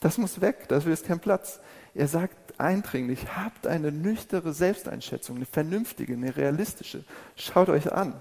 Das 0.00 0.18
muss 0.18 0.42
weg, 0.42 0.68
dafür 0.68 0.92
ist 0.92 1.06
kein 1.06 1.20
Platz. 1.20 1.60
Er 1.94 2.06
sagt 2.06 2.60
eindringlich, 2.60 3.26
habt 3.34 3.66
eine 3.66 3.90
nüchtere 3.90 4.52
Selbsteinschätzung, 4.52 5.36
eine 5.36 5.46
vernünftige, 5.46 6.12
eine 6.12 6.36
realistische. 6.36 7.04
Schaut 7.34 7.70
euch 7.70 7.90
an. 7.90 8.20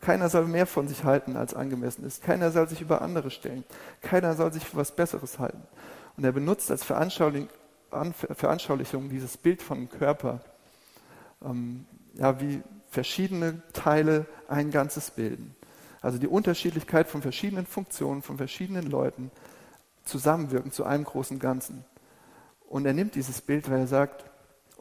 Keiner 0.00 0.28
soll 0.28 0.46
mehr 0.46 0.66
von 0.66 0.86
sich 0.86 1.02
halten, 1.02 1.36
als 1.36 1.54
angemessen 1.54 2.04
ist. 2.04 2.22
Keiner 2.22 2.52
soll 2.52 2.68
sich 2.68 2.80
über 2.80 3.02
andere 3.02 3.32
stellen. 3.32 3.64
Keiner 4.02 4.34
soll 4.34 4.52
sich 4.52 4.64
für 4.64 4.76
was 4.76 4.94
Besseres 4.94 5.40
halten. 5.40 5.62
Und 6.16 6.22
er 6.22 6.32
benutzt 6.32 6.70
als 6.70 6.84
Veranschaulichung 6.84 7.48
Veranschaulichung 8.12 9.08
dieses 9.08 9.36
Bild 9.36 9.62
von 9.62 9.88
Körper, 9.88 10.40
ähm, 11.44 11.86
ja, 12.14 12.40
wie 12.40 12.62
verschiedene 12.90 13.62
Teile 13.72 14.26
ein 14.48 14.70
Ganzes 14.70 15.10
bilden. 15.10 15.54
Also 16.02 16.18
die 16.18 16.28
Unterschiedlichkeit 16.28 17.08
von 17.08 17.22
verschiedenen 17.22 17.66
Funktionen, 17.66 18.22
von 18.22 18.36
verschiedenen 18.36 18.90
Leuten 18.90 19.30
zusammenwirken 20.06 20.72
zu 20.72 20.84
einem 20.84 21.04
großen 21.04 21.38
Ganzen. 21.38 21.84
Und 22.68 22.86
er 22.86 22.94
nimmt 22.94 23.14
dieses 23.14 23.40
Bild, 23.40 23.70
weil 23.70 23.80
er 23.80 23.86
sagt, 23.86 24.24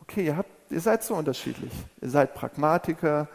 okay, 0.01 0.25
ihr, 0.25 0.37
habt, 0.37 0.49
ihr 0.71 0.81
seid 0.81 1.03
so 1.03 1.15
unterschiedlich. 1.15 1.71
Ihr 2.01 2.09
seid 2.09 2.33
Pragmatiker, 2.33 3.27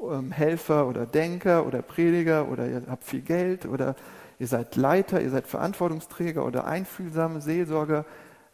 ähm, 0.00 0.30
Helfer 0.30 0.86
oder 0.86 1.06
Denker 1.06 1.66
oder 1.66 1.82
Prediger 1.82 2.48
oder 2.48 2.68
ihr 2.68 2.82
habt 2.88 3.04
viel 3.04 3.22
Geld 3.22 3.66
oder 3.66 3.96
ihr 4.38 4.46
seid 4.46 4.76
Leiter, 4.76 5.20
ihr 5.20 5.30
seid 5.30 5.46
Verantwortungsträger 5.46 6.44
oder 6.44 6.66
einfühlsame 6.66 7.40
Seelsorger, 7.40 8.04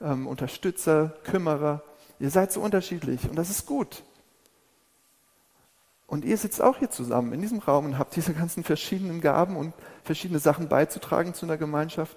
ähm, 0.01 0.27
Unterstützer, 0.27 1.15
Kümmerer. 1.25 1.83
Ihr 2.19 2.31
seid 2.31 2.53
so 2.53 2.61
unterschiedlich 2.61 3.29
und 3.29 3.37
das 3.37 3.51
ist 3.51 3.67
gut. 3.67 4.03
Und 6.07 6.25
ihr 6.25 6.37
sitzt 6.37 6.63
auch 6.63 6.79
hier 6.79 6.91
zusammen 6.91 7.33
in 7.33 7.41
diesem 7.43 7.59
Raum 7.59 7.87
und 7.87 7.99
habt 7.99 8.15
diese 8.15 8.35
ganzen 8.35 8.63
verschiedenen 8.63 9.21
Gaben 9.21 9.57
und 9.57 9.73
verschiedene 10.05 10.39
Sachen 10.39 10.69
beizutragen 10.69 11.35
zu 11.35 11.45
einer 11.47 11.57
Gemeinschaft 11.57 12.17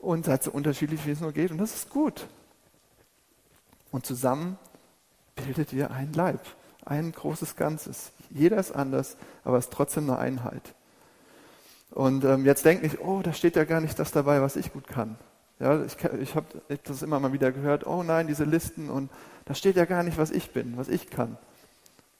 und 0.00 0.24
seid 0.24 0.42
so 0.42 0.50
unterschiedlich, 0.50 1.06
wie 1.06 1.10
es 1.10 1.20
nur 1.20 1.32
geht. 1.32 1.50
Und 1.50 1.58
das 1.58 1.74
ist 1.74 1.90
gut. 1.90 2.26
Und 3.90 4.06
zusammen 4.06 4.58
bildet 5.36 5.72
ihr 5.72 5.90
ein 5.90 6.12
Leib, 6.12 6.40
ein 6.84 7.12
großes 7.12 7.56
Ganzes. 7.56 8.12
Jeder 8.30 8.58
ist 8.58 8.72
anders, 8.72 9.16
aber 9.44 9.58
es 9.58 9.66
ist 9.66 9.72
trotzdem 9.72 10.08
eine 10.10 10.18
Einheit. 10.18 10.74
Und 11.90 12.24
ähm, 12.24 12.44
jetzt 12.44 12.64
denke 12.64 12.86
ich, 12.86 13.00
oh, 13.00 13.20
da 13.22 13.32
steht 13.32 13.56
ja 13.56 13.64
gar 13.64 13.80
nicht 13.80 13.98
das 13.98 14.12
dabei, 14.12 14.40
was 14.42 14.56
ich 14.56 14.72
gut 14.72 14.86
kann. 14.86 15.18
Ja, 15.58 15.84
ich, 15.84 15.96
ich 16.20 16.34
habe 16.36 16.46
das 16.84 17.02
immer 17.02 17.20
mal 17.20 17.32
wieder 17.32 17.52
gehört, 17.52 17.86
oh 17.86 18.02
nein, 18.02 18.26
diese 18.26 18.44
Listen 18.44 18.88
und 18.88 19.10
da 19.44 19.54
steht 19.54 19.76
ja 19.76 19.84
gar 19.84 20.02
nicht, 20.02 20.16
was 20.16 20.30
ich 20.30 20.52
bin, 20.52 20.76
was 20.76 20.88
ich 20.88 21.10
kann. 21.10 21.36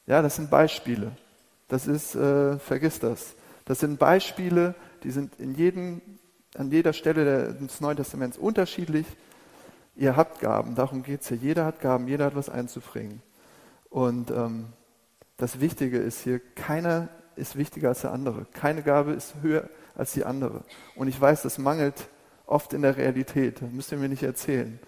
Ja, 0.07 0.21
das 0.21 0.37
sind 0.37 0.51
Beispiele. 0.51 1.13
Das 1.69 1.87
ist, 1.87 2.17
äh, 2.17 2.59
vergiss 2.59 2.99
das. 2.99 3.35
Das 3.65 3.79
sind 3.79 3.99
Beispiele, 3.99 4.75
die 5.05 5.13
sind 5.13 5.39
in 5.39 5.55
jedem, 5.55 6.03
an 6.57 6.71
jeder 6.71 6.93
Stelle 6.93 7.55
des 7.55 7.81
Neuen 7.81 7.97
Testaments 7.97 8.39
unterschiedlich. 8.39 9.07
Ihr 9.97 10.17
habt 10.17 10.41
Gaben, 10.41 10.75
darum 10.75 11.03
geht 11.03 11.23
es 11.23 11.29
hier. 11.29 11.37
Jeder 11.37 11.65
hat 11.65 11.81
Gaben, 11.81 12.09
jeder 12.09 12.27
hat 12.27 12.37
was 12.37 12.49
einzubringen. 12.49 13.23
Und 13.89 14.31
ähm, 14.31 14.67
das 15.37 15.61
Wichtige 15.61 15.99
ist 15.99 16.21
hier, 16.21 16.41
keiner 16.55 17.09
ist 17.37 17.57
wichtiger 17.57 17.89
als 17.89 18.03
der 18.03 18.13
andere. 18.13 18.47
Keine 18.53 18.83
Gabe 18.83 19.13
ist 19.13 19.35
höher 19.43 19.69
als 19.95 20.13
die 20.13 20.25
andere. 20.25 20.65
Und 20.97 21.09
ich 21.09 21.21
weiß, 21.21 21.43
das 21.43 21.59
mangelt 21.59 22.09
oft 22.47 22.73
in 22.73 22.83
der 22.83 22.97
Realität. 22.97 23.63
Das 23.63 23.71
müsst 23.71 23.93
ihr 23.93 23.99
mir 23.99 24.09
nicht 24.09 24.23
erzählen. 24.23 24.79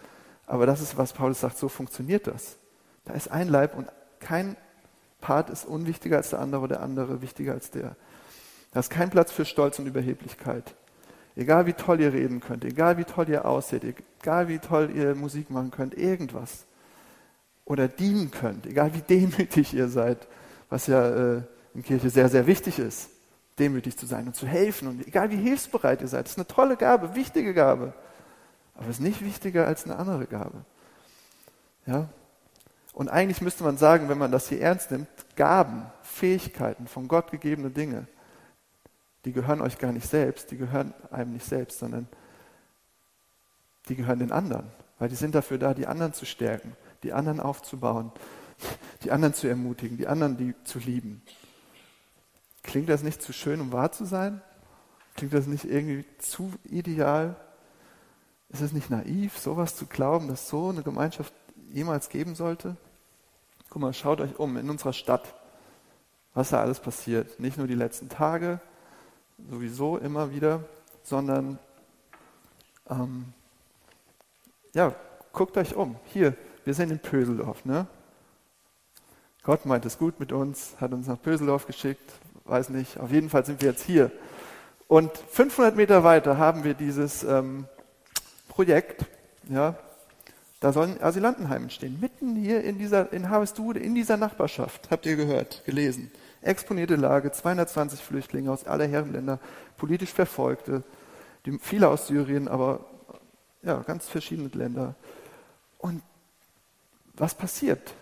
Aber 0.46 0.66
das 0.66 0.81
ist, 0.81 0.96
was 0.96 1.12
Paulus 1.12 1.40
sagt, 1.40 1.57
so 1.57 1.68
funktioniert 1.68 2.27
das. 2.27 2.57
Da 3.05 3.14
ist 3.14 3.31
ein 3.31 3.48
Leib 3.48 3.77
und 3.77 3.88
kein 4.20 4.57
Part 5.20 5.51
ist 5.51 5.64
unwichtiger 5.64 6.18
als 6.18 6.31
der 6.31 6.40
andere, 6.40 6.68
der 6.68 6.81
andere 6.81 7.22
wichtiger 7.22 7.53
als 7.53 7.70
der. 7.70 7.96
Da 8.72 8.81
ist 8.81 8.90
kein 8.90 9.11
Platz 9.11 9.31
für 9.33 9.44
Stolz 9.44 9.79
und 9.79 9.87
Überheblichkeit. 9.87 10.75
Egal 11.35 11.66
wie 11.66 11.73
toll 11.73 12.01
ihr 12.01 12.12
reden 12.12 12.40
könnt, 12.40 12.64
egal 12.64 12.99
wie 12.99 13.05
toll 13.05 13.29
ihr 13.29 13.47
aussieht, 13.47 13.85
egal 13.85 14.49
wie 14.49 14.59
toll 14.59 14.90
ihr 14.95 15.14
Musik 15.14 15.51
machen 15.51 15.71
könnt, 15.71 15.95
irgendwas. 15.95 16.66
Oder 17.64 17.88
dienen 17.88 18.31
könnt, 18.31 18.66
egal 18.66 18.92
wie 18.95 19.01
demütig 19.09 19.73
ihr 19.73 19.88
seid, 19.88 20.27
was 20.68 20.87
ja 20.87 21.09
äh, 21.09 21.42
in 21.75 21.83
Kirche 21.83 22.11
sehr, 22.11 22.29
sehr 22.29 22.47
wichtig 22.47 22.79
ist, 22.79 23.09
demütig 23.59 23.97
zu 23.97 24.07
sein 24.07 24.27
und 24.27 24.37
zu 24.37 24.47
helfen. 24.47 24.88
Und 24.88 25.07
egal 25.07 25.31
wie 25.31 25.37
hilfsbereit 25.37 26.03
ihr 26.03 26.09
seid, 26.09 26.27
das 26.27 26.33
ist 26.33 26.38
eine 26.38 26.47
tolle 26.47 26.77
Gabe, 26.77 27.14
wichtige 27.14 27.55
Gabe. 27.55 27.95
Aber 28.75 28.88
es 28.88 28.97
ist 28.97 29.01
nicht 29.01 29.25
wichtiger 29.25 29.66
als 29.66 29.85
eine 29.85 29.97
andere 29.97 30.27
Gabe. 30.27 30.64
Ja? 31.87 32.09
Und 32.92 33.09
eigentlich 33.09 33.40
müsste 33.40 33.64
man 33.64 33.79
sagen, 33.79 34.09
wenn 34.11 34.18
man 34.18 34.33
das 34.33 34.49
hier 34.49 34.61
ernst 34.61 34.90
nimmt, 34.90 35.09
Gaben, 35.35 35.87
Fähigkeiten, 36.03 36.87
von 36.87 37.09
Gott 37.09 37.31
gegebene 37.31 37.71
Dinge, 37.71 38.07
die 39.24 39.32
gehören 39.32 39.61
euch 39.61 39.78
gar 39.78 39.92
nicht 39.92 40.08
selbst, 40.08 40.50
die 40.50 40.56
gehören 40.56 40.94
einem 41.11 41.32
nicht 41.32 41.46
selbst, 41.46 41.78
sondern 41.78 42.08
die 43.88 43.96
gehören 43.96 44.18
den 44.18 44.32
anderen. 44.32 44.70
Weil 44.98 45.08
die 45.08 45.16
sind 45.16 45.35
dafür 45.35 45.58
da, 45.58 45.74
die 45.74 45.87
anderen 45.87 46.12
zu 46.12 46.26
stärken, 46.26 46.76
die 47.02 47.12
anderen 47.12 47.40
aufzubauen, 47.40 48.12
die 49.02 49.11
anderen 49.11 49.35
zu 49.35 49.48
ermutigen, 49.48 49.96
die 49.96 50.06
anderen 50.06 50.37
die 50.37 50.54
zu 50.64 50.78
lieben. 50.78 51.22
Klingt 52.62 52.88
das 52.88 53.02
nicht 53.02 53.22
zu 53.22 53.32
schön, 53.32 53.61
um 53.61 53.72
wahr 53.72 53.92
zu 53.92 54.04
sein? 54.04 54.40
Klingt 55.16 55.35
das 55.35 55.46
nicht 55.46 55.64
irgendwie 55.64 56.04
zu 56.18 56.52
ideal? 56.64 57.37
Ist 58.48 58.62
es 58.62 58.72
nicht 58.72 58.90
naiv, 58.90 59.38
sowas 59.38 59.76
zu 59.76 59.87
glauben, 59.87 60.28
dass 60.28 60.48
so 60.48 60.68
eine 60.68 60.82
Gemeinschaft 60.82 61.32
jemals 61.70 62.08
geben 62.08 62.35
sollte? 62.35 62.76
Guck 63.70 63.82
mal, 63.82 63.94
schaut 63.94 64.20
euch 64.20 64.38
um 64.38 64.56
in 64.56 64.68
unserer 64.68 64.92
Stadt, 64.92 65.35
was 66.35 66.50
da 66.50 66.61
alles 66.61 66.78
passiert. 66.78 67.40
Nicht 67.40 67.56
nur 67.56 67.66
die 67.66 67.74
letzten 67.74 68.08
Tage, 68.08 68.61
sowieso 69.51 69.99
immer 69.99 70.33
wieder, 70.33 70.64
sondern 71.03 71.59
ähm, 72.88 73.33
ja, 74.75 74.95
guckt 75.33 75.57
euch 75.57 75.75
um. 75.75 75.97
Hier, 76.07 76.37
wir 76.64 76.75
sind 76.75 76.90
in 76.90 76.99
Pöseldorf. 76.99 77.64
Ne? 77.64 77.87
Gott 79.42 79.66
meint 79.66 79.85
es 79.85 79.99
gut 79.99 80.21
mit 80.21 80.33
uns, 80.33 80.77
hat 80.81 80.92
uns 80.92 81.07
nach 81.07 81.21
Pöseldorf 81.21 81.66
geschickt, 81.66 82.12
weiß 82.45 82.68
nicht, 82.71 82.99
auf 82.99 83.11
jeden 83.11 83.29
Fall 83.29 83.45
sind 83.45 83.61
wir 83.61 83.71
jetzt 83.71 83.85
hier. 83.85 84.11
Und 84.88 85.16
500 85.16 85.75
Meter 85.75 86.05
weiter 86.05 86.38
haben 86.38 86.64
wir 86.64 86.75
dieses 86.75 87.25
ähm, 87.25 87.66
Projekt, 88.49 89.07
ja, 89.49 89.75
da 90.61 90.73
sollen 90.73 91.03
Asylantenheime 91.03 91.71
stehen, 91.71 91.99
mitten 91.99 92.37
hier 92.37 92.62
in 92.62 92.79
dieser, 92.79 93.12
in 93.12 93.31
Harvestude, 93.31 93.81
in 93.81 93.97
dieser 93.97 94.16
Nachbarschaft, 94.16 94.90
habt 94.90 95.07
ihr 95.07 95.16
gehört, 95.16 95.64
gelesen. 95.64 96.12
Exponierte 96.42 96.96
Lage, 96.96 97.33
220 97.33 98.02
Flüchtlinge 98.02 98.50
aus 98.50 98.66
aller 98.66 98.87
Herrenländer, 98.87 99.38
politisch 99.76 100.12
Verfolgte, 100.12 100.83
die, 101.46 101.59
viele 101.59 101.88
aus 101.88 102.09
Syrien, 102.09 102.48
aber 102.48 102.81
ja, 103.62 103.78
ganz 103.83 104.09
verschiedene 104.09 104.48
Länder. 104.48 104.94
Und 105.78 106.02
was 107.14 107.35
passiert? 107.35 107.94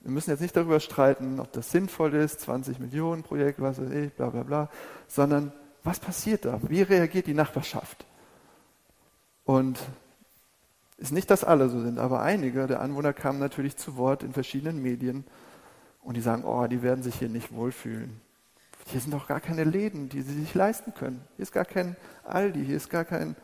Wir 0.00 0.10
müssen 0.10 0.30
jetzt 0.30 0.40
nicht 0.40 0.56
darüber 0.56 0.80
streiten, 0.80 1.40
ob 1.40 1.52
das 1.52 1.70
sinnvoll 1.70 2.14
ist, 2.14 2.40
20 2.40 2.78
Millionen 2.78 3.22
Projekt, 3.22 3.60
was 3.60 3.80
weiß 3.80 3.90
ich, 3.90 4.12
bla 4.12 4.30
bla 4.30 4.42
bla, 4.42 4.68
sondern 5.06 5.52
was 5.84 6.00
passiert 6.00 6.44
da? 6.44 6.60
Wie 6.62 6.82
reagiert 6.82 7.26
die 7.26 7.34
Nachbarschaft? 7.34 8.06
Und 9.44 9.78
ist 10.96 11.12
nicht, 11.12 11.30
dass 11.30 11.44
alle 11.44 11.68
so 11.68 11.80
sind, 11.80 11.98
aber 11.98 12.20
einige 12.20 12.66
der 12.66 12.80
Anwohner 12.80 13.12
kamen 13.12 13.38
natürlich 13.38 13.76
zu 13.76 13.96
Wort 13.96 14.22
in 14.22 14.32
verschiedenen 14.32 14.82
Medien 14.82 15.24
und 16.02 16.16
die 16.16 16.20
sagen, 16.20 16.44
oh, 16.44 16.66
die 16.66 16.82
werden 16.82 17.02
sich 17.02 17.16
hier 17.16 17.28
nicht 17.28 17.52
wohlfühlen. 17.52 18.20
Hier 18.86 19.00
sind 19.00 19.12
doch 19.12 19.28
gar 19.28 19.40
keine 19.40 19.64
Läden, 19.64 20.08
die 20.08 20.22
sie 20.22 20.40
sich 20.40 20.54
leisten 20.54 20.94
können. 20.94 21.22
Hier 21.36 21.42
ist 21.44 21.52
gar 21.52 21.64
kein 21.64 21.96
Aldi, 22.24 22.64
hier 22.64 22.76
ist 22.76 22.90
gar 22.90 23.04
kein, 23.04 23.36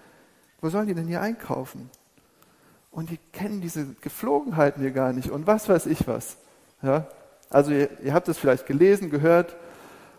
wo 0.61 0.69
sollen 0.69 0.89
die 0.89 0.95
denn 0.95 1.07
hier 1.07 1.21
einkaufen? 1.21 1.91
Und 2.91 3.11
die 3.11 3.19
kennen 3.33 3.61
diese 3.61 3.95
Geflogenheiten 4.01 4.81
hier 4.83 4.91
gar 4.91 5.13
nicht 5.13 5.31
und 5.31 5.47
was 5.47 5.69
weiß 5.69 5.87
ich 5.87 6.09
was. 6.09 6.39
Ja? 6.83 7.07
Also 7.51 7.71
ihr, 7.71 8.01
ihr 8.01 8.15
habt 8.15 8.29
es 8.29 8.39
vielleicht 8.39 8.67
gelesen, 8.67 9.11
gehört 9.11 9.57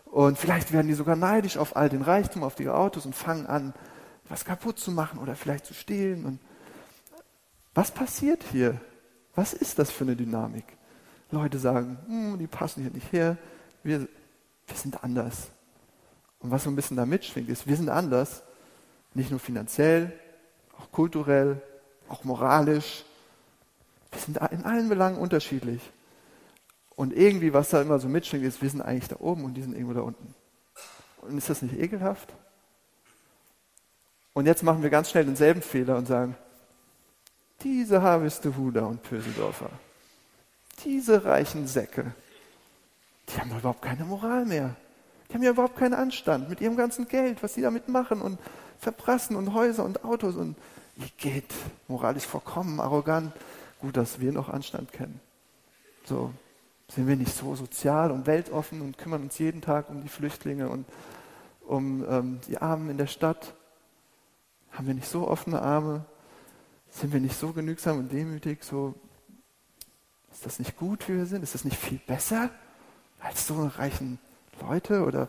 und 0.06 0.38
vielleicht 0.38 0.72
werden 0.72 0.86
die 0.86 0.94
sogar 0.94 1.16
neidisch 1.16 1.58
auf 1.58 1.76
all 1.76 1.88
den 1.88 2.02
Reichtum, 2.02 2.42
auf 2.42 2.54
die 2.54 2.68
Autos 2.68 3.04
und 3.04 3.14
fangen 3.14 3.46
an, 3.46 3.74
was 4.28 4.44
kaputt 4.44 4.78
zu 4.78 4.90
machen 4.90 5.18
oder 5.18 5.34
vielleicht 5.34 5.66
zu 5.66 5.74
stehlen. 5.74 6.24
Und 6.24 6.40
was 7.74 7.90
passiert 7.90 8.44
hier? 8.50 8.80
Was 9.34 9.52
ist 9.52 9.78
das 9.78 9.90
für 9.90 10.04
eine 10.04 10.16
Dynamik? 10.16 10.77
Leute 11.30 11.58
sagen, 11.58 11.98
hm, 12.06 12.38
die 12.38 12.46
passen 12.46 12.82
hier 12.82 12.90
nicht 12.90 13.12
her, 13.12 13.36
wir, 13.82 14.00
wir 14.66 14.76
sind 14.76 15.02
anders. 15.04 15.48
Und 16.40 16.50
was 16.50 16.64
so 16.64 16.70
ein 16.70 16.76
bisschen 16.76 16.96
da 16.96 17.06
mitschwingt, 17.06 17.48
ist, 17.48 17.66
wir 17.66 17.76
sind 17.76 17.88
anders, 17.88 18.42
nicht 19.14 19.30
nur 19.30 19.40
finanziell, 19.40 20.12
auch 20.78 20.90
kulturell, 20.92 21.60
auch 22.08 22.24
moralisch. 22.24 23.04
Wir 24.10 24.20
sind 24.20 24.36
in 24.36 24.64
allen 24.64 24.88
Belangen 24.88 25.18
unterschiedlich. 25.18 25.80
Und 26.94 27.12
irgendwie, 27.12 27.52
was 27.52 27.70
da 27.70 27.82
immer 27.82 27.98
so 27.98 28.08
mitschwingt, 28.08 28.44
ist, 28.44 28.62
wir 28.62 28.70
sind 28.70 28.80
eigentlich 28.80 29.08
da 29.08 29.16
oben 29.20 29.44
und 29.44 29.54
die 29.54 29.62
sind 29.62 29.74
irgendwo 29.74 29.94
da 29.94 30.00
unten. 30.00 30.34
Und 31.22 31.38
ist 31.38 31.50
das 31.50 31.62
nicht 31.62 31.78
ekelhaft? 31.78 32.32
Und 34.32 34.46
jetzt 34.46 34.62
machen 34.62 34.82
wir 34.82 34.90
ganz 34.90 35.10
schnell 35.10 35.24
denselben 35.24 35.62
Fehler 35.62 35.96
und 35.96 36.06
sagen, 36.06 36.36
diese 37.62 38.02
Harvestehuder 38.02 38.86
und 38.86 39.02
Pöseldorfer, 39.02 39.70
diese 40.84 41.24
reichen 41.24 41.66
Säcke, 41.66 42.12
die 43.28 43.40
haben 43.40 43.50
doch 43.50 43.58
überhaupt 43.58 43.82
keine 43.82 44.04
Moral 44.04 44.44
mehr. 44.44 44.74
Die 45.28 45.34
haben 45.34 45.42
ja 45.42 45.50
überhaupt 45.50 45.76
keinen 45.76 45.94
Anstand 45.94 46.48
mit 46.48 46.60
ihrem 46.60 46.76
ganzen 46.76 47.06
Geld, 47.06 47.42
was 47.42 47.54
sie 47.54 47.62
damit 47.62 47.88
machen 47.88 48.22
und 48.22 48.38
verprassen 48.78 49.36
und 49.36 49.52
Häuser 49.52 49.84
und 49.84 50.04
Autos 50.04 50.36
und 50.36 50.56
wie 50.96 51.10
geht 51.16 51.52
moralisch 51.86 52.26
vollkommen 52.26 52.80
arrogant. 52.80 53.32
Gut, 53.80 53.96
dass 53.96 54.20
wir 54.20 54.32
noch 54.32 54.48
Anstand 54.48 54.92
kennen. 54.92 55.20
So, 56.04 56.32
sind 56.90 57.06
wir 57.06 57.16
nicht 57.16 57.34
so 57.36 57.54
sozial 57.54 58.10
und 58.10 58.26
weltoffen 58.26 58.80
und 58.80 58.98
kümmern 58.98 59.22
uns 59.22 59.38
jeden 59.38 59.60
Tag 59.60 59.90
um 59.90 60.02
die 60.02 60.08
Flüchtlinge 60.08 60.68
und 60.68 60.86
um 61.66 62.04
ähm, 62.08 62.40
die 62.48 62.58
Armen 62.58 62.90
in 62.90 62.98
der 62.98 63.06
Stadt? 63.06 63.54
Haben 64.72 64.86
wir 64.86 64.94
nicht 64.94 65.08
so 65.08 65.28
offene 65.28 65.60
Arme? 65.60 66.04
Sind 66.90 67.12
wir 67.12 67.20
nicht 67.20 67.38
so 67.38 67.52
genügsam 67.52 67.98
und 67.98 68.10
demütig, 68.10 68.64
so, 68.64 68.94
ist 70.32 70.46
das 70.46 70.58
nicht 70.58 70.76
gut, 70.76 71.08
wie 71.08 71.16
wir 71.16 71.26
sind? 71.26 71.42
Ist 71.42 71.54
das 71.54 71.64
nicht 71.64 71.76
viel 71.76 71.98
besser 72.06 72.50
als 73.20 73.46
so 73.46 73.70
reichen 73.76 74.18
Leute? 74.60 75.04
Oder 75.04 75.28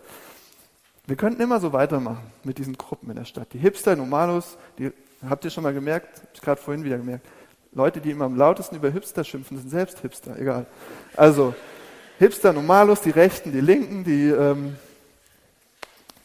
wir 1.08 1.16
könnten 1.16 1.42
immer 1.42 1.60
so 1.60 1.74
weitermachen 1.74 2.32
mit 2.44 2.58
diesen 2.58 2.78
Gruppen 2.78 3.10
in 3.10 3.16
der 3.16 3.26
Stadt. 3.26 3.52
Die 3.54 3.58
Hipster, 3.58 3.96
Normalos, 3.96 4.58
die 4.78 4.92
habt 5.28 5.44
ihr 5.44 5.52
schon 5.52 5.64
mal 5.64 5.74
gemerkt, 5.74 6.18
habe 6.18 6.28
ich 6.34 6.42
gerade 6.42 6.62
vorhin 6.62 6.84
wieder 6.84 6.98
gemerkt. 6.98 7.26
Leute, 7.72 8.02
die 8.02 8.12
immer 8.12 8.26
am 8.26 8.36
lautesten 8.36 8.76
über 8.76 8.90
Hipster 8.90 9.24
schimpfen, 9.24 9.58
sind 9.58 9.70
selbst 9.70 10.00
Hipster, 10.00 10.38
egal. 10.40 10.66
Also, 11.16 11.54
Hipster, 12.18 12.52
Normalos, 12.52 13.02
die 13.02 13.12
Rechten, 13.12 13.52
die 13.52 13.62
Linken, 13.62 14.04
die 14.04 14.30
ähm, 14.30 14.76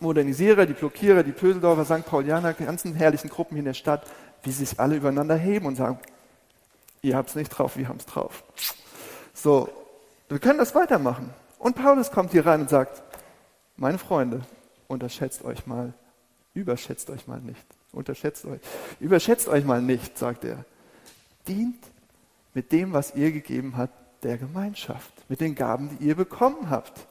Modernisierer, 0.00 0.66
die 0.66 0.72
Blockierer, 0.72 1.22
die 1.22 1.32
Pöseldorfer, 1.32 1.84
St. 1.84 2.06
Paulianer, 2.06 2.52
die 2.52 2.64
ganzen 2.64 2.94
herrlichen 2.94 3.28
Gruppen 3.28 3.54
hier 3.54 3.60
in 3.60 3.66
der 3.66 3.74
Stadt, 3.74 4.06
wie 4.42 4.50
sie 4.50 4.64
sich 4.64 4.80
alle 4.80 4.96
übereinander 4.96 5.36
heben 5.36 5.66
und 5.66 5.76
sagen, 5.76 5.98
ihr 7.04 7.16
habt 7.16 7.28
es 7.28 7.34
nicht 7.34 7.50
drauf, 7.50 7.76
wir 7.76 7.88
haben 7.88 7.98
es 7.98 8.06
drauf. 8.06 8.42
So, 9.34 9.68
wir 10.28 10.38
können 10.38 10.58
das 10.58 10.74
weitermachen. 10.74 11.30
Und 11.58 11.76
Paulus 11.76 12.10
kommt 12.10 12.32
hier 12.32 12.46
rein 12.46 12.62
und 12.62 12.70
sagt, 12.70 13.02
meine 13.76 13.98
Freunde, 13.98 14.40
unterschätzt 14.88 15.44
euch 15.44 15.66
mal, 15.66 15.92
überschätzt 16.54 17.10
euch 17.10 17.26
mal 17.26 17.40
nicht, 17.40 17.64
unterschätzt 17.92 18.44
euch, 18.46 18.60
überschätzt 19.00 19.48
euch 19.48 19.64
mal 19.64 19.82
nicht, 19.82 20.16
sagt 20.16 20.44
er. 20.44 20.64
Dient 21.46 21.78
mit 22.54 22.72
dem, 22.72 22.92
was 22.92 23.14
ihr 23.14 23.32
gegeben 23.32 23.76
habt, 23.76 23.92
der 24.22 24.38
Gemeinschaft, 24.38 25.12
mit 25.28 25.40
den 25.40 25.54
Gaben, 25.54 25.98
die 25.98 26.06
ihr 26.06 26.14
bekommen 26.14 26.70
habt. 26.70 27.06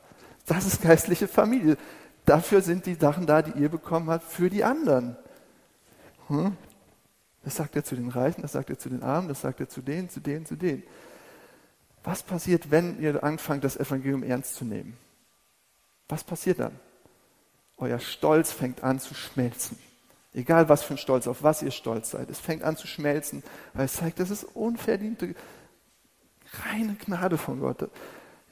Das 0.47 0.65
ist 0.65 0.81
geistliche 0.81 1.27
Familie. 1.27 1.77
Dafür 2.25 2.61
sind 2.61 2.85
die 2.87 2.95
Sachen 2.95 3.27
da, 3.27 3.41
die 3.41 3.59
ihr 3.61 3.69
bekommen 3.69 4.09
habt, 4.09 4.23
für 4.23 4.49
die 4.49 4.63
anderen. 4.63 5.17
Hm? 6.27 6.57
Das 7.43 7.55
sagt 7.55 7.75
er 7.75 7.83
zu 7.83 7.95
den 7.95 8.09
Reichen, 8.09 8.41
das 8.41 8.53
sagt 8.53 8.69
er 8.69 8.79
zu 8.79 8.89
den 8.89 9.03
Armen, 9.03 9.27
das 9.27 9.41
sagt 9.41 9.59
er 9.59 9.69
zu 9.69 9.81
denen, 9.81 10.09
zu 10.09 10.19
denen, 10.19 10.45
zu 10.45 10.55
denen. 10.55 10.83
Was 12.03 12.23
passiert, 12.23 12.71
wenn 12.71 13.01
ihr 13.01 13.23
anfangt, 13.23 13.63
das 13.63 13.77
Evangelium 13.77 14.23
ernst 14.23 14.55
zu 14.55 14.65
nehmen? 14.65 14.97
Was 16.09 16.23
passiert 16.23 16.59
dann? 16.59 16.79
Euer 17.77 17.99
Stolz 17.99 18.51
fängt 18.51 18.83
an 18.83 18.99
zu 18.99 19.13
schmelzen. 19.13 19.77
Egal 20.33 20.67
was 20.67 20.83
für 20.83 20.95
ein 20.95 20.97
Stolz, 20.97 21.27
auf 21.27 21.43
was 21.43 21.61
ihr 21.61 21.71
stolz 21.71 22.11
seid. 22.11 22.29
Es 22.29 22.39
fängt 22.39 22.63
an 22.63 22.75
zu 22.75 22.87
schmelzen, 22.87 23.43
weil 23.73 23.85
es 23.85 23.93
zeigt, 23.93 24.19
das 24.19 24.31
ist 24.31 24.43
unverdiente, 24.43 25.35
reine 26.65 26.95
Gnade 26.95 27.37
von 27.37 27.59
Gott. 27.59 27.89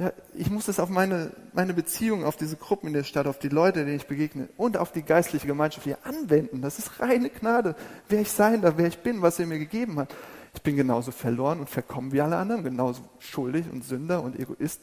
Ja, 0.01 0.11
ich 0.33 0.49
muss 0.49 0.65
das 0.65 0.79
auf 0.79 0.89
meine, 0.89 1.31
meine 1.53 1.75
Beziehung, 1.75 2.25
auf 2.25 2.35
diese 2.35 2.55
Gruppen 2.55 2.87
in 2.87 2.93
der 2.93 3.03
Stadt, 3.03 3.27
auf 3.27 3.37
die 3.37 3.49
Leute, 3.49 3.85
denen 3.85 3.97
ich 3.97 4.07
begegne 4.07 4.49
und 4.57 4.75
auf 4.75 4.91
die 4.91 5.03
geistliche 5.03 5.45
Gemeinschaft 5.45 5.83
hier 5.83 5.99
anwenden. 6.03 6.63
Das 6.63 6.79
ist 6.79 6.99
reine 6.99 7.29
Gnade. 7.29 7.75
Wer 8.09 8.21
ich 8.21 8.31
sein 8.31 8.63
darf, 8.63 8.73
wer 8.77 8.87
ich 8.87 8.97
bin, 8.97 9.21
was 9.21 9.37
er 9.37 9.45
mir 9.45 9.59
gegeben 9.59 9.99
hat. 9.99 10.11
Ich 10.55 10.63
bin 10.63 10.75
genauso 10.75 11.11
verloren 11.11 11.59
und 11.59 11.69
verkommen 11.69 12.11
wie 12.13 12.19
alle 12.19 12.37
anderen, 12.37 12.63
genauso 12.63 13.03
schuldig 13.19 13.69
und 13.71 13.83
Sünder 13.83 14.23
und 14.23 14.39
Egoist. 14.39 14.81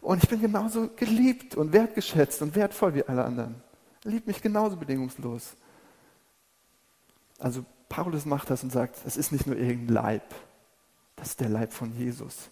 Und 0.00 0.22
ich 0.22 0.28
bin 0.28 0.40
genauso 0.40 0.90
geliebt 0.94 1.56
und 1.56 1.72
wertgeschätzt 1.72 2.40
und 2.40 2.54
wertvoll 2.54 2.94
wie 2.94 3.02
alle 3.02 3.24
anderen. 3.24 3.56
Er 4.04 4.12
liebt 4.12 4.28
mich 4.28 4.40
genauso 4.40 4.76
bedingungslos. 4.76 5.56
Also 7.40 7.64
Paulus 7.88 8.24
macht 8.26 8.48
das 8.48 8.62
und 8.62 8.70
sagt, 8.70 8.94
es 9.04 9.16
ist 9.16 9.32
nicht 9.32 9.48
nur 9.48 9.56
irgendein 9.56 9.92
Leib, 9.92 10.34
das 11.16 11.30
ist 11.30 11.40
der 11.40 11.48
Leib 11.48 11.72
von 11.72 11.92
Jesus. 11.98 12.48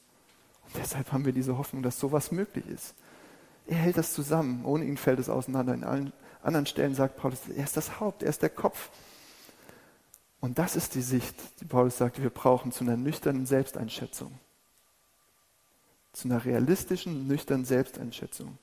Deshalb 0.76 1.12
haben 1.12 1.24
wir 1.24 1.32
diese 1.32 1.58
Hoffnung, 1.58 1.82
dass 1.82 1.98
sowas 1.98 2.32
möglich 2.32 2.66
ist. 2.68 2.94
Er 3.66 3.76
hält 3.76 3.96
das 3.96 4.12
zusammen, 4.12 4.64
ohne 4.64 4.84
ihn 4.84 4.96
fällt 4.96 5.18
es 5.18 5.28
auseinander. 5.28 5.74
In 5.74 5.84
allen 5.84 6.12
anderen 6.42 6.66
Stellen 6.66 6.94
sagt 6.94 7.16
Paulus, 7.16 7.48
er 7.48 7.64
ist 7.64 7.76
das 7.76 8.00
Haupt, 8.00 8.22
er 8.22 8.30
ist 8.30 8.42
der 8.42 8.50
Kopf. 8.50 8.90
Und 10.40 10.58
das 10.58 10.76
ist 10.76 10.94
die 10.94 11.00
Sicht, 11.00 11.34
die 11.60 11.64
Paulus 11.64 11.96
sagt, 11.96 12.20
wir 12.22 12.28
brauchen 12.28 12.70
zu 12.70 12.84
einer 12.84 12.96
nüchternen 12.96 13.46
Selbsteinschätzung. 13.46 14.38
Zu 16.12 16.28
einer 16.28 16.44
realistischen, 16.44 17.26
nüchternen 17.26 17.64
Selbsteinschätzung. 17.64 18.58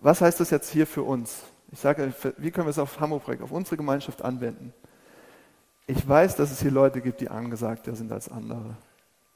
Was 0.00 0.20
heißt 0.20 0.40
das 0.40 0.50
jetzt 0.50 0.70
hier 0.70 0.86
für 0.86 1.02
uns? 1.02 1.42
Ich 1.70 1.78
sage, 1.78 2.12
wie 2.38 2.50
können 2.50 2.66
wir 2.66 2.70
es 2.70 2.78
auf 2.78 2.98
Hamburg, 2.98 3.40
auf 3.40 3.52
unsere 3.52 3.76
Gemeinschaft 3.76 4.22
anwenden? 4.22 4.72
Ich 5.86 6.06
weiß, 6.06 6.36
dass 6.36 6.50
es 6.50 6.60
hier 6.60 6.70
Leute 6.70 7.00
gibt, 7.00 7.20
die 7.20 7.28
angesagter 7.28 7.94
sind 7.94 8.10
als 8.10 8.28
andere. 8.28 8.76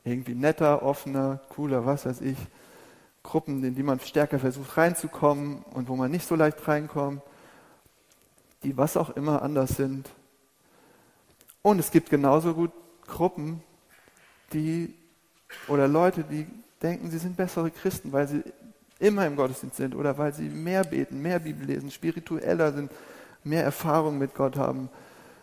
Irgendwie 0.04 0.34
netter, 0.34 0.82
offener, 0.82 1.40
cooler, 1.50 1.86
was 1.86 2.06
weiß 2.06 2.20
ich. 2.22 2.36
Gruppen, 3.22 3.62
in 3.62 3.74
die 3.74 3.82
man 3.82 4.00
stärker 4.00 4.38
versucht 4.38 4.76
reinzukommen 4.76 5.62
und 5.74 5.88
wo 5.88 5.96
man 5.96 6.10
nicht 6.10 6.26
so 6.26 6.34
leicht 6.34 6.66
reinkommt, 6.66 7.22
die 8.64 8.76
was 8.76 8.96
auch 8.96 9.10
immer 9.10 9.42
anders 9.42 9.76
sind. 9.76 10.08
Und 11.62 11.78
es 11.78 11.90
gibt 11.92 12.10
genauso 12.10 12.54
gut 12.54 12.72
Gruppen, 13.06 13.62
die 14.52 14.92
oder 15.68 15.86
Leute, 15.86 16.24
die 16.24 16.46
denken, 16.82 17.10
sie 17.10 17.18
sind 17.18 17.36
bessere 17.36 17.70
Christen, 17.70 18.10
weil 18.10 18.26
sie 18.26 18.42
immer 18.98 19.26
im 19.26 19.36
Gottesdienst 19.36 19.76
sind 19.76 19.94
oder 19.94 20.18
weil 20.18 20.34
sie 20.34 20.48
mehr 20.48 20.82
beten, 20.82 21.22
mehr 21.22 21.38
Bibel 21.38 21.66
lesen, 21.66 21.90
spiritueller 21.90 22.72
sind, 22.72 22.90
mehr 23.44 23.62
Erfahrung 23.62 24.18
mit 24.18 24.34
Gott 24.34 24.56
haben 24.56 24.88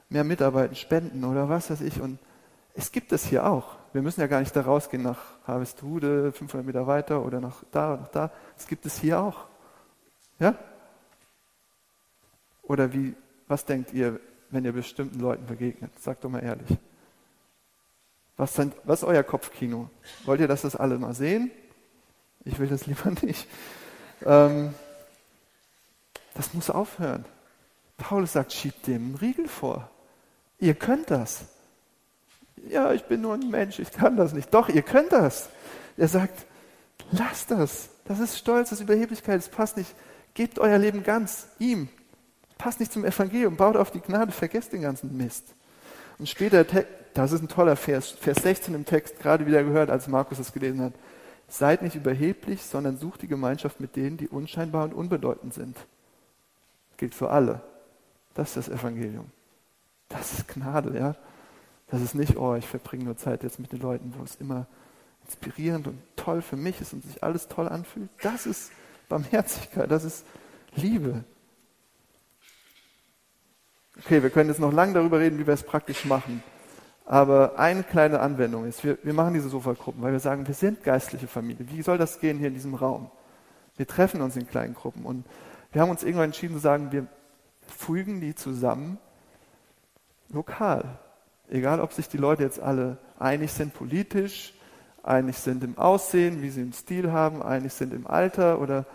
mehr 0.09 0.23
mitarbeiten, 0.23 0.75
spenden 0.75 1.23
oder 1.23 1.47
was 1.47 1.69
weiß 1.69 1.81
ich. 1.81 2.01
Und 2.01 2.17
es 2.73 2.91
gibt 2.91 3.11
es 3.11 3.25
hier 3.25 3.45
auch. 3.45 3.75
Wir 3.91 4.01
müssen 4.01 4.21
ja 4.21 4.27
gar 4.27 4.39
nicht 4.39 4.55
da 4.55 4.61
rausgehen 4.61 5.03
nach 5.03 5.19
Harvestrude, 5.47 6.31
500 6.31 6.65
Meter 6.65 6.87
weiter 6.87 7.25
oder 7.25 7.39
nach 7.39 7.63
da 7.71 7.93
oder 7.93 8.01
nach 8.01 8.07
da. 8.09 8.31
Es 8.57 8.67
gibt 8.67 8.85
es 8.85 8.99
hier 8.99 9.19
auch. 9.19 9.47
Ja? 10.39 10.55
Oder 12.63 12.93
wie, 12.93 13.15
was 13.47 13.65
denkt 13.65 13.93
ihr, 13.93 14.19
wenn 14.51 14.63
ihr 14.63 14.73
bestimmten 14.73 15.19
Leuten 15.19 15.45
begegnet? 15.47 15.91
Sagt 15.99 16.23
doch 16.23 16.29
mal 16.29 16.43
ehrlich. 16.43 16.77
Was, 18.37 18.53
sind, 18.53 18.73
was 18.83 19.01
ist 19.01 19.07
euer 19.07 19.23
Kopfkino? 19.23 19.89
Wollt 20.25 20.39
ihr, 20.39 20.47
dass 20.47 20.61
das 20.61 20.75
alle 20.75 20.97
mal 20.97 21.13
sehen? 21.13 21.51
Ich 22.45 22.59
will 22.59 22.67
das 22.67 22.85
lieber 22.85 23.11
nicht. 23.21 23.47
Ähm, 24.25 24.73
das 26.35 26.53
muss 26.53 26.69
aufhören. 26.69 27.25
Paulus 27.97 28.33
sagt, 28.33 28.53
schiebt 28.53 28.87
dem 28.87 29.07
einen 29.07 29.15
Riegel 29.15 29.47
vor. 29.47 29.89
Ihr 30.59 30.73
könnt 30.73 31.11
das. 31.11 31.45
Ja, 32.67 32.93
ich 32.93 33.03
bin 33.05 33.21
nur 33.21 33.33
ein 33.33 33.49
Mensch, 33.49 33.79
ich 33.79 33.91
kann 33.91 34.17
das 34.17 34.33
nicht. 34.33 34.53
Doch, 34.53 34.69
ihr 34.69 34.81
könnt 34.81 35.11
das. 35.11 35.49
Er 35.97 36.07
sagt, 36.07 36.45
lasst 37.11 37.51
das. 37.51 37.89
Das 38.05 38.19
ist 38.19 38.37
Stolz, 38.37 38.69
das 38.69 38.79
ist 38.79 38.85
Überheblichkeit, 38.85 39.37
das 39.37 39.49
passt 39.49 39.77
nicht. 39.77 39.93
Gebt 40.33 40.59
euer 40.59 40.77
Leben 40.77 41.03
ganz 41.03 41.47
ihm. 41.59 41.89
Passt 42.57 42.79
nicht 42.79 42.91
zum 42.91 43.05
Evangelium, 43.05 43.55
baut 43.55 43.77
auf 43.77 43.91
die 43.91 44.01
Gnade, 44.01 44.31
vergesst 44.31 44.73
den 44.73 44.81
ganzen 44.81 45.15
Mist. 45.15 45.53
Und 46.17 46.27
später, 46.27 46.65
das 47.13 47.31
ist 47.31 47.41
ein 47.41 47.47
toller 47.47 47.75
Vers, 47.75 48.09
Vers 48.11 48.39
16 48.43 48.73
im 48.75 48.85
Text, 48.85 49.19
gerade 49.19 49.45
wieder 49.45 49.63
gehört, 49.63 49.89
als 49.89 50.07
Markus 50.07 50.39
es 50.39 50.51
gelesen 50.51 50.81
hat. 50.81 50.93
Seid 51.47 51.81
nicht 51.81 51.95
überheblich, 51.95 52.61
sondern 52.63 52.97
sucht 52.97 53.21
die 53.21 53.27
Gemeinschaft 53.27 53.79
mit 53.79 53.95
denen, 53.95 54.17
die 54.17 54.27
unscheinbar 54.27 54.83
und 54.83 54.93
unbedeutend 54.93 55.53
sind. 55.53 55.77
Gilt 56.97 57.15
für 57.15 57.31
alle. 57.31 57.61
Das 58.33 58.49
ist 58.49 58.67
das 58.67 58.79
Evangelium. 58.79 59.25
Das 60.09 60.33
ist 60.33 60.47
Gnade, 60.47 60.97
ja. 60.97 61.15
Das 61.91 62.01
ist 62.01 62.13
nicht, 62.13 62.37
oh, 62.37 62.55
ich 62.55 62.67
verbringe 62.67 63.05
nur 63.05 63.17
Zeit 63.17 63.43
jetzt 63.43 63.59
mit 63.59 63.71
den 63.71 63.79
Leuten, 63.79 64.13
wo 64.17 64.23
es 64.23 64.35
immer 64.35 64.67
inspirierend 65.25 65.87
und 65.87 65.99
toll 66.15 66.41
für 66.41 66.55
mich 66.55 66.79
ist 66.81 66.93
und 66.93 67.03
sich 67.03 67.23
alles 67.23 67.47
toll 67.47 67.67
anfühlt. 67.67 68.09
Das 68.21 68.45
ist 68.45 68.71
Barmherzigkeit, 69.07 69.89
das 69.89 70.03
ist 70.03 70.25
Liebe. 70.75 71.23
Okay, 73.97 74.23
wir 74.23 74.29
können 74.29 74.49
jetzt 74.49 74.59
noch 74.59 74.71
lange 74.71 74.93
darüber 74.93 75.19
reden, 75.19 75.39
wie 75.39 75.47
wir 75.47 75.53
es 75.53 75.63
praktisch 75.63 76.05
machen. 76.05 76.43
Aber 77.05 77.57
eine 77.57 77.83
kleine 77.83 78.19
Anwendung 78.19 78.65
ist, 78.65 78.83
wir, 78.83 78.99
wir 79.03 79.13
machen 79.13 79.33
diese 79.33 79.49
Sofagruppen, 79.49 80.01
weil 80.01 80.11
wir 80.11 80.19
sagen, 80.19 80.47
wir 80.47 80.53
sind 80.53 80.83
geistliche 80.83 81.27
Familie. 81.27 81.65
Wie 81.69 81.81
soll 81.81 81.97
das 81.97 82.19
gehen 82.19 82.37
hier 82.37 82.49
in 82.49 82.53
diesem 82.53 82.75
Raum? 82.75 83.09
Wir 83.77 83.87
treffen 83.87 84.21
uns 84.21 84.35
in 84.35 84.47
kleinen 84.47 84.75
Gruppen 84.75 85.05
und 85.05 85.25
wir 85.71 85.81
haben 85.81 85.89
uns 85.89 86.03
irgendwann 86.03 86.25
entschieden 86.25 86.53
zu 86.53 86.59
sagen, 86.59 86.91
wir 86.91 87.07
fügen 87.67 88.21
die 88.21 88.35
zusammen 88.35 88.99
lokal. 90.29 90.99
Egal, 91.49 91.79
ob 91.79 91.93
sich 91.93 92.07
die 92.07 92.17
Leute 92.17 92.43
jetzt 92.43 92.59
alle 92.59 92.97
einig 93.17 93.51
sind 93.51 93.73
politisch, 93.73 94.53
einig 95.03 95.37
sind 95.37 95.63
im 95.63 95.77
Aussehen, 95.77 96.41
wie 96.41 96.49
sie 96.49 96.61
einen 96.61 96.73
Stil 96.73 97.11
haben, 97.11 97.41
einig 97.41 97.73
sind 97.73 97.93
im 97.93 98.05
Alter 98.05 98.61
oder 98.61 98.85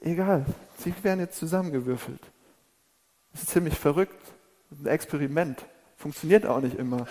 egal. 0.00 0.46
Sie 0.78 0.94
werden 1.02 1.20
jetzt 1.20 1.38
zusammengewürfelt. 1.38 2.20
Das 3.32 3.42
ist 3.42 3.50
ziemlich 3.50 3.78
verrückt. 3.78 4.20
Ein 4.70 4.86
Experiment. 4.86 5.64
Funktioniert 5.96 6.46
auch 6.46 6.60
nicht 6.60 6.78
immer. 6.78 7.06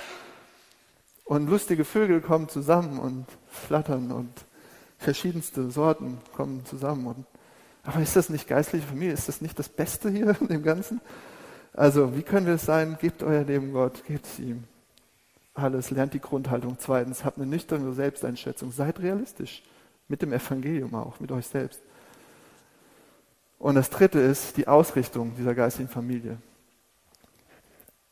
Und 1.25 1.47
lustige 1.47 1.85
Vögel 1.85 2.19
kommen 2.19 2.49
zusammen 2.49 2.99
und 2.99 3.25
flattern 3.47 4.11
und 4.11 4.33
verschiedenste 4.97 5.69
Sorten 5.71 6.17
kommen 6.33 6.65
zusammen. 6.65 7.07
Und, 7.07 7.25
aber 7.83 8.01
ist 8.01 8.15
das 8.15 8.29
nicht 8.29 8.47
geistliche 8.47 8.85
Familie? 8.85 9.13
Ist 9.13 9.27
das 9.27 9.41
nicht 9.41 9.57
das 9.57 9.69
Beste 9.69 10.09
hier 10.09 10.35
in 10.41 10.47
dem 10.47 10.63
Ganzen? 10.63 11.01
Also, 11.73 12.17
wie 12.17 12.23
können 12.23 12.47
wir 12.47 12.55
es 12.55 12.65
sein? 12.65 12.97
Gebt 12.99 13.23
euer 13.23 13.43
Leben 13.43 13.71
Gott, 13.71 14.03
gebt 14.05 14.25
es 14.25 14.39
ihm. 14.39 14.65
Alles, 15.61 15.91
lernt 15.91 16.13
die 16.13 16.19
Grundhaltung. 16.19 16.77
Zweitens, 16.79 17.23
habt 17.23 17.37
eine 17.37 17.45
nüchterne 17.45 17.93
Selbsteinschätzung. 17.93 18.71
Seid 18.71 18.99
realistisch. 18.99 19.63
Mit 20.07 20.21
dem 20.21 20.33
Evangelium 20.33 20.95
auch, 20.95 21.19
mit 21.19 21.31
euch 21.31 21.47
selbst. 21.47 21.79
Und 23.59 23.75
das 23.75 23.91
dritte 23.91 24.19
ist 24.19 24.57
die 24.57 24.67
Ausrichtung 24.67 25.35
dieser 25.37 25.53
geistigen 25.53 25.87
Familie. 25.87 26.37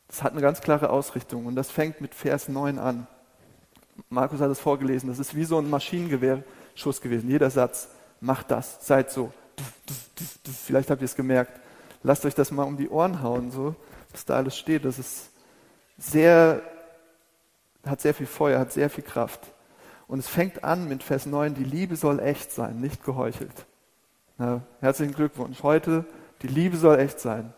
Das 0.06 0.22
hat 0.22 0.32
eine 0.32 0.40
ganz 0.40 0.60
klare 0.60 0.90
Ausrichtung 0.90 1.46
und 1.46 1.56
das 1.56 1.70
fängt 1.70 2.00
mit 2.00 2.14
Vers 2.14 2.48
9 2.48 2.78
an. 2.78 3.06
Markus 4.08 4.40
hat 4.40 4.50
es 4.50 4.60
vorgelesen, 4.60 5.08
das 5.08 5.18
ist 5.18 5.34
wie 5.34 5.44
so 5.44 5.58
ein 5.58 5.68
Maschinengewehrschuss 5.68 7.00
gewesen. 7.00 7.28
Jeder 7.28 7.50
Satz, 7.50 7.88
macht 8.20 8.50
das, 8.50 8.86
seid 8.86 9.10
so. 9.10 9.32
Vielleicht 10.64 10.90
habt 10.90 11.02
ihr 11.02 11.06
es 11.06 11.14
gemerkt. 11.14 11.60
Lasst 12.02 12.24
euch 12.24 12.34
das 12.34 12.50
mal 12.50 12.64
um 12.64 12.76
die 12.76 12.88
Ohren 12.88 13.22
hauen, 13.22 13.50
so, 13.50 13.74
was 14.12 14.24
da 14.24 14.36
alles 14.36 14.56
steht. 14.56 14.84
Das 14.84 14.98
ist 14.98 15.30
sehr, 15.98 16.62
hat 17.86 18.00
sehr 18.00 18.14
viel 18.14 18.26
Feuer, 18.26 18.58
hat 18.58 18.72
sehr 18.72 18.90
viel 18.90 19.04
Kraft. 19.04 19.40
Und 20.06 20.18
es 20.18 20.28
fängt 20.28 20.64
an 20.64 20.88
mit 20.88 21.02
Vers 21.02 21.26
9, 21.26 21.54
die 21.54 21.64
Liebe 21.64 21.96
soll 21.96 22.18
echt 22.18 22.52
sein, 22.52 22.80
nicht 22.80 23.04
geheuchelt. 23.04 23.66
Na, 24.38 24.62
herzlichen 24.80 25.14
Glückwunsch. 25.14 25.62
Heute, 25.62 26.04
die 26.42 26.48
Liebe 26.48 26.76
soll 26.76 26.98
echt 26.98 27.20
sein. 27.20 27.52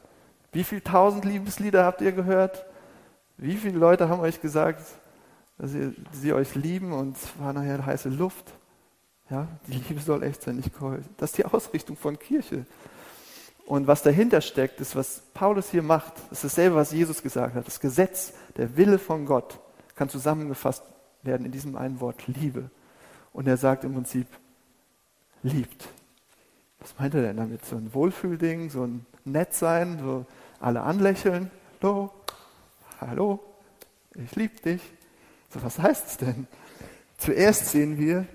Wie 0.53 0.65
viele 0.65 0.83
tausend 0.83 1.25
Liebeslieder 1.25 1.85
habt 1.85 2.03
ihr 2.03 2.13
gehört? 2.13 2.67
Wie 3.39 3.57
viele 3.57 3.79
Leute 3.79 4.09
haben 4.09 4.21
euch 4.21 4.41
gesagt, 4.41 4.85
dass 5.59 5.73
ihr, 5.73 5.95
sie 6.13 6.33
euch 6.33 6.55
lieben 6.55 6.93
und 6.93 7.17
es 7.17 7.29
war 7.39 7.53
nachher 7.53 7.87
heiße 7.87 8.11
Luft? 8.11 8.53
Ja, 9.31 9.49
die 9.67 9.73
Liebe 9.73 10.01
soll 10.01 10.23
echt 10.23 10.43
sein, 10.43 10.57
nicht 10.57 10.75
geheuchelt. 10.75 11.09
Das 11.17 11.31
ist 11.31 11.39
die 11.39 11.47
Ausrichtung 11.47 11.97
von 11.97 12.19
Kirche. 12.19 12.67
Und 13.65 13.87
was 13.87 14.03
dahinter 14.03 14.43
steckt, 14.43 14.81
ist, 14.81 14.95
was 14.95 15.23
Paulus 15.33 15.71
hier 15.71 15.83
macht, 15.83 16.13
ist 16.31 16.45
dasselbe, 16.45 16.77
was 16.77 16.93
Jesus 16.93 17.23
gesagt 17.23 17.55
hat. 17.55 17.67
Das 17.67 17.81
Gesetz, 17.81 18.35
der 18.59 18.77
Wille 18.77 18.99
von 18.99 19.25
Gott 19.25 19.59
kann 19.95 20.09
zusammengefasst 20.09 20.83
werden 21.23 21.47
in 21.47 21.53
diesem 21.53 21.77
einen 21.77 22.01
Wort 22.01 22.27
Liebe. 22.27 22.71
Und 23.33 23.47
er 23.47 23.57
sagt 23.57 23.85
im 23.85 23.95
Prinzip, 23.95 24.27
liebt. 25.43 25.89
Was 26.81 26.99
meint 26.99 27.15
er 27.15 27.23
denn 27.23 27.37
damit? 27.37 27.65
So 27.65 27.77
ein 27.77 27.95
Wohlfühlding, 27.95 28.71
so 28.71 28.85
ein 28.85 29.07
Nettsein, 29.25 29.99
so 30.01 30.27
alle 30.61 30.83
anlächeln. 30.83 31.51
Hallo, 31.81 32.13
hallo, 33.01 33.41
ich 34.15 34.35
liebe 34.37 34.61
dich. 34.61 34.83
So, 35.51 35.63
was 35.63 35.79
heißt 35.79 36.07
es 36.07 36.17
denn? 36.17 36.47
Zuerst 37.19 37.67
sehen 37.69 37.99
wir, 37.99 38.27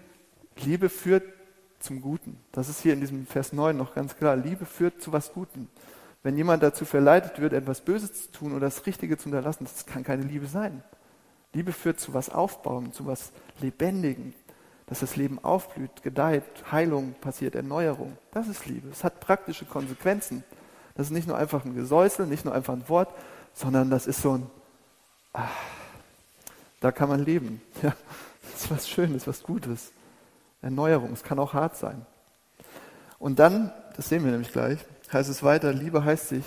Liebe 0.64 0.90
führt 0.90 1.24
zum 1.80 2.02
Guten. 2.02 2.40
Das 2.52 2.70
ist 2.70 2.82
hier 2.82 2.94
in 2.94 3.02
diesem 3.02 3.28
Vers 3.28 3.54
9 3.54 3.76
noch 3.76 3.94
ganz 3.94 4.16
klar. 4.16 4.36
Liebe 4.36 4.66
führt 4.66 5.02
zu 5.02 5.12
was 5.12 5.34
Guten. 5.34 5.70
Wenn 6.24 6.38
jemand 6.38 6.64
dazu 6.64 6.86
verleitet 6.86 7.40
wird, 7.40 7.54
etwas 7.54 7.82
Böses 7.82 8.24
zu 8.24 8.32
tun 8.32 8.52
oder 8.52 8.68
das 8.68 8.86
Richtige 8.86 9.18
zu 9.18 9.30
unterlassen, 9.30 9.66
das 9.66 9.86
kann 9.86 10.04
keine 10.04 10.24
Liebe 10.24 10.48
sein. 10.48 10.84
Liebe 11.54 11.72
führt 11.72 12.00
zu 12.00 12.14
was 12.14 12.30
Aufbauen, 12.30 12.94
zu 12.94 13.06
was 13.06 13.32
Lebendigen, 13.60 14.34
dass 14.88 15.00
das 15.00 15.16
Leben 15.16 15.44
aufblüht, 15.44 16.04
gedeiht, 16.04 16.44
Heilung 16.72 17.16
passiert, 17.20 17.56
Erneuerung. 17.56 18.18
Das 18.32 18.48
ist 18.48 18.66
Liebe. 18.66 18.90
Es 18.90 19.04
hat 19.04 19.20
praktische 19.20 19.66
Konsequenzen. 19.66 20.44
Das 20.96 21.08
ist 21.08 21.12
nicht 21.12 21.28
nur 21.28 21.38
einfach 21.38 21.66
ein 21.66 21.76
Gesäusel, 21.76 22.26
nicht 22.26 22.46
nur 22.46 22.54
einfach 22.54 22.74
ein 22.74 22.88
Wort, 22.90 23.10
sondern 23.54 23.90
das 23.90 24.08
ist 24.08 24.22
so 24.22 24.34
ein, 24.34 24.50
ah, 25.34 25.48
da 26.80 26.92
kann 26.92 27.10
man 27.10 27.24
leben. 27.24 27.62
Ja, 27.84 27.96
das 28.42 28.64
ist 28.64 28.72
was 28.72 28.90
Schönes, 28.90 29.28
was 29.28 29.44
Gutes. 29.44 29.92
Erneuerung, 30.62 31.14
es 31.14 31.24
kann 31.24 31.38
auch 31.38 31.54
hart 31.54 31.76
sein. 31.76 32.06
Und 33.20 33.40
dann, 33.40 33.72
das 33.96 34.10
sehen 34.10 34.24
wir 34.24 34.32
nämlich 34.32 34.52
gleich, 34.52 34.80
heißt 35.12 35.30
es 35.30 35.44
weiter, 35.44 35.74
Liebe 35.74 36.04
heißt 36.04 36.30
sich, 36.30 36.44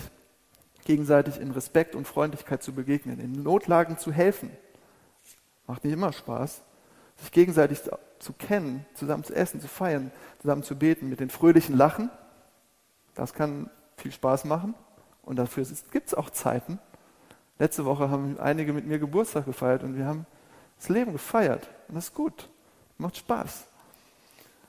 gegenseitig 0.85 1.41
in 1.41 1.51
Respekt 1.51 1.95
und 1.95 2.07
Freundlichkeit 2.07 2.63
zu 2.63 2.73
begegnen, 2.73 3.21
in 3.21 3.43
Notlagen 3.43 3.99
zu 3.99 4.13
helfen. 4.13 4.51
Macht 5.71 5.85
nicht 5.85 5.93
immer 5.93 6.13
Spaß, 6.13 6.63
sich 7.17 7.31
gegenseitig 7.31 7.81
zu 8.19 8.33
kennen, 8.33 8.85
zusammen 8.95 9.23
zu 9.23 9.33
essen, 9.33 9.61
zu 9.61 9.69
feiern, 9.69 10.11
zusammen 10.41 10.65
zu 10.65 10.75
beten, 10.75 11.09
mit 11.09 11.21
den 11.21 11.31
fröhlichen 11.31 11.77
Lachen. 11.77 12.11
Das 13.15 13.35
kann 13.35 13.71
viel 13.97 14.11
Spaß 14.11 14.47
machen 14.47 14.75
und 15.23 15.37
dafür 15.37 15.65
gibt 15.93 16.09
es 16.09 16.15
auch 16.15 16.31
Zeiten. 16.31 16.81
Letzte 17.61 17.85
Woche 17.85 18.11
haben 18.11 18.37
einige 18.41 18.73
mit 18.73 18.85
mir 18.85 18.99
Geburtstag 18.99 19.45
gefeiert 19.45 19.85
und 19.85 19.97
wir 19.97 20.07
haben 20.07 20.27
das 20.77 20.89
Leben 20.89 21.13
gefeiert 21.13 21.69
und 21.87 21.95
das 21.95 22.07
ist 22.07 22.15
gut, 22.15 22.49
macht 22.99 23.19
Spaß. 23.19 23.69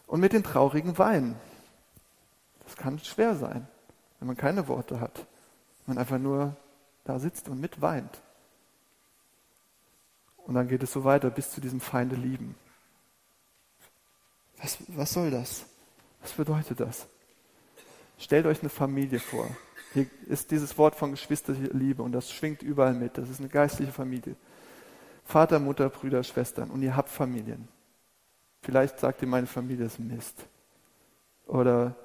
Und 0.05 0.19
mit 0.19 0.33
den 0.33 0.43
traurigen 0.43 0.99
Weinen. 0.99 1.35
Das 2.63 2.75
kann 2.75 2.99
schwer 2.99 3.35
sein, 3.35 3.67
wenn 4.19 4.27
man 4.27 4.37
keine 4.37 4.67
Worte 4.67 4.99
hat, 4.99 5.17
wenn 5.87 5.95
man 5.95 5.97
einfach 5.97 6.19
nur 6.19 6.55
da 7.05 7.17
sitzt 7.17 7.49
und 7.49 7.59
mit 7.59 7.81
weint. 7.81 8.21
Und 10.45 10.55
dann 10.55 10.67
geht 10.67 10.83
es 10.83 10.91
so 10.91 11.03
weiter 11.03 11.29
bis 11.29 11.51
zu 11.51 11.61
diesem 11.61 11.79
Feinde 11.79 12.15
lieben. 12.15 12.55
Was, 14.61 14.77
was 14.87 15.13
soll 15.13 15.31
das? 15.31 15.65
Was 16.21 16.33
bedeutet 16.33 16.79
das? 16.79 17.07
Stellt 18.17 18.45
euch 18.45 18.61
eine 18.61 18.69
Familie 18.69 19.19
vor. 19.19 19.49
Hier 19.93 20.05
ist 20.27 20.51
dieses 20.51 20.77
Wort 20.77 20.95
von 20.95 21.11
Geschwisterliebe 21.11 22.01
und 22.01 22.11
das 22.11 22.31
schwingt 22.31 22.61
überall 22.61 22.93
mit. 22.93 23.17
Das 23.17 23.29
ist 23.29 23.39
eine 23.39 23.49
geistliche 23.49 23.91
Familie. 23.91 24.35
Vater, 25.25 25.59
Mutter, 25.59 25.89
Brüder, 25.89 26.23
Schwestern 26.23 26.69
und 26.69 26.81
ihr 26.81 26.95
habt 26.95 27.09
Familien. 27.09 27.67
Vielleicht 28.61 28.99
sagt 28.99 29.21
ihr, 29.21 29.27
meine 29.27 29.47
Familie 29.47 29.85
ist 29.85 29.99
Mist. 29.99 30.45
Oder 31.47 31.95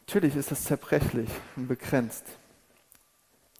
natürlich 0.00 0.36
ist 0.36 0.50
das 0.50 0.64
zerbrechlich 0.64 1.28
und 1.56 1.66
begrenzt. 1.66 2.24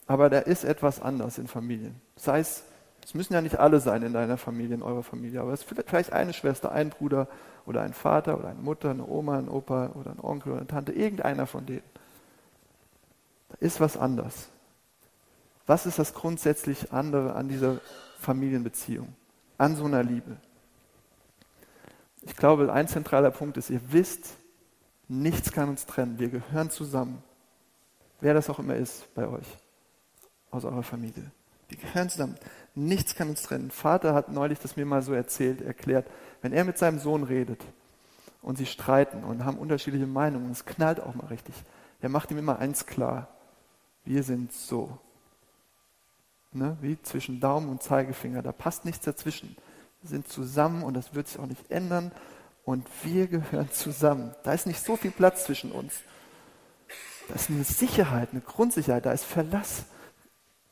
Aber 0.06 0.30
da 0.30 0.38
ist 0.38 0.64
etwas 0.64 1.00
anders 1.00 1.38
in 1.38 1.48
Familien. 1.48 2.00
Sei 2.16 2.40
es 2.40 2.62
es 3.08 3.14
müssen 3.14 3.32
ja 3.32 3.40
nicht 3.40 3.58
alle 3.58 3.80
sein 3.80 4.02
in 4.02 4.12
deiner 4.12 4.36
Familie, 4.36 4.74
in 4.74 4.82
eurer 4.82 5.02
Familie, 5.02 5.40
aber 5.40 5.54
es 5.54 5.62
ist 5.62 5.74
vielleicht 5.86 6.12
eine 6.12 6.34
Schwester, 6.34 6.72
ein 6.72 6.90
Bruder 6.90 7.26
oder 7.64 7.80
ein 7.80 7.94
Vater 7.94 8.38
oder 8.38 8.48
eine 8.48 8.60
Mutter, 8.60 8.90
eine 8.90 9.06
Oma, 9.06 9.38
ein 9.38 9.48
Opa 9.48 9.92
oder 9.94 10.10
ein 10.10 10.20
Onkel 10.20 10.52
oder 10.52 10.60
eine 10.60 10.68
Tante, 10.68 10.92
irgendeiner 10.92 11.46
von 11.46 11.64
denen. 11.64 11.88
Da 13.48 13.54
ist 13.60 13.80
was 13.80 13.96
anders. 13.96 14.50
Was 15.66 15.86
ist 15.86 15.98
das 15.98 16.12
grundsätzlich 16.12 16.92
andere 16.92 17.34
an 17.34 17.48
dieser 17.48 17.80
Familienbeziehung, 18.20 19.08
an 19.56 19.74
so 19.74 19.86
einer 19.86 20.02
Liebe? 20.02 20.36
Ich 22.20 22.36
glaube, 22.36 22.70
ein 22.70 22.88
zentraler 22.88 23.30
Punkt 23.30 23.56
ist, 23.56 23.70
ihr 23.70 23.80
wisst, 23.90 24.34
nichts 25.08 25.50
kann 25.50 25.70
uns 25.70 25.86
trennen. 25.86 26.18
Wir 26.18 26.28
gehören 26.28 26.68
zusammen. 26.68 27.22
Wer 28.20 28.34
das 28.34 28.50
auch 28.50 28.58
immer 28.58 28.76
ist 28.76 29.14
bei 29.14 29.26
euch, 29.26 29.46
aus 30.50 30.66
eurer 30.66 30.82
Familie. 30.82 31.30
Wir 31.68 31.78
gehören 31.78 32.08
zusammen. 32.08 32.36
Nichts 32.78 33.16
kann 33.16 33.28
uns 33.28 33.42
trennen. 33.42 33.72
Vater 33.72 34.14
hat 34.14 34.30
neulich 34.30 34.60
das 34.60 34.76
mir 34.76 34.86
mal 34.86 35.02
so 35.02 35.12
erzählt, 35.12 35.60
erklärt. 35.60 36.06
Wenn 36.42 36.52
er 36.52 36.64
mit 36.64 36.78
seinem 36.78 37.00
Sohn 37.00 37.24
redet 37.24 37.60
und 38.40 38.56
sie 38.56 38.66
streiten 38.66 39.24
und 39.24 39.44
haben 39.44 39.58
unterschiedliche 39.58 40.06
Meinungen, 40.06 40.52
es 40.52 40.64
knallt 40.64 41.00
auch 41.00 41.16
mal 41.16 41.26
richtig. 41.26 41.56
Er 42.00 42.08
macht 42.08 42.30
ihm 42.30 42.38
immer 42.38 42.60
eins 42.60 42.86
klar. 42.86 43.28
Wir 44.04 44.22
sind 44.22 44.52
so. 44.52 44.96
Ne? 46.52 46.76
Wie 46.80 47.02
zwischen 47.02 47.40
Daumen 47.40 47.68
und 47.68 47.82
Zeigefinger. 47.82 48.42
Da 48.42 48.52
passt 48.52 48.84
nichts 48.84 49.04
dazwischen. 49.04 49.56
Wir 50.00 50.10
sind 50.10 50.28
zusammen 50.28 50.84
und 50.84 50.94
das 50.94 51.14
wird 51.14 51.26
sich 51.26 51.40
auch 51.40 51.46
nicht 51.46 51.72
ändern. 51.72 52.12
Und 52.64 52.86
wir 53.02 53.26
gehören 53.26 53.72
zusammen. 53.72 54.36
Da 54.44 54.52
ist 54.52 54.68
nicht 54.68 54.84
so 54.84 54.96
viel 54.96 55.10
Platz 55.10 55.44
zwischen 55.44 55.72
uns. 55.72 55.94
Da 57.26 57.34
ist 57.34 57.50
eine 57.50 57.64
Sicherheit, 57.64 58.28
eine 58.30 58.40
Grundsicherheit, 58.40 59.04
da 59.04 59.10
ist 59.10 59.24
Verlass. 59.24 59.86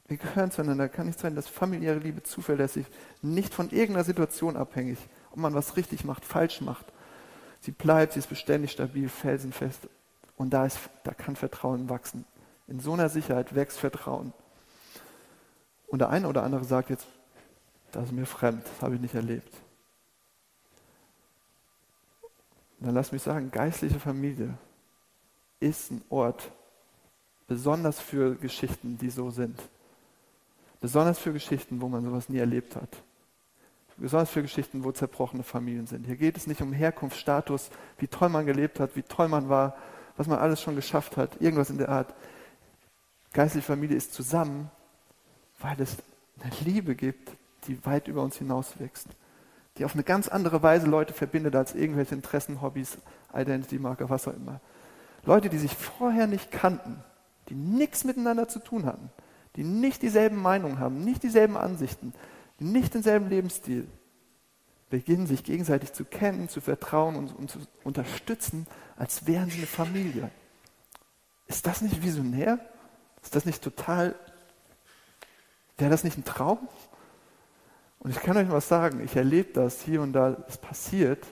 Wir 0.09 0.17
gehören 0.17 0.51
zueinander. 0.51 0.89
Kann 0.89 1.07
nicht 1.07 1.19
sein, 1.19 1.35
dass 1.35 1.49
familiäre 1.49 1.99
Liebe 1.99 2.23
zuverlässig, 2.23 2.87
nicht 3.23 3.53
von 3.53 3.71
irgendeiner 3.71 4.05
Situation 4.05 4.57
abhängig, 4.57 4.99
ob 5.31 5.39
man 5.39 5.55
was 5.55 5.77
richtig 5.77 6.05
macht, 6.05 6.25
falsch 6.25 6.61
macht. 6.61 6.87
Sie 7.61 7.73
bleibt, 7.73 8.13
sie 8.13 8.21
ist 8.21 8.29
beständig 8.29 8.73
stabil, 8.73 9.09
felsenfest. 9.09 9.89
Und 10.37 10.51
da, 10.51 10.67
ist, 10.67 10.79
da 11.05 11.13
kann 11.13 11.35
Vertrauen 11.35 11.89
wachsen. 11.89 12.25
In 12.69 12.81
so 12.81 12.93
einer 12.93 13.09
Sicherheit 13.09 13.55
wächst 13.55 13.79
Vertrauen. 13.79 14.33
Und 15.89 16.01
der 16.01 16.11
eine 16.11 16.29
oder 16.29 16.43
andere 16.43 16.65
sagt 16.65 16.91
jetzt, 16.91 17.07
das 17.93 18.07
ist 18.07 18.13
mir 18.13 18.27
fremd, 18.27 18.63
das 18.65 18.83
habe 18.83 18.97
ich 18.97 19.01
nicht 19.01 19.15
erlebt. 19.15 19.53
Dann 22.79 22.95
lass 22.95 23.13
mich 23.13 23.23
sagen, 23.23 23.51
geistliche 23.51 23.99
Familie 23.99 24.55
ist 25.61 25.91
ein 25.91 26.03
Ort, 26.11 26.53
besonders 27.47 27.99
für 28.01 28.35
Geschichten, 28.35 28.99
die 28.99 29.11
so 29.11 29.31
sind. 29.31 29.59
Besonders 30.81 31.19
für 31.19 31.33
Geschichten, 31.33 31.81
wo 31.81 31.89
man 31.89 32.05
sowas 32.05 32.29
nie 32.29 32.39
erlebt 32.39 32.77
hat. 32.77 33.03
Besonders 33.97 34.31
für 34.31 34.43
Geschichten, 34.43 34.85
wo 34.85 34.93
zerbrochene 34.93 35.43
Familien 35.43 35.87
sind. 35.87 36.05
Hier 36.05 36.17
geht 36.17 36.37
es 36.37 36.47
nicht 36.47 36.61
um 36.61 36.73
Herkunft, 36.73 37.17
Status, 37.17 37.71
wie 37.99 38.09
toll 38.09 38.29
man 38.29 38.45
gelebt 38.45 38.79
hat, 38.79 38.95
wie 38.95 39.03
toll 39.03 39.29
man 39.29 39.49
war, 39.49 39.75
was 40.19 40.27
man 40.27 40.39
alles 40.39 40.61
schon 40.61 40.77
geschafft 40.77 41.17
hat, 41.17 41.41
irgendwas 41.41 41.71
in 41.71 41.79
der 41.79 41.89
Art. 41.89 42.15
Geistliche 43.33 43.67
Familie 43.67 43.97
ist 43.97 44.13
zusammen, 44.13 44.71
weil 45.61 45.81
es 45.81 45.97
eine 46.43 46.53
Liebe 46.65 46.95
gibt, 46.95 47.31
die 47.67 47.85
weit 47.87 48.09
über 48.09 48.23
uns 48.23 48.37
hinaus 48.37 48.79
wächst. 48.79 49.09
Die 49.79 49.85
auf 49.85 49.95
eine 49.95 50.05
ganz 50.05 50.29
andere 50.29 50.63
Weise 50.63 50.87
Leute 50.87 51.15
verbindet 51.15 51.57
als 51.57 51.75
irgendwelche 51.75 52.15
Interessen, 52.15 52.61
Hobbys, 52.61 52.99
Identity-Marker, 53.35 54.11
was 54.11 54.29
auch 54.29 54.35
immer. 54.35 54.61
Leute, 55.25 55.49
die 55.49 55.59
sich 55.59 55.75
vorher 55.75 56.27
nicht 56.27 56.51
kannten, 56.51 57.03
die 57.49 57.55
nichts 57.55 58.05
miteinander 58.05 58.49
zu 58.49 58.59
tun 58.59 58.87
hatten, 58.87 59.11
die 59.57 59.65
nicht 59.65 60.03
dieselben 60.03 60.37
Meinungen 60.37 60.79
haben, 60.79 61.05
nicht 61.05 61.23
dieselben 61.23 61.57
Ansichten, 61.57 62.13
die 62.61 62.65
nicht 62.65 62.95
denselben 62.95 63.29
Lebensstil, 63.29 63.87
beginnen 64.91 65.27
sich 65.27 65.43
gegenseitig 65.45 65.93
zu 65.93 66.05
kennen, 66.05 66.49
zu 66.49 66.61
vertrauen 66.61 67.17
und, 67.17 67.35
und 67.35 67.51
zu 67.51 67.59
unterstützen, 67.85 68.67
als 68.97 69.27
wären 69.27 69.51
sie 69.51 69.59
eine 69.59 69.67
Familie. 69.67 70.31
Ist 71.47 71.67
das 71.67 71.81
nicht 71.81 72.03
visionär? 72.03 72.59
Ist 73.23 73.35
das 73.35 73.45
nicht 73.45 73.63
total 73.63 74.15
Wäre 75.79 75.91
das 75.91 76.05
nicht 76.05 76.17
ein 76.17 76.25
Traum? 76.25 76.69
Und 77.99 78.11
ich 78.11 78.21
kann 78.21 78.37
euch 78.37 78.51
was 78.51 78.69
sagen, 78.69 79.01
ich 79.05 79.17
erlebe 79.17 79.53
das 79.53 79.83
hier 79.83 80.01
und 80.01 80.13
da, 80.13 80.37
es 80.49 80.59
passiert. 80.59 81.27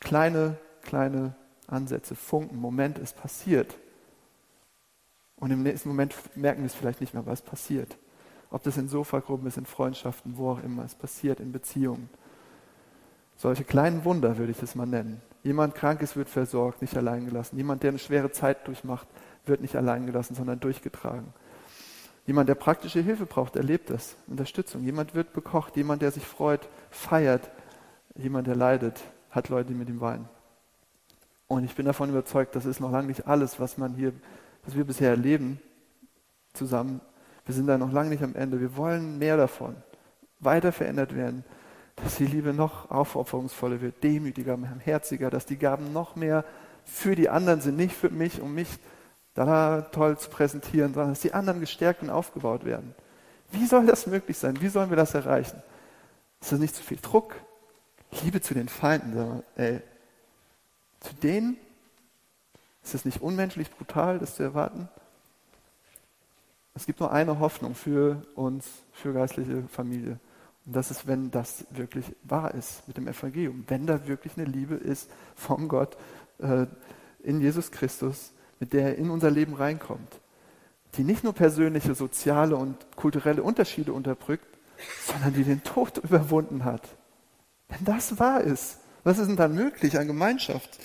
Kleine, 0.00 0.56
kleine 0.82 1.34
Ansätze, 1.66 2.14
Funken, 2.14 2.58
Moment, 2.58 2.98
es 2.98 3.12
passiert. 3.12 3.76
Und 5.38 5.50
im 5.50 5.62
nächsten 5.62 5.88
Moment 5.88 6.14
merken 6.34 6.62
wir 6.62 6.66
es 6.66 6.74
vielleicht 6.74 7.00
nicht 7.00 7.14
mehr, 7.14 7.26
was 7.26 7.42
passiert. 7.42 7.96
Ob 8.50 8.62
das 8.62 8.76
in 8.76 8.88
Sofagruppen 8.88 9.46
ist, 9.46 9.58
in 9.58 9.66
Freundschaften, 9.66 10.36
wo 10.36 10.50
auch 10.50 10.62
immer, 10.62 10.84
es 10.84 10.94
passiert 10.94 11.40
in 11.40 11.52
Beziehungen. 11.52 12.08
Solche 13.36 13.64
kleinen 13.64 14.04
Wunder 14.04 14.38
würde 14.38 14.52
ich 14.52 14.62
es 14.62 14.74
mal 14.74 14.86
nennen. 14.86 15.20
Jemand 15.42 15.74
krank 15.74 16.00
ist, 16.00 16.16
wird 16.16 16.28
versorgt, 16.28 16.80
nicht 16.80 16.96
allein 16.96 17.26
gelassen. 17.26 17.56
Jemand, 17.56 17.82
der 17.82 17.90
eine 17.90 17.98
schwere 17.98 18.32
Zeit 18.32 18.66
durchmacht, 18.66 19.06
wird 19.44 19.60
nicht 19.60 19.76
allein 19.76 20.06
gelassen, 20.06 20.34
sondern 20.34 20.58
durchgetragen. 20.58 21.34
Jemand, 22.26 22.48
der 22.48 22.56
praktische 22.56 23.00
Hilfe 23.00 23.26
braucht, 23.26 23.54
erlebt 23.54 23.90
das. 23.90 24.16
Unterstützung. 24.26 24.82
Jemand 24.82 25.14
wird 25.14 25.32
bekocht. 25.32 25.76
Jemand, 25.76 26.02
der 26.02 26.10
sich 26.10 26.26
freut, 26.26 26.68
feiert. 26.90 27.48
Jemand, 28.16 28.48
der 28.48 28.56
leidet, 28.56 29.00
hat 29.30 29.48
Leute, 29.48 29.68
die 29.68 29.74
mit 29.74 29.88
ihm 29.88 30.00
weinen. 30.00 30.28
Und 31.46 31.64
ich 31.64 31.76
bin 31.76 31.86
davon 31.86 32.08
überzeugt, 32.08 32.56
das 32.56 32.64
ist 32.64 32.80
noch 32.80 32.90
lange 32.90 33.06
nicht 33.06 33.28
alles, 33.28 33.60
was 33.60 33.78
man 33.78 33.94
hier, 33.94 34.12
was 34.66 34.76
wir 34.76 34.84
bisher 34.84 35.10
erleben, 35.10 35.60
zusammen. 36.52 37.00
Wir 37.44 37.54
sind 37.54 37.66
da 37.66 37.78
noch 37.78 37.92
lange 37.92 38.10
nicht 38.10 38.22
am 38.22 38.34
Ende. 38.34 38.60
Wir 38.60 38.76
wollen 38.76 39.18
mehr 39.18 39.36
davon. 39.36 39.76
Weiter 40.40 40.72
verändert 40.72 41.14
werden 41.14 41.44
dass 41.96 42.16
die 42.16 42.26
Liebe 42.26 42.52
noch 42.52 42.90
aufopferungsvoller 42.90 43.80
wird, 43.80 44.04
demütiger, 44.04 44.58
herziger, 44.84 45.30
dass 45.30 45.46
die 45.46 45.56
Gaben 45.56 45.92
noch 45.92 46.14
mehr 46.14 46.44
für 46.84 47.16
die 47.16 47.28
anderen 47.28 47.62
sind, 47.62 47.76
nicht 47.76 47.96
für 47.96 48.10
mich, 48.10 48.40
um 48.40 48.54
mich 48.54 48.68
da 49.34 49.80
toll 49.80 50.16
zu 50.18 50.30
präsentieren, 50.30 50.94
sondern 50.94 51.12
dass 51.12 51.20
die 51.20 51.32
anderen 51.32 51.60
gestärkt 51.60 52.02
und 52.02 52.10
aufgebaut 52.10 52.64
werden. 52.64 52.94
Wie 53.50 53.66
soll 53.66 53.86
das 53.86 54.06
möglich 54.06 54.38
sein? 54.38 54.60
Wie 54.60 54.68
sollen 54.68 54.90
wir 54.90 54.96
das 54.96 55.14
erreichen? 55.14 55.62
Ist 56.40 56.52
das 56.52 56.60
nicht 56.60 56.76
zu 56.76 56.82
viel 56.82 56.98
Druck? 57.00 57.34
Liebe 58.22 58.40
zu 58.40 58.54
den 58.54 58.68
Feinden, 58.68 59.14
sag 59.14 59.28
mal, 59.28 59.42
ey. 59.56 59.80
Zu 61.00 61.14
denen? 61.14 61.56
Ist 62.86 62.94
es 62.94 63.04
nicht 63.04 63.20
unmenschlich 63.20 63.68
brutal, 63.68 64.20
das 64.20 64.36
zu 64.36 64.44
erwarten? 64.44 64.88
Es 66.72 66.86
gibt 66.86 67.00
nur 67.00 67.10
eine 67.10 67.40
Hoffnung 67.40 67.74
für 67.74 68.22
uns, 68.36 68.64
für 68.92 69.12
geistliche 69.12 69.64
Familie. 69.64 70.20
Und 70.64 70.76
das 70.76 70.92
ist, 70.92 71.08
wenn 71.08 71.32
das 71.32 71.66
wirklich 71.70 72.14
wahr 72.22 72.54
ist 72.54 72.86
mit 72.86 72.96
dem 72.96 73.08
Evangelium, 73.08 73.64
wenn 73.66 73.88
da 73.88 74.06
wirklich 74.06 74.34
eine 74.36 74.46
Liebe 74.46 74.76
ist 74.76 75.10
von 75.34 75.66
Gott 75.66 75.96
äh, 76.38 76.66
in 77.24 77.40
Jesus 77.40 77.72
Christus, 77.72 78.30
mit 78.60 78.72
der 78.72 78.82
er 78.82 78.98
in 78.98 79.10
unser 79.10 79.32
Leben 79.32 79.54
reinkommt, 79.54 80.20
die 80.94 81.02
nicht 81.02 81.24
nur 81.24 81.32
persönliche, 81.32 81.96
soziale 81.96 82.54
und 82.54 82.76
kulturelle 82.94 83.42
Unterschiede 83.42 83.92
unterdrückt, 83.94 84.46
sondern 85.04 85.34
die 85.34 85.42
den 85.42 85.64
Tod 85.64 85.98
überwunden 86.04 86.64
hat. 86.64 86.86
Wenn 87.68 87.84
das 87.84 88.20
wahr 88.20 88.42
ist, 88.42 88.78
was 89.02 89.18
ist 89.18 89.26
denn 89.26 89.36
dann 89.36 89.56
möglich 89.56 89.98
an 89.98 90.06
Gemeinschaft? 90.06 90.78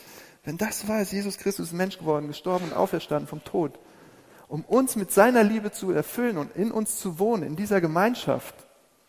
Wenn 0.43 0.57
das 0.57 0.87
wahr 0.87 1.01
ist, 1.01 1.11
Jesus 1.11 1.37
Christus 1.37 1.67
ist 1.67 1.73
Mensch 1.73 1.97
geworden, 1.97 2.27
gestorben 2.27 2.65
und 2.65 2.73
auferstanden 2.73 3.27
vom 3.27 3.43
Tod, 3.43 3.77
um 4.47 4.63
uns 4.65 4.95
mit 4.95 5.11
seiner 5.11 5.43
Liebe 5.43 5.71
zu 5.71 5.91
erfüllen 5.91 6.37
und 6.37 6.55
in 6.55 6.71
uns 6.71 6.97
zu 6.99 7.19
wohnen, 7.19 7.43
in 7.43 7.55
dieser 7.55 7.79
Gemeinschaft, 7.79 8.55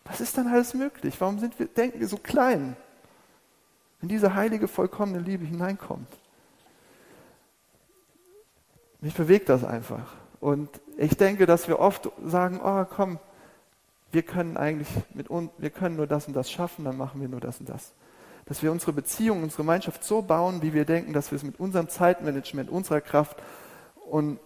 was 0.05 0.21
ist 0.21 0.37
dann 0.37 0.47
alles 0.47 0.73
möglich? 0.73 1.15
Warum 1.19 1.39
sind 1.39 1.57
wir, 1.59 1.67
denken 1.67 1.99
wir 1.99 2.07
so 2.07 2.17
klein, 2.17 2.75
wenn 3.99 4.09
diese 4.09 4.35
heilige, 4.35 4.67
vollkommene 4.67 5.19
Liebe 5.19 5.45
hineinkommt? 5.45 6.07
Mich 9.01 9.15
bewegt 9.15 9.49
das 9.49 9.63
einfach. 9.63 10.13
Und 10.39 10.69
ich 10.97 11.17
denke, 11.17 11.45
dass 11.45 11.67
wir 11.67 11.79
oft 11.79 12.09
sagen, 12.25 12.59
oh 12.63 12.85
komm, 12.85 13.19
wir 14.11 14.23
können 14.23 14.55
eigentlich 14.57 14.89
mit 15.13 15.29
uns, 15.29 15.49
wir 15.57 15.71
können 15.71 15.95
nur 15.95 16.07
das 16.07 16.27
und 16.27 16.33
das 16.33 16.51
schaffen, 16.51 16.85
dann 16.85 16.97
machen 16.97 17.19
wir 17.19 17.27
nur 17.27 17.39
das 17.41 17.59
und 17.59 17.67
das. 17.67 17.93
Dass 18.45 18.61
wir 18.61 18.71
unsere 18.71 18.93
Beziehung, 18.93 19.43
unsere 19.43 19.63
Gemeinschaft 19.63 20.03
so 20.03 20.21
bauen, 20.21 20.61
wie 20.61 20.73
wir 20.73 20.85
denken, 20.85 21.13
dass 21.13 21.31
wir 21.31 21.37
es 21.37 21.43
mit 21.43 21.59
unserem 21.59 21.89
Zeitmanagement, 21.89 22.69
unserer 22.69 23.01
Kraft 23.01 23.37
und 24.09 24.39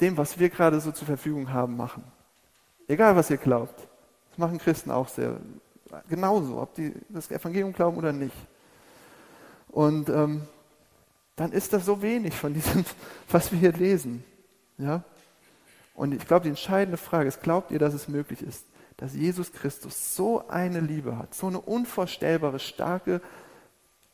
dem, 0.00 0.16
was 0.16 0.38
wir 0.38 0.48
gerade 0.48 0.80
so 0.80 0.92
zur 0.92 1.06
Verfügung 1.06 1.52
haben, 1.52 1.76
machen. 1.76 2.04
Egal, 2.88 3.16
was 3.16 3.30
ihr 3.30 3.36
glaubt. 3.36 3.88
Das 4.30 4.38
machen 4.38 4.58
Christen 4.58 4.90
auch 4.90 5.08
sehr. 5.08 5.36
Genauso, 6.08 6.60
ob 6.60 6.74
die 6.74 6.92
das 7.08 7.30
Evangelium 7.30 7.72
glauben 7.72 7.96
oder 7.96 8.12
nicht. 8.12 8.34
Und 9.68 10.08
ähm, 10.08 10.42
dann 11.36 11.52
ist 11.52 11.72
das 11.72 11.84
so 11.84 12.02
wenig 12.02 12.34
von 12.34 12.54
diesem, 12.54 12.84
was 13.30 13.52
wir 13.52 13.58
hier 13.58 13.72
lesen. 13.72 14.24
Ja? 14.78 15.02
Und 15.94 16.12
ich 16.12 16.26
glaube, 16.26 16.44
die 16.44 16.48
entscheidende 16.48 16.96
Frage 16.96 17.28
ist, 17.28 17.42
glaubt 17.42 17.70
ihr, 17.70 17.78
dass 17.78 17.94
es 17.94 18.08
möglich 18.08 18.42
ist, 18.42 18.64
dass 19.00 19.14
Jesus 19.14 19.52
Christus 19.52 20.14
so 20.14 20.46
eine 20.48 20.80
Liebe 20.80 21.16
hat, 21.16 21.34
so 21.34 21.46
eine 21.46 21.60
unvorstellbare, 21.60 22.58
starke, 22.58 23.20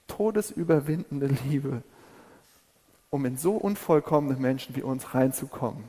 todesüberwindende 0.06 1.26
Liebe, 1.26 1.82
um 3.10 3.24
in 3.24 3.36
so 3.36 3.56
unvollkommene 3.56 4.38
Menschen 4.38 4.76
wie 4.76 4.82
uns 4.82 5.14
reinzukommen 5.14 5.84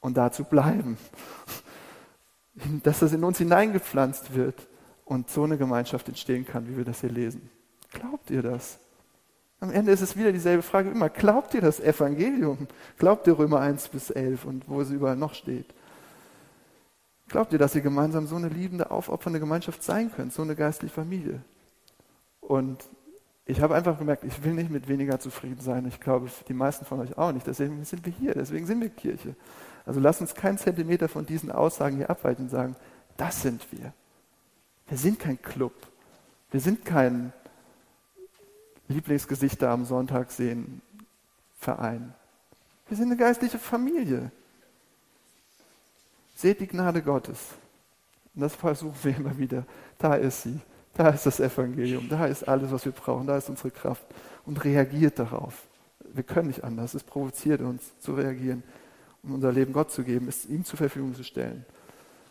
und 0.00 0.16
da 0.16 0.32
zu 0.32 0.44
bleiben 0.44 0.98
dass 2.82 2.98
das 2.98 3.12
in 3.12 3.24
uns 3.24 3.38
hineingepflanzt 3.38 4.34
wird 4.34 4.68
und 5.04 5.30
so 5.30 5.44
eine 5.44 5.56
Gemeinschaft 5.56 6.08
entstehen 6.08 6.44
kann, 6.44 6.68
wie 6.68 6.76
wir 6.76 6.84
das 6.84 7.00
hier 7.00 7.10
lesen. 7.10 7.48
Glaubt 7.92 8.30
ihr 8.30 8.42
das? 8.42 8.78
Am 9.60 9.70
Ende 9.70 9.92
ist 9.92 10.00
es 10.00 10.16
wieder 10.16 10.32
dieselbe 10.32 10.62
Frage 10.62 10.90
wie 10.90 10.94
immer. 10.94 11.08
Glaubt 11.08 11.54
ihr 11.54 11.60
das 11.60 11.80
Evangelium? 11.80 12.66
Glaubt 12.98 13.26
ihr 13.26 13.38
Römer 13.38 13.60
1 13.60 13.88
bis 13.88 14.10
11 14.10 14.44
und 14.44 14.68
wo 14.68 14.80
es 14.80 14.90
überall 14.90 15.16
noch 15.16 15.34
steht? 15.34 15.66
Glaubt 17.30 17.52
ihr, 17.52 17.60
dass 17.60 17.76
ihr 17.76 17.80
gemeinsam 17.80 18.26
so 18.26 18.34
eine 18.34 18.48
liebende, 18.48 18.90
aufopfernde 18.90 19.38
Gemeinschaft 19.38 19.84
sein 19.84 20.10
könnt, 20.12 20.32
so 20.32 20.42
eine 20.42 20.56
geistliche 20.56 20.92
Familie? 20.92 21.40
Und 22.40 22.84
ich 23.46 23.60
habe 23.60 23.76
einfach 23.76 23.98
gemerkt, 23.98 24.24
ich 24.24 24.42
will 24.42 24.52
nicht 24.52 24.68
mit 24.68 24.88
weniger 24.88 25.20
zufrieden 25.20 25.60
sein. 25.60 25.86
Ich 25.86 26.00
glaube, 26.00 26.28
die 26.48 26.54
meisten 26.54 26.84
von 26.84 26.98
euch 26.98 27.16
auch 27.16 27.30
nicht. 27.30 27.46
Deswegen 27.46 27.84
sind 27.84 28.04
wir 28.04 28.12
hier, 28.12 28.34
deswegen 28.34 28.66
sind 28.66 28.80
wir 28.80 28.88
Kirche. 28.88 29.36
Also 29.86 30.00
lasst 30.00 30.20
uns 30.20 30.34
keinen 30.34 30.58
Zentimeter 30.58 31.08
von 31.08 31.24
diesen 31.24 31.52
Aussagen 31.52 31.96
hier 31.96 32.10
abweichen 32.10 32.46
und 32.46 32.50
sagen, 32.50 32.74
das 33.16 33.42
sind 33.42 33.64
wir. 33.70 33.92
Wir 34.88 34.98
sind 34.98 35.20
kein 35.20 35.40
Club. 35.40 35.72
Wir 36.50 36.60
sind 36.60 36.84
kein 36.84 37.32
Lieblingsgesichter 38.88 39.70
am 39.70 39.84
Sonntag 39.84 40.32
sehen 40.32 40.82
Verein. 41.60 42.12
Wir 42.88 42.96
sind 42.96 43.06
eine 43.06 43.16
geistliche 43.16 43.60
Familie. 43.60 44.32
Seht 46.40 46.60
die 46.60 46.66
Gnade 46.66 47.02
Gottes. 47.02 47.38
Und 48.34 48.42
das 48.42 48.54
versuchen 48.54 48.96
wir 49.02 49.16
immer 49.16 49.36
wieder. 49.36 49.64
Da 49.98 50.14
ist 50.14 50.42
sie. 50.42 50.58
Da 50.94 51.10
ist 51.10 51.26
das 51.26 51.40
Evangelium. 51.40 52.08
Da 52.08 52.26
ist 52.26 52.48
alles, 52.48 52.70
was 52.70 52.84
wir 52.84 52.92
brauchen. 52.92 53.26
Da 53.26 53.36
ist 53.36 53.48
unsere 53.48 53.70
Kraft. 53.70 54.04
Und 54.46 54.64
reagiert 54.64 55.18
darauf. 55.18 55.66
Wir 56.12 56.22
können 56.22 56.48
nicht 56.48 56.64
anders. 56.64 56.94
Es 56.94 57.04
provoziert 57.04 57.60
uns 57.60 57.98
zu 58.00 58.14
reagieren 58.14 58.62
um 59.22 59.34
unser 59.34 59.52
Leben 59.52 59.72
Gott 59.72 59.90
zu 59.90 60.02
geben, 60.02 60.28
es 60.28 60.46
ihm 60.46 60.64
zur 60.64 60.78
Verfügung 60.78 61.14
zu 61.14 61.24
stellen. 61.24 61.64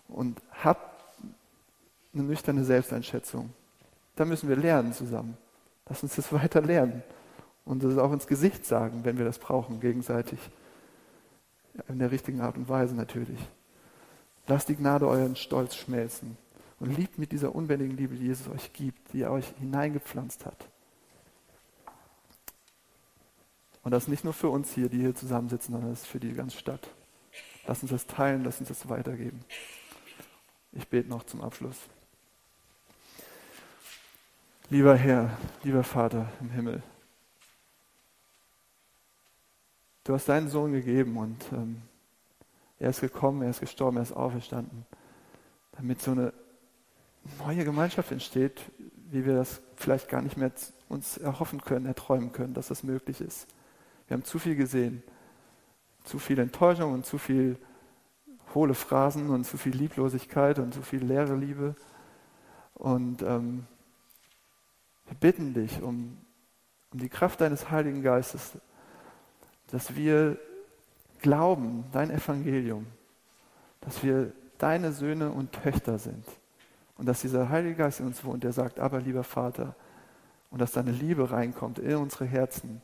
Und 0.07 0.41
habt 0.63 1.03
eine 2.13 2.23
nüchterne 2.23 2.63
Selbsteinschätzung. 2.63 3.51
Da 4.15 4.25
müssen 4.25 4.49
wir 4.49 4.55
lernen 4.55 4.93
zusammen. 4.93 5.37
Lass 5.87 6.03
uns 6.03 6.15
das 6.15 6.33
weiter 6.33 6.61
lernen. 6.61 7.03
Und 7.65 7.83
das 7.83 7.97
auch 7.97 8.11
ins 8.11 8.25
Gesicht 8.25 8.65
sagen, 8.65 9.01
wenn 9.03 9.17
wir 9.17 9.25
das 9.25 9.37
brauchen, 9.37 9.79
gegenseitig. 9.79 10.39
In 11.87 11.99
der 11.99 12.11
richtigen 12.11 12.41
Art 12.41 12.57
und 12.57 12.67
Weise 12.67 12.95
natürlich. 12.95 13.39
Lasst 14.49 14.67
die 14.67 14.75
Gnade 14.75 15.07
euren 15.07 15.35
Stolz 15.35 15.75
schmelzen. 15.75 16.35
Und 16.79 16.97
liebt 16.97 17.19
mit 17.19 17.31
dieser 17.31 17.53
unbändigen 17.53 17.95
Liebe, 17.95 18.15
die 18.15 18.25
Jesus 18.25 18.47
euch 18.47 18.73
gibt, 18.73 19.13
die 19.13 19.21
er 19.21 19.31
euch 19.31 19.45
hineingepflanzt 19.59 20.45
hat. 20.45 20.67
Und 23.83 23.91
das 23.91 24.07
nicht 24.07 24.23
nur 24.23 24.33
für 24.33 24.49
uns 24.49 24.73
hier, 24.73 24.89
die 24.89 24.99
hier 24.99 25.13
zusammensitzen, 25.13 25.73
sondern 25.73 25.91
das 25.91 26.01
ist 26.01 26.07
für 26.07 26.19
die 26.19 26.33
ganze 26.33 26.57
Stadt. 26.57 26.89
Lass 27.67 27.83
uns 27.83 27.91
das 27.91 28.07
teilen, 28.07 28.43
lass 28.43 28.59
uns 28.59 28.69
das 28.69 28.89
weitergeben. 28.89 29.39
Ich 30.71 30.87
bete 30.87 31.09
noch 31.09 31.23
zum 31.23 31.41
Abschluss. 31.41 31.77
Lieber 34.71 34.95
Herr, 34.95 35.37
lieber 35.63 35.83
Vater 35.83 36.31
im 36.39 36.49
Himmel, 36.49 36.81
du 40.05 40.13
hast 40.13 40.27
deinen 40.27 40.49
Sohn 40.49 40.71
gegeben 40.71 41.17
und 41.17 41.45
ähm, 41.51 41.83
er 42.79 42.89
ist 42.89 43.01
gekommen, 43.01 43.41
er 43.41 43.49
ist 43.49 43.59
gestorben, 43.59 43.97
er 43.97 44.03
ist 44.03 44.13
auferstanden, 44.13 44.85
damit 45.73 46.01
so 46.01 46.11
eine 46.11 46.33
neue 47.45 47.65
Gemeinschaft 47.65 48.11
entsteht, 48.11 48.61
wie 49.11 49.25
wir 49.25 49.35
das 49.35 49.61
vielleicht 49.75 50.07
gar 50.07 50.21
nicht 50.21 50.37
mehr 50.37 50.51
uns 50.87 51.17
erhoffen 51.17 51.61
können, 51.61 51.85
erträumen 51.85 52.31
können, 52.31 52.53
dass 52.53 52.69
das 52.69 52.83
möglich 52.83 53.21
ist. 53.21 53.47
Wir 54.07 54.15
haben 54.15 54.23
zu 54.23 54.39
viel 54.39 54.55
gesehen. 54.55 55.03
Zu 56.03 56.17
viel 56.17 56.39
Enttäuschung 56.39 56.93
und 56.93 57.05
zu 57.05 57.17
viel 57.17 57.57
hohle 58.55 58.73
Phrasen 58.73 59.29
und 59.29 59.43
zu 59.43 59.57
viel 59.57 59.75
Lieblosigkeit 59.75 60.57
und 60.57 60.73
zu 60.73 60.81
viel 60.81 61.03
leere 61.03 61.35
Liebe. 61.35 61.75
Und 62.73 63.21
ähm, 63.21 63.67
wir 65.05 65.15
bitten 65.15 65.53
dich 65.53 65.81
um, 65.81 66.17
um 66.91 66.99
die 66.99 67.09
Kraft 67.09 67.41
deines 67.41 67.69
Heiligen 67.69 68.01
Geistes, 68.01 68.57
dass 69.67 69.95
wir 69.95 70.39
glauben, 71.21 71.85
dein 71.91 72.11
Evangelium, 72.11 72.85
dass 73.81 74.03
wir 74.03 74.31
deine 74.57 74.91
Söhne 74.91 75.31
und 75.31 75.51
Töchter 75.51 75.97
sind. 75.99 76.25
Und 76.97 77.05
dass 77.05 77.21
dieser 77.21 77.49
Heilige 77.49 77.75
Geist 77.75 78.01
in 78.01 78.07
uns 78.07 78.23
wohnt, 78.23 78.43
der 78.43 78.51
sagt, 78.51 78.79
aber 78.79 78.99
lieber 78.99 79.23
Vater, 79.23 79.75
und 80.51 80.59
dass 80.59 80.71
deine 80.71 80.91
Liebe 80.91 81.31
reinkommt 81.31 81.79
in 81.79 81.95
unsere 81.95 82.25
Herzen, 82.25 82.81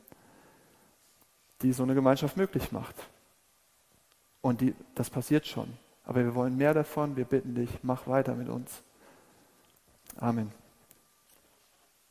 die 1.62 1.72
so 1.72 1.82
eine 1.82 1.94
Gemeinschaft 1.94 2.36
möglich 2.36 2.72
macht. 2.72 2.94
Und 4.40 4.60
die, 4.60 4.74
das 4.94 5.10
passiert 5.10 5.46
schon. 5.46 5.68
Aber 6.04 6.24
wir 6.24 6.34
wollen 6.34 6.56
mehr 6.56 6.72
davon. 6.72 7.16
Wir 7.16 7.24
bitten 7.24 7.54
dich, 7.54 7.70
mach 7.82 8.06
weiter 8.06 8.34
mit 8.34 8.48
uns. 8.48 8.82
Amen. 10.18 10.52